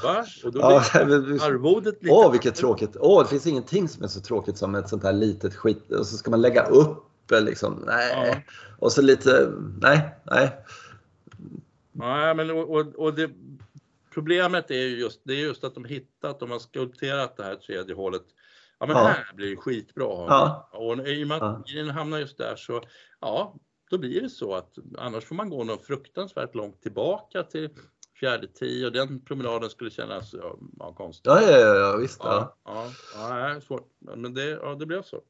Ja. 0.04 0.26
Och 0.44 0.52
då 0.52 0.60
Ja, 0.62 0.84
men- 0.94 1.42
arvodet 1.42 2.04
lite... 2.04 2.14
Åh, 2.16 2.32
vilket 2.32 2.56
tråkigt. 2.56 2.98
Åh, 3.00 3.24
det 3.24 3.30
finns 3.30 3.48
ingenting 3.48 3.88
som 3.90 4.04
är 4.04 4.08
så 4.08 4.22
tråkigt 4.22 4.58
som 4.58 4.76
ett 4.76 4.90
sånt 4.90 5.04
här 5.04 5.14
litet 5.14 5.56
skit. 5.56 5.92
Och 5.92 6.06
så 6.08 6.18
ska 6.18 6.32
man 6.32 6.42
lägga 6.42 6.66
upp 6.66 7.04
liksom. 7.42 7.84
Nej. 7.88 8.30
Ja. 8.32 8.54
Och 8.80 8.92
så 8.92 9.02
lite, 9.02 9.52
nej, 9.82 10.16
nej. 10.24 10.58
Nej, 11.92 12.36
men 12.36 12.52
och, 12.52 12.70
och, 12.70 12.86
och 12.96 13.14
det, 13.14 13.30
problemet 14.14 14.72
är 14.72 14.76
ju 14.76 15.00
just, 15.00 15.22
det 15.24 15.34
är 15.34 15.38
just 15.38 15.64
att 15.64 15.74
de 15.76 15.86
hittat, 15.86 16.40
de 16.40 16.52
har 16.52 16.60
skulpterat 16.60 17.38
det 17.38 17.44
här 17.44 17.56
tredje 17.56 17.96
hålet. 17.96 18.22
Ja, 18.80 18.86
men 18.86 18.96
Ja. 18.98 19.04
här 19.04 19.32
blir 19.36 19.50
det 19.50 19.56
skitbra. 19.56 20.04
Ja. 20.06 20.70
Och 20.74 21.08
i 21.08 21.24
och 21.24 21.28
med 21.28 21.38
Ja. 21.42 21.46
att 21.46 21.68
grejen 21.68 21.90
hamnar 21.90 22.18
just 22.20 22.38
där 22.38 22.56
så, 22.56 22.82
ja, 23.22 23.56
då 23.90 23.98
blir 23.98 24.22
det 24.22 24.30
så 24.30 24.56
att 24.56 24.76
annars 24.98 25.26
får 25.26 25.36
man 25.36 25.50
gå 25.50 25.64
något 25.64 25.86
fruktansvärt 25.86 26.56
långt 26.56 26.82
tillbaka 26.82 27.44
till 27.44 27.70
fjärde 28.20 28.48
tio 28.48 28.86
och 28.86 28.92
den 28.92 29.22
promenaden 29.26 29.70
skulle 29.70 29.90
kännas 29.90 30.34
ja, 30.34 30.58
ja, 30.80 30.94
konstig. 30.94 31.30
Ja, 31.30 31.42
ja, 31.42 31.60
ja, 31.60 31.76
ja 31.76 31.98
visst. 31.98 32.20
Ja. 32.24 32.58
Ja, 32.66 32.86
ja, 33.16 33.50
ja, 33.50 33.62
svårt. 33.62 33.90
Men 34.00 34.34
det, 34.34 34.46
ja, 34.46 34.76
det 34.76 34.86
blev 34.86 35.02
så. 35.02 35.22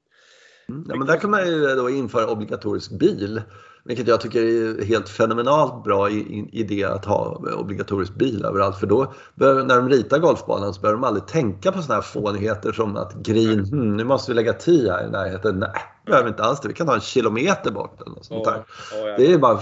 Mm. 0.70 0.86
Ja, 0.90 0.96
men 0.96 1.08
där 1.08 1.18
kan 1.20 1.32
man 1.32 1.48
ju 1.48 1.76
då 1.76 1.90
införa 1.90 2.32
obligatorisk 2.32 2.92
bil. 2.92 3.42
Vilket 3.88 4.08
jag 4.08 4.22
tycker 4.22 4.42
är 4.42 4.86
helt 4.86 5.10
fenomenalt 5.10 5.84
bra 5.84 6.10
idé 6.10 6.84
att 6.84 7.06
ha 7.06 7.42
obligatorisk 7.58 8.14
bil 8.14 8.46
överallt. 8.46 8.78
För 8.78 8.88
då, 8.88 9.14
när 9.36 9.76
de 9.76 9.90
ritar 9.90 10.20
golfbanan 10.20 10.74
så 10.74 10.82
behöver 10.82 11.02
de 11.02 11.08
aldrig 11.08 11.28
tänka 11.28 11.72
på 11.72 11.82
sådana 11.82 12.02
här 12.02 12.02
fånigheter 12.02 12.72
som 12.72 12.98
att 12.98 13.14
green, 13.14 13.66
hmm, 13.66 13.98
nu 13.98 14.04
måste 14.04 14.32
vi 14.32 14.36
lägga 14.36 14.54
tee 14.54 14.92
här 14.92 15.08
i 15.08 15.10
närheten. 15.10 15.60
Nej, 15.60 15.82
behöver 16.06 16.30
inte 16.30 16.44
alls 16.44 16.60
det. 16.60 16.68
Vi 16.68 16.74
kan 16.74 16.88
ha 16.88 16.96
en 16.96 17.02
kilometer 17.02 17.72
bort 17.72 18.02
eller 18.02 18.12
något 18.12 18.26
sånt 18.26 18.44
där. 18.44 18.54
Oh, 18.54 19.04
oh, 19.04 19.10
ja. 19.10 19.18
Det 19.18 19.34
är 19.34 19.38
bara, 19.38 19.60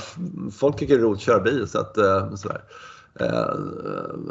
folk 0.51 0.77
tycker 0.77 0.95
det 0.95 1.01
är 1.01 1.03
roligt 1.03 1.17
att 1.17 1.25
köra 1.25 1.39
bil. 1.39 1.67
Så 1.67 1.79
att, 1.79 1.97
eh, 1.97 2.35
sådär. 2.35 2.61
Uh, 3.21 3.55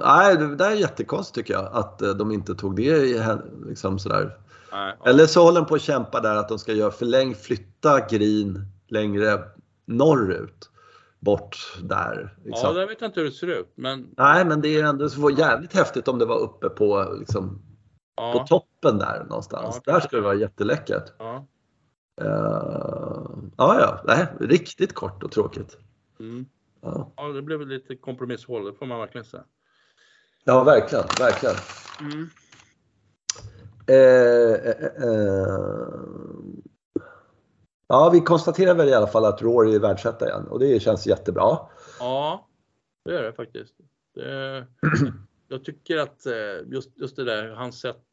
nej, 0.05 0.37
det 0.37 0.57
där 0.57 0.71
är 0.71 0.75
jättekonstigt 0.75 1.35
tycker 1.35 1.55
jag 1.55 1.69
att 1.73 2.03
uh, 2.03 2.11
de 2.11 2.33
inte 2.33 2.55
tog 2.55 2.77
det 2.77 2.83
i, 2.83 3.23
liksom 3.67 3.99
sådär. 3.99 4.37
Nej. 4.73 4.97
Eller 5.07 5.27
så 5.27 5.43
håller 5.43 5.61
de 5.61 5.67
på 5.67 5.75
att 5.75 5.81
kämpa 5.81 6.21
där 6.21 6.37
att 6.37 6.49
de 6.49 6.59
ska 6.59 6.73
göra 6.73 6.91
förläng, 6.91 7.35
flytta 7.35 8.01
green 8.01 8.67
längre 8.89 9.39
norrut. 9.85 10.71
Bort 11.21 11.57
där. 11.83 12.37
Liksom. 12.45 12.75
Ja, 12.75 12.81
jag 12.81 12.87
vet 12.87 13.03
inte 13.03 13.21
hur 13.21 13.27
det 13.27 13.33
ser 13.35 13.47
ut. 13.47 13.73
Men... 13.75 14.15
Nej, 14.17 14.45
men 14.45 14.61
det 14.61 14.69
är 14.69 14.85
ändå 14.85 15.09
så 15.09 15.31
jävligt 15.31 15.75
häftigt 15.75 16.09
om 16.09 16.19
det 16.19 16.25
var 16.25 16.39
uppe 16.39 16.69
på, 16.69 17.17
liksom, 17.19 17.63
ja. 18.17 18.33
på 18.33 18.47
toppen 18.47 18.99
där 18.99 19.25
någonstans. 19.29 19.81
Ja, 19.85 19.93
där 19.93 20.01
skulle 20.01 20.23
det 20.23 20.27
vara 20.27 20.35
jätteläckert. 20.35 21.13
Ja. 21.19 21.47
Uh, 22.23 22.29
ja, 23.57 23.81
ja. 23.81 24.01
Nej, 24.05 24.27
riktigt 24.41 24.95
kort 24.95 25.23
och 25.23 25.33
tråkigt. 25.33 25.77
Mm. 26.21 26.47
Ja. 26.81 27.13
ja, 27.17 27.29
det 27.29 27.43
blev 27.43 27.67
lite 27.67 27.97
kompromisshål, 27.97 28.65
det 28.65 28.73
får 28.73 28.87
man 28.87 28.99
verkligen 28.99 29.25
säga. 29.25 29.45
Ja, 30.45 30.65
verkligen, 30.65 31.05
verkligen. 31.19 31.57
Mm. 32.01 32.29
Eh, 33.87 34.55
eh, 35.09 35.55
ja, 37.87 38.11
vi 38.13 38.21
konstaterar 38.21 38.75
väl 38.75 38.89
i 38.89 38.95
alla 38.95 39.07
fall 39.07 39.25
att 39.25 39.43
Rory 39.43 39.75
är 39.75 39.81
världsetta 39.81 40.29
igen 40.29 40.47
och 40.49 40.59
det 40.59 40.83
känns 40.83 41.07
jättebra. 41.07 41.59
Ja, 41.99 42.49
det 43.05 43.13
gör 43.13 43.23
det 43.23 43.33
faktiskt. 43.33 43.75
Det, 44.15 44.67
jag 45.49 45.65
tycker 45.65 45.97
att 45.97 46.27
eh, 46.27 46.35
just, 46.67 46.91
just 47.01 47.17
det 47.17 47.25
där, 47.25 47.49
hans 47.49 47.81
sätt, 47.81 48.05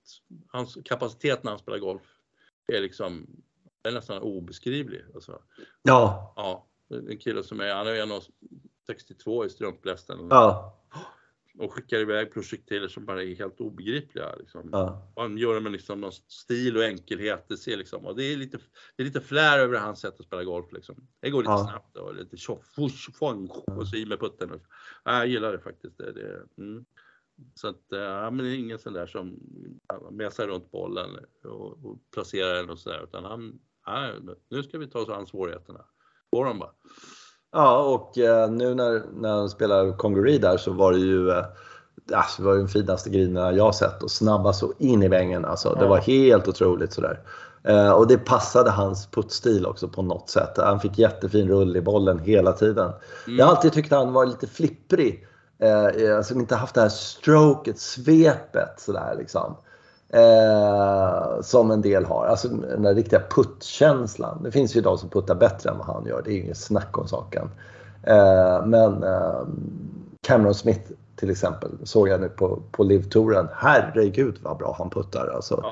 hans 0.48 0.78
kapacitet 0.86 1.44
när 1.44 1.52
han 1.52 1.60
spelar 1.60 1.78
golf 1.78 2.02
är 2.68 2.82
liksom 2.82 3.28
är 3.84 3.92
nästan 3.92 4.22
obeskrivlig. 4.22 5.02
Alltså. 5.16 5.42
Ja. 5.82 6.34
ja. 6.36 6.68
En 6.90 7.18
kille 7.18 7.44
som 7.44 7.60
är, 7.60 7.74
han 7.74 7.88
är 7.88 7.92
1,62 7.92 9.46
i 9.46 9.50
strumplästen. 9.50 10.28
Ja 10.30 10.78
och 11.58 11.74
skickar 11.74 12.00
iväg 12.00 12.34
projektiler 12.34 12.88
som 12.88 13.06
bara 13.06 13.24
är 13.24 13.36
helt 13.36 13.62
obegripliga. 13.62 14.36
Liksom. 14.36 14.70
Ja. 14.72 15.12
Han 15.16 15.38
gör 15.38 15.54
det 15.54 15.62
med 15.62 15.72
liksom 15.72 16.02
någon 16.02 16.12
stil 16.12 16.78
och 16.78 16.84
enkelhet. 16.84 17.46
Det, 17.48 17.58
ser 17.58 17.78
liksom, 17.78 18.06
och 18.06 18.16
det, 18.16 18.24
är 18.24 18.38
lite, 18.38 18.58
det 18.96 19.04
är 19.04 19.06
lite 19.06 19.22
flär 19.22 19.60
över 19.60 19.80
hans 19.80 20.00
sätt 20.00 20.20
att 20.20 20.26
spela 20.26 20.44
golf. 20.44 20.72
Liksom. 20.72 21.08
Det 21.20 21.30
går 21.30 21.42
lite 21.42 21.52
ja. 21.52 21.68
snabbt 21.70 21.98
och 21.98 22.16
lite 22.16 22.38
tjoff, 22.38 22.74
och 23.78 23.88
så 23.88 23.96
i 23.96 24.06
med 24.06 24.20
putten. 24.20 24.60
Jag 25.04 25.28
gillar 25.28 25.52
det 25.52 25.60
faktiskt. 25.60 25.98
Det, 25.98 26.12
det, 26.12 26.44
mm. 26.58 26.86
Så 27.56 27.68
att, 27.68 27.86
ja, 27.90 28.32
men 28.32 28.46
det 28.46 28.52
är 28.52 28.56
ingen 28.56 28.80
sån 28.80 28.94
där 28.94 29.08
som 29.08 29.40
mesar 30.12 30.48
runt 30.48 30.72
bollen 30.72 31.10
och, 31.44 31.86
och 31.86 31.98
placerar 32.14 32.56
den 32.56 32.70
och 32.70 32.80
sådär. 32.80 33.04
Utan 33.04 33.26
han, 33.26 33.60
ja, 33.86 34.12
nu 34.50 34.64
ska 34.64 34.78
vi 34.78 34.88
ta 34.88 35.00
oss 35.00 35.10
an 35.10 35.28
svårigheterna. 35.28 35.86
Får 36.30 36.46
de 36.46 36.60
bara. 36.60 36.74
Ja, 37.52 37.84
och 37.84 38.18
eh, 38.18 38.52
nu 38.52 38.76
när, 38.76 39.02
när 39.14 39.30
han 39.30 39.50
spelar 39.50 39.98
Congaree 39.98 40.38
där 40.38 40.58
så 40.58 40.72
var 40.72 40.92
det 40.92 41.00
ju 41.00 41.30
eh, 41.30 41.46
alltså, 42.14 42.42
det 42.42 42.48
var 42.48 42.56
den 42.56 42.68
finaste 42.68 43.10
grinerna 43.10 43.52
jag 43.52 43.76
sett 43.76 44.04
och 44.04 44.12
snabba 44.12 44.54
så 44.54 44.74
in 44.78 45.04
i 45.04 45.08
vängen. 45.08 45.46
Alltså, 45.46 45.78
det 45.80 45.88
var 45.88 45.98
helt 45.98 46.48
otroligt 46.48 46.94
sådär. 46.94 47.20
Eh, 47.64 47.92
och 47.92 48.08
det 48.08 48.18
passade 48.18 48.70
hans 48.70 49.08
puttstil 49.08 49.66
också 49.66 49.88
på 49.88 50.02
något 50.02 50.30
sätt. 50.30 50.58
Han 50.58 50.80
fick 50.80 50.98
jättefin 50.98 51.48
rull 51.48 51.78
i 51.78 51.82
bollen 51.82 52.20
hela 52.20 52.54
tiden. 52.54 52.92
Mm. 53.28 53.40
Jag 53.40 53.46
har 53.46 53.56
alltid 53.56 53.74
tyckt 53.74 53.92
han 53.92 54.14
var 54.14 54.26
lite 54.26 54.48
flipprig. 54.48 55.28
Eh, 55.60 56.18
alltså 56.18 56.34
inte 56.34 56.56
haft 56.56 56.76
det 56.76 56.82
här 56.82 56.90
stroket, 56.90 57.80
svepet 57.80 58.80
sådär 58.80 59.16
liksom. 59.18 59.56
Eh, 60.14 61.42
som 61.42 61.72
en 61.72 61.82
del 61.82 62.06
har. 62.06 62.26
Alltså 62.26 62.48
den 62.48 62.82
där 62.82 62.96
riktiga 62.96 63.22
puttkänslan. 63.30 64.44
Det 64.44 64.52
finns 64.52 64.76
ju 64.76 64.82
de 64.82 64.98
som 64.98 65.10
puttar 65.10 65.36
bättre 65.36 65.70
än 65.70 65.78
vad 65.78 65.88
han 65.88 66.06
gör. 66.06 66.22
Det 66.26 66.34
är 66.34 66.38
inget 66.38 66.58
snack 66.58 66.98
om 66.98 67.08
saken. 67.08 67.50
Eh, 68.04 68.66
men 68.66 69.04
eh, 69.04 69.42
Cameron 70.22 70.56
Smith 70.56 70.92
till 71.16 71.30
exempel 71.30 71.72
såg 71.84 72.08
jag 72.08 72.22
nu 72.22 72.30
på, 72.30 72.62
på 72.72 72.84
Live-touren. 72.84 73.48
Herregud 73.54 74.40
vad 74.42 74.58
bra 74.58 74.76
han 74.78 74.90
puttar. 74.90 75.28
Alltså, 75.28 75.66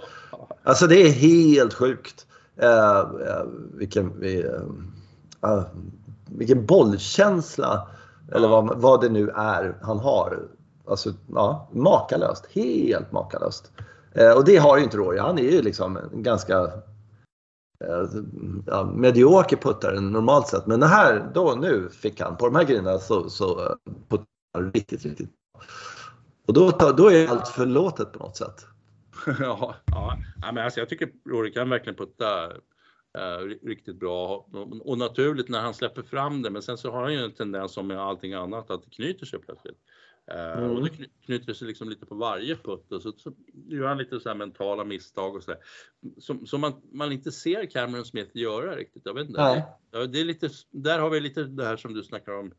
alltså 0.63 0.87
det 0.87 0.95
är 0.95 1.11
helt 1.11 1.73
sjukt. 1.73 2.25
Eh, 2.57 2.99
eh, 2.99 3.43
vilken, 3.73 4.23
eh, 5.41 5.63
vilken 6.25 6.65
bollkänsla 6.65 7.87
eller 8.31 8.47
vad, 8.47 8.81
vad 8.81 9.01
det 9.01 9.09
nu 9.09 9.29
är 9.29 9.77
han 9.81 9.99
har. 9.99 10.39
Alltså, 10.87 11.13
ja, 11.35 11.67
makalöst. 11.71 12.45
Helt 12.51 13.11
makalöst. 13.11 13.71
Eh, 14.15 14.31
och 14.31 14.45
det 14.45 14.57
har 14.57 14.77
ju 14.77 14.83
inte 14.83 14.97
Rory. 14.97 15.19
Han 15.19 15.39
är 15.39 15.51
ju 15.51 15.61
liksom 15.61 15.97
en 15.97 16.23
ganska 16.23 16.53
eh, 17.83 18.05
ja, 18.65 18.85
medioker 18.95 19.57
puttare 19.57 19.99
normalt 19.99 20.47
sett. 20.47 20.67
Men 20.67 20.79
det 20.79 20.87
här, 20.87 21.31
då 21.33 21.57
nu 21.61 21.89
fick 21.89 22.21
han, 22.21 22.37
på 22.37 22.45
de 22.45 22.55
här 22.55 22.63
grejerna 22.63 22.97
så, 22.97 23.29
så 23.29 23.65
eh, 23.65 23.75
puttar 24.09 24.25
han 24.53 24.71
riktigt, 24.71 25.05
riktigt 25.05 25.29
Och 26.47 26.53
då, 26.53 26.71
då 26.97 27.11
är 27.11 27.27
allt 27.27 27.47
förlåtet 27.47 28.13
på 28.13 28.19
något 28.19 28.37
sätt. 28.37 28.65
ja, 29.39 29.75
ja. 29.85 30.17
men 30.53 30.57
alltså 30.57 30.79
jag 30.79 30.89
tycker 30.89 31.09
Rory 31.29 31.51
kan 31.51 31.69
verkligen 31.69 31.97
putta 31.97 32.45
eh, 33.17 33.65
riktigt 33.67 33.99
bra 33.99 34.47
och, 34.53 34.87
och, 34.89 34.97
naturligt 34.97 35.49
när 35.49 35.61
han 35.61 35.73
släpper 35.73 36.01
fram 36.01 36.41
det. 36.41 36.49
Men 36.49 36.61
sen 36.61 36.77
så 36.77 36.91
har 36.91 37.03
han 37.03 37.13
ju 37.13 37.19
en 37.19 37.33
tendens 37.33 37.73
som 37.73 37.87
med 37.87 37.99
allting 37.99 38.33
annat 38.33 38.71
att 38.71 38.83
det 38.83 38.89
knyter 38.89 39.25
sig 39.25 39.39
plötsligt. 39.39 39.77
Mm. 40.31 40.71
Och 40.71 40.83
det 40.83 40.89
knyter 41.25 41.53
sig 41.53 41.67
liksom 41.67 41.89
lite 41.89 42.05
på 42.05 42.15
varje 42.15 42.55
putt 42.55 42.91
och 42.91 43.01
så, 43.01 43.11
så 43.11 43.33
gör 43.67 43.87
han 43.87 43.97
lite 43.97 44.19
så 44.19 44.35
mentala 44.35 44.83
misstag 44.83 45.35
och 45.35 45.43
så 45.43 45.51
där. 45.51 45.59
Som, 46.17 46.45
som 46.45 46.61
man, 46.61 46.81
man 46.91 47.11
inte 47.11 47.31
ser 47.31 47.65
Cameron 47.65 48.05
Smith 48.05 48.37
göra 48.37 48.75
riktigt. 48.75 49.01
Jag 49.05 49.13
vet 49.13 49.27
inte. 49.27 49.41
Nej. 49.41 50.07
Det 50.07 50.19
är 50.19 50.25
lite, 50.25 50.49
där 50.71 50.99
har 50.99 51.09
vi 51.09 51.19
lite 51.19 51.43
det 51.43 51.65
här 51.65 51.77
som 51.77 51.93
du 51.93 52.03
snackar 52.03 52.31
om 52.31 52.51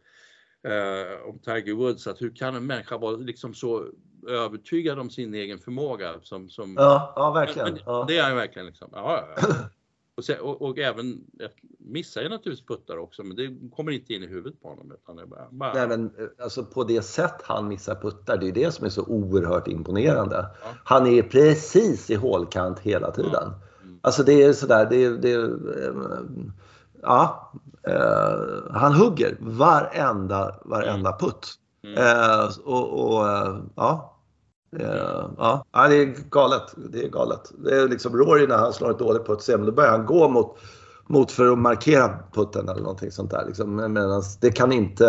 eh, 0.62 1.28
om 1.28 1.38
Tiger 1.38 1.74
Woods, 1.74 2.06
att 2.06 2.22
hur 2.22 2.36
kan 2.36 2.54
en 2.54 2.66
människa 2.66 2.98
vara 2.98 3.16
liksom 3.16 3.54
så 3.54 3.86
övertygad 4.28 4.98
om 4.98 5.10
sin 5.10 5.34
egen 5.34 5.58
förmåga? 5.58 6.14
Som, 6.22 6.48
som... 6.48 6.74
Ja, 6.78 7.12
ja, 7.16 7.30
verkligen. 7.30 7.68
Men, 7.68 7.74
men, 7.74 7.82
ja. 7.86 8.04
Det 8.08 8.18
är 8.18 8.22
han 8.22 8.36
verkligen. 8.36 8.66
Liksom. 8.66 8.90
Ja, 8.92 9.28
ja, 9.36 9.48
Och, 10.20 10.24
sen, 10.24 10.40
och, 10.40 10.62
och, 10.62 10.78
även 10.78 11.20
missar 11.78 12.22
ju 12.22 12.28
naturligtvis 12.28 12.66
puttar 12.66 12.96
också, 12.96 13.22
men 13.22 13.36
det 13.36 13.70
kommer 13.76 13.92
inte 13.92 14.14
in 14.14 14.22
i 14.22 14.26
huvudet 14.26 14.62
på 14.62 14.68
honom. 14.68 14.92
Utan 14.92 15.16
det 15.16 15.26
bara, 15.26 15.48
bara... 15.50 15.72
Nej, 15.74 15.88
men 15.88 16.04
eh, 16.04 16.44
alltså 16.44 16.64
på 16.64 16.84
det 16.84 17.02
sätt 17.02 17.34
han 17.44 17.68
missar 17.68 17.94
puttar, 17.94 18.36
det 18.36 18.48
är 18.48 18.52
det 18.52 18.72
som 18.72 18.86
är 18.86 18.90
så 18.90 19.04
oerhört 19.04 19.68
imponerande. 19.68 20.36
Ja. 20.62 20.68
Han 20.84 21.06
är 21.06 21.22
precis 21.22 22.10
i 22.10 22.14
hålkant 22.14 22.78
hela 22.78 23.10
tiden. 23.10 23.32
Ja. 23.32 23.54
Mm. 23.82 23.98
Alltså 24.02 24.22
det 24.22 24.42
är 24.42 24.52
sådär, 24.52 24.86
det, 24.90 25.16
det 25.16 25.32
eh, 25.32 25.92
ja, 27.02 27.52
eh, 27.82 28.72
han 28.72 28.92
hugger 28.92 29.36
varenda, 29.40 30.60
varenda 30.64 31.18
putt. 31.18 31.54
Mm. 31.84 31.98
Eh, 31.98 32.48
och, 32.64 33.14
och 33.14 33.28
eh, 33.28 33.58
ja, 33.74 34.09
Ja, 34.78 35.64
ja, 35.72 35.88
det 35.88 35.96
är 35.96 36.30
galet. 36.30 36.74
Det 36.76 37.04
är 37.04 37.08
galet. 37.08 37.52
Det 37.64 37.80
är 37.80 37.88
liksom 37.88 38.16
Rory 38.16 38.46
när 38.46 38.56
han 38.56 38.72
slår 38.72 38.90
ett 38.90 38.98
dåligt 38.98 39.26
putt 39.26 39.46
då 39.46 39.72
börjar 39.72 39.90
han 39.90 40.06
gå 40.06 40.28
mot, 40.28 40.56
mot 41.06 41.32
för 41.32 41.52
att 41.52 41.58
markera 41.58 42.18
putten 42.32 42.68
eller 42.68 42.80
någonting 42.80 43.10
sånt 43.10 43.30
där. 43.30 43.46
Liksom. 43.46 43.92
Medan 43.92 44.22
det 44.40 44.50
kan 44.50 44.72
inte 44.72 45.08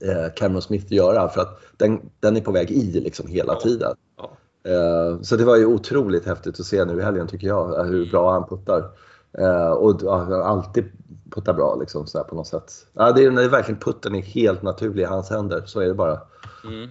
eh, 0.00 0.34
Cameron 0.36 0.62
Smith 0.62 0.92
göra 0.92 1.28
för 1.28 1.40
att 1.40 1.60
den, 1.76 2.00
den 2.20 2.36
är 2.36 2.40
på 2.40 2.52
väg 2.52 2.70
i 2.70 3.00
liksom 3.00 3.26
hela 3.26 3.52
ja. 3.52 3.60
tiden. 3.60 3.94
Ja. 4.16 4.30
Eh, 4.70 5.20
så 5.20 5.36
det 5.36 5.44
var 5.44 5.56
ju 5.56 5.66
otroligt 5.66 6.26
häftigt 6.26 6.60
att 6.60 6.66
se 6.66 6.84
nu 6.84 7.00
i 7.00 7.02
helgen 7.02 7.26
tycker 7.26 7.46
jag, 7.46 7.84
hur 7.84 8.10
bra 8.10 8.32
han 8.32 8.48
puttar. 8.48 8.90
Eh, 9.38 9.70
och 9.70 10.00
ja, 10.02 10.44
alltid 10.44 10.84
puttar 11.30 11.54
bra 11.54 11.76
liksom, 11.80 12.06
så 12.06 12.24
på 12.24 12.34
något 12.34 12.46
sätt. 12.46 12.72
Ja, 12.92 13.12
det, 13.12 13.24
är, 13.24 13.30
det 13.30 13.44
är 13.44 13.48
verkligen 13.48 13.80
putten 13.80 14.14
är 14.14 14.22
helt 14.22 14.62
naturlig 14.62 15.02
i 15.02 15.06
hans 15.06 15.30
händer, 15.30 15.62
så 15.66 15.80
är 15.80 15.86
det 15.86 15.94
bara. 15.94 16.20
Mm. 16.64 16.90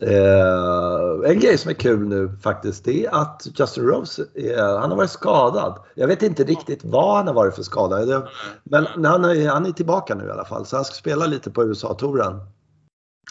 Eh, 0.00 1.30
en 1.30 1.40
grej 1.40 1.58
som 1.58 1.70
är 1.70 1.74
kul 1.74 2.08
nu 2.08 2.36
faktiskt 2.42 2.84
det 2.84 3.06
är 3.06 3.14
att 3.14 3.46
Justin 3.54 3.84
Rose, 3.84 4.26
eh, 4.34 4.78
han 4.78 4.90
har 4.90 4.96
varit 4.96 5.10
skadad. 5.10 5.78
Jag 5.94 6.06
vet 6.06 6.22
inte 6.22 6.44
riktigt 6.44 6.84
vad 6.84 7.16
han 7.16 7.26
har 7.26 7.34
varit 7.34 7.54
för 7.54 7.62
skada. 7.62 8.28
Men 8.64 9.04
han 9.04 9.24
är, 9.24 9.48
han 9.48 9.66
är 9.66 9.72
tillbaka 9.72 10.14
nu 10.14 10.26
i 10.26 10.30
alla 10.30 10.44
fall 10.44 10.66
så 10.66 10.76
han 10.76 10.84
ska 10.84 10.94
spela 10.94 11.26
lite 11.26 11.50
på 11.50 11.64
USA-touren. 11.64 12.40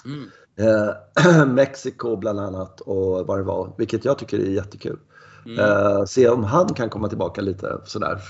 Mm. 0.06 0.30
Eh, 0.60 1.46
Mexiko 1.48 2.18
bland 2.18 2.40
annat 2.40 2.82
och 2.82 3.28
vad 3.28 3.40
det 3.40 3.44
var, 3.44 3.74
vilket 3.78 4.06
jag 4.06 4.18
tycker 4.18 4.40
är 4.40 4.44
jättekul. 4.44 5.00
Mm. 5.46 5.60
Eh, 5.60 6.06
se 6.06 6.30
om 6.30 6.44
han 6.44 6.74
kan 6.74 6.90
komma 6.90 7.10
tillbaka 7.10 7.42
lite 7.42 7.78
sådär. 7.86 8.22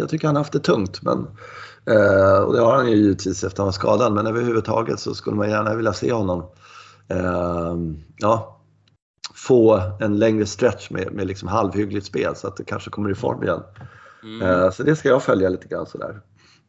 Jag 0.00 0.08
tycker 0.08 0.26
han 0.26 0.36
har 0.36 0.40
haft 0.40 0.52
det 0.52 0.58
tungt. 0.58 1.02
Men, 1.02 1.18
eh, 1.86 2.38
och 2.38 2.52
det 2.52 2.60
har 2.60 2.76
han 2.76 2.90
ju 2.90 2.96
givetvis 2.96 3.36
efter 3.36 3.48
att 3.48 3.58
han 3.58 3.66
var 3.66 3.72
skadad 3.72 4.12
men 4.12 4.26
överhuvudtaget 4.26 5.00
så 5.00 5.14
skulle 5.14 5.36
man 5.36 5.50
gärna 5.50 5.74
vilja 5.74 5.92
se 5.92 6.12
honom 6.12 6.44
ja, 8.18 8.60
få 9.34 9.80
en 10.00 10.18
längre 10.18 10.46
stretch 10.46 10.90
med, 10.90 11.12
med 11.12 11.26
liksom 11.26 11.48
halvhyggligt 11.48 12.06
spel 12.06 12.36
så 12.36 12.48
att 12.48 12.56
det 12.56 12.64
kanske 12.64 12.90
kommer 12.90 13.10
i 13.10 13.14
form 13.14 13.42
igen. 13.42 13.62
Mm. 14.22 14.42
Eh, 14.42 14.70
så 14.70 14.82
det 14.82 14.96
ska 14.96 15.08
jag 15.08 15.22
följa 15.22 15.48
lite 15.48 15.68
grann 15.68 15.86
sådär. 15.86 16.20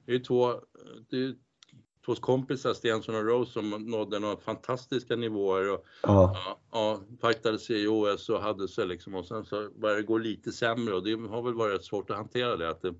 Det 0.05 0.15
är 0.15 0.19
två, 0.19 0.53
det 1.09 1.17
är 1.17 1.33
två 2.05 2.15
kompisar, 2.15 2.73
Stensson 2.73 3.15
och 3.15 3.25
Rose, 3.25 3.51
som 3.51 3.69
nådde 3.69 4.19
några 4.19 4.37
fantastiska 4.37 5.15
nivåer 5.15 5.73
och 5.73 5.85
Ja, 6.03 6.35
ja, 6.35 6.59
ja, 6.71 7.01
fightades 7.21 7.69
i 7.69 7.87
OS 7.87 8.29
och 8.29 8.41
hade 8.41 8.67
sig 8.67 8.87
liksom 8.87 9.15
och 9.15 9.25
sen 9.25 9.45
så 9.45 9.69
började 9.69 10.01
det 10.01 10.07
gå 10.07 10.17
lite 10.17 10.51
sämre 10.51 10.93
och 10.93 11.03
det 11.03 11.29
har 11.29 11.41
väl 11.41 11.53
varit 11.53 11.85
svårt 11.85 12.09
att 12.09 12.17
hantera 12.17 12.57
det, 12.57 12.69
att 12.69 12.81
det 12.81 12.93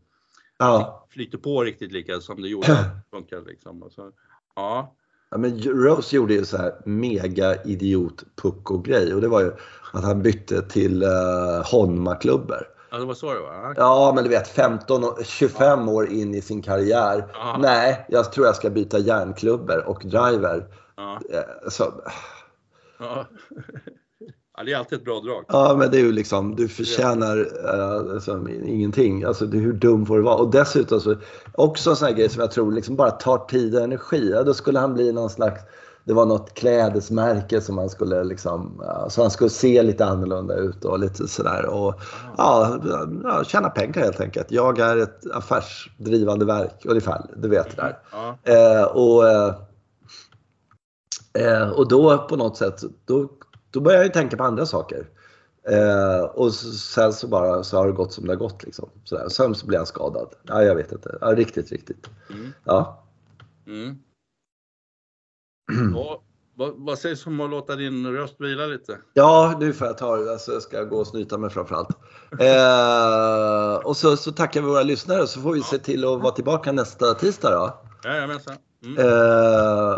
ja. 0.58 1.08
flyter 1.10 1.38
på 1.38 1.64
riktigt 1.64 1.92
lika 1.92 2.20
som 2.20 2.42
det 2.42 2.50
gjorde. 2.50 2.90
funkar 3.12 3.42
liksom. 3.42 3.84
Och 3.84 3.92
så, 3.92 4.12
ja, 4.56 4.96
Ja, 5.34 5.40
men 5.40 5.60
Rose 5.62 6.16
gjorde 6.16 6.34
ju 6.34 6.46
så 6.46 6.58
här 6.58 6.74
mega 6.86 7.64
idiot 7.64 8.24
pucko-grej 8.42 9.14
och 9.14 9.22
det 9.22 9.28
var 9.28 9.42
ju 9.42 9.52
att 9.94 10.04
han 10.04 10.22
bytte 10.22 10.62
till 10.62 11.04
uh, 11.04 11.10
Honma-klubbor. 11.72 12.68
ja, 12.92 12.98
det 12.98 13.06
var 13.06 13.14
så 13.14 13.34
det 13.34 13.40
var. 13.40 13.74
Ja, 13.78 14.12
men 14.16 14.24
du 14.24 14.30
vet 14.30 14.48
15 14.48 15.04
och 15.04 15.20
25 15.26 15.90
år 15.90 16.10
in 16.10 16.36
i 16.36 16.42
sin 16.42 16.62
karriär. 16.62 17.26
Ja. 17.34 17.58
Nej, 17.60 18.06
jag 18.10 18.32
tror 18.32 18.46
jag 18.46 18.56
ska 18.56 18.70
byta 18.70 19.00
järnklubbor 19.00 19.84
och 19.88 20.02
driver. 20.06 20.66
Ja, 20.98 21.20
Eh, 21.34 21.70
Så, 21.70 21.94
ja. 23.00 23.26
Ja, 24.58 24.64
det 24.64 24.74
är 24.74 24.78
alltid 24.78 25.00
ett 25.00 25.06
bra 25.06 25.20
drag. 25.20 25.46
ja, 25.48 25.76
men 25.78 25.92
det 25.92 25.98
är 25.98 26.02
ju 26.04 26.12
liksom, 26.12 26.56
du 26.56 26.68
förtjänar 26.68 27.38
eh, 27.74 28.14
alltså, 28.14 28.50
ingenting. 28.66 29.24
Alltså, 29.24 29.46
det, 29.46 29.58
hur 29.58 29.74
dum 29.74 30.06
får 30.06 30.18
det 30.18 30.24
vara? 30.24 30.36
Och 30.36 30.52
dessutom 30.52 31.00
så, 31.00 31.16
också 31.54 31.90
en 31.90 31.96
sån 31.96 32.08
här 32.08 32.16
grej 32.16 32.30
som 32.30 32.42
jag 32.42 32.52
tror 32.52 32.72
liksom 32.72 32.96
bara 32.96 33.12
tar 33.12 33.38
tid 33.38 33.76
och 33.76 33.82
energi. 33.82 34.30
Ja, 34.32 34.44
då 34.44 34.54
skulle 34.54 34.80
han 34.80 34.94
bli 34.94 35.12
någon 35.12 35.30
slags 35.30 35.62
det 36.06 36.14
var 36.14 36.26
något 36.26 36.54
klädesmärke 36.54 37.62
som 37.62 37.78
han 37.78 37.90
skulle 37.90 38.24
liksom, 38.24 38.82
ja, 38.86 39.10
så 39.10 39.22
han 39.22 39.32
skulle 39.32 39.50
se 39.50 39.84
lite 39.84 40.06
annorlunda 40.06 40.56
ut 40.56 40.86
och 40.86 41.00
lite 41.00 41.28
sådär. 41.28 41.66
Och 41.66 42.02
ja, 42.38 42.80
ja, 43.24 43.44
tjäna 43.44 43.70
pengar 43.70 44.00
helt 44.00 44.22
enkelt. 44.22 44.52
Jag 44.52 44.80
är 44.80 44.98
ett 44.98 45.32
affärsdrivande 45.34 46.46
verk 46.46 46.86
ungefär, 46.86 47.26
du 47.36 47.50
vet 47.50 47.76
det 47.76 47.82
där. 47.82 47.98
Ja, 48.12 48.38
Eh, 48.44 48.84
och, 48.84 49.28
eh, 49.28 49.56
eh, 51.34 51.70
och 51.70 51.88
då 51.88 52.18
på 52.18 52.36
något 52.36 52.58
sätt, 52.58 52.82
då, 53.06 53.30
då 53.74 53.80
börjar 53.80 53.98
jag 53.98 54.06
ju 54.06 54.12
tänka 54.12 54.38
på 54.38 54.44
andra 54.44 54.66
saker. 54.66 55.08
Eh, 55.70 56.22
och 56.24 56.48
s- 56.48 56.92
sen 56.94 57.14
så 57.14 57.28
bara 57.28 57.64
så 57.64 57.78
har 57.78 57.88
det 57.88 57.94
gått 57.94 58.14
som 58.14 58.26
det 58.26 58.32
har 58.32 58.38
gått 58.38 58.64
liksom. 58.64 58.90
Sådär. 59.04 59.30
Sen 59.30 59.56
så 59.56 59.66
blir 59.68 59.78
han 59.78 59.86
skadad. 59.88 60.34
Ja, 60.44 60.64
jag 60.64 60.76
vet 60.76 60.92
inte. 60.92 61.18
Ja, 61.22 61.28
riktigt, 61.28 61.72
riktigt. 61.72 62.10
mm, 62.30 62.52
Ja. 62.64 63.04
mm. 63.68 63.96
Ja, 65.96 66.22
vad, 66.56 66.74
vad 66.78 67.00
sägs 67.00 67.28
om 67.28 67.42
att 67.42 67.50
låta 67.50 67.76
din 67.76 68.08
röst 68.14 68.36
vila 68.42 68.66
lite? 68.66 68.98
Ja, 69.14 69.58
nu 69.60 69.74
får 69.74 69.88
jag 69.88 69.98
ta 69.98 70.18
det. 70.18 70.32
Alltså, 70.32 70.52
jag 70.52 70.62
ska 70.62 70.84
gå 70.84 70.98
och 70.98 71.08
snyta 71.08 71.38
mig 71.38 71.50
framförallt. 71.50 71.90
Eh, 72.40 73.86
och 73.86 73.98
så, 73.98 74.18
så 74.18 74.32
tackar 74.32 74.62
vi 74.62 74.68
våra 74.68 74.84
lyssnare 74.84 75.28
så 75.28 75.42
får 75.42 75.54
vi 75.54 75.62
se 75.62 75.78
till 75.78 76.04
att 76.06 76.22
vara 76.22 76.32
tillbaka 76.32 76.72
nästa 76.72 77.14
tisdag 77.14 77.52
då. 77.52 77.80
Jajamensan. 78.04 78.56
Mm. 78.86 78.98
Eh, 78.98 79.06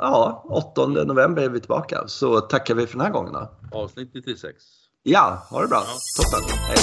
ja, 0.01 0.45
8 0.49 0.87
november 0.87 1.43
är 1.43 1.49
vi 1.49 1.59
tillbaka. 1.59 2.07
Så 2.07 2.41
tackar 2.41 2.75
vi 2.75 2.87
för 2.87 2.97
den 2.97 3.05
här 3.05 3.13
gången 3.13 3.33
då. 3.33 3.49
Avsnitt 3.71 4.13
96. 4.13 4.55
Ja, 5.03 5.47
ha 5.49 5.61
det 5.61 5.67
bra. 5.67 5.83
Ja. 5.85 6.23
Toppen. 6.23 6.57
Hej. 6.57 6.77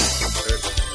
Hej. 0.48 0.91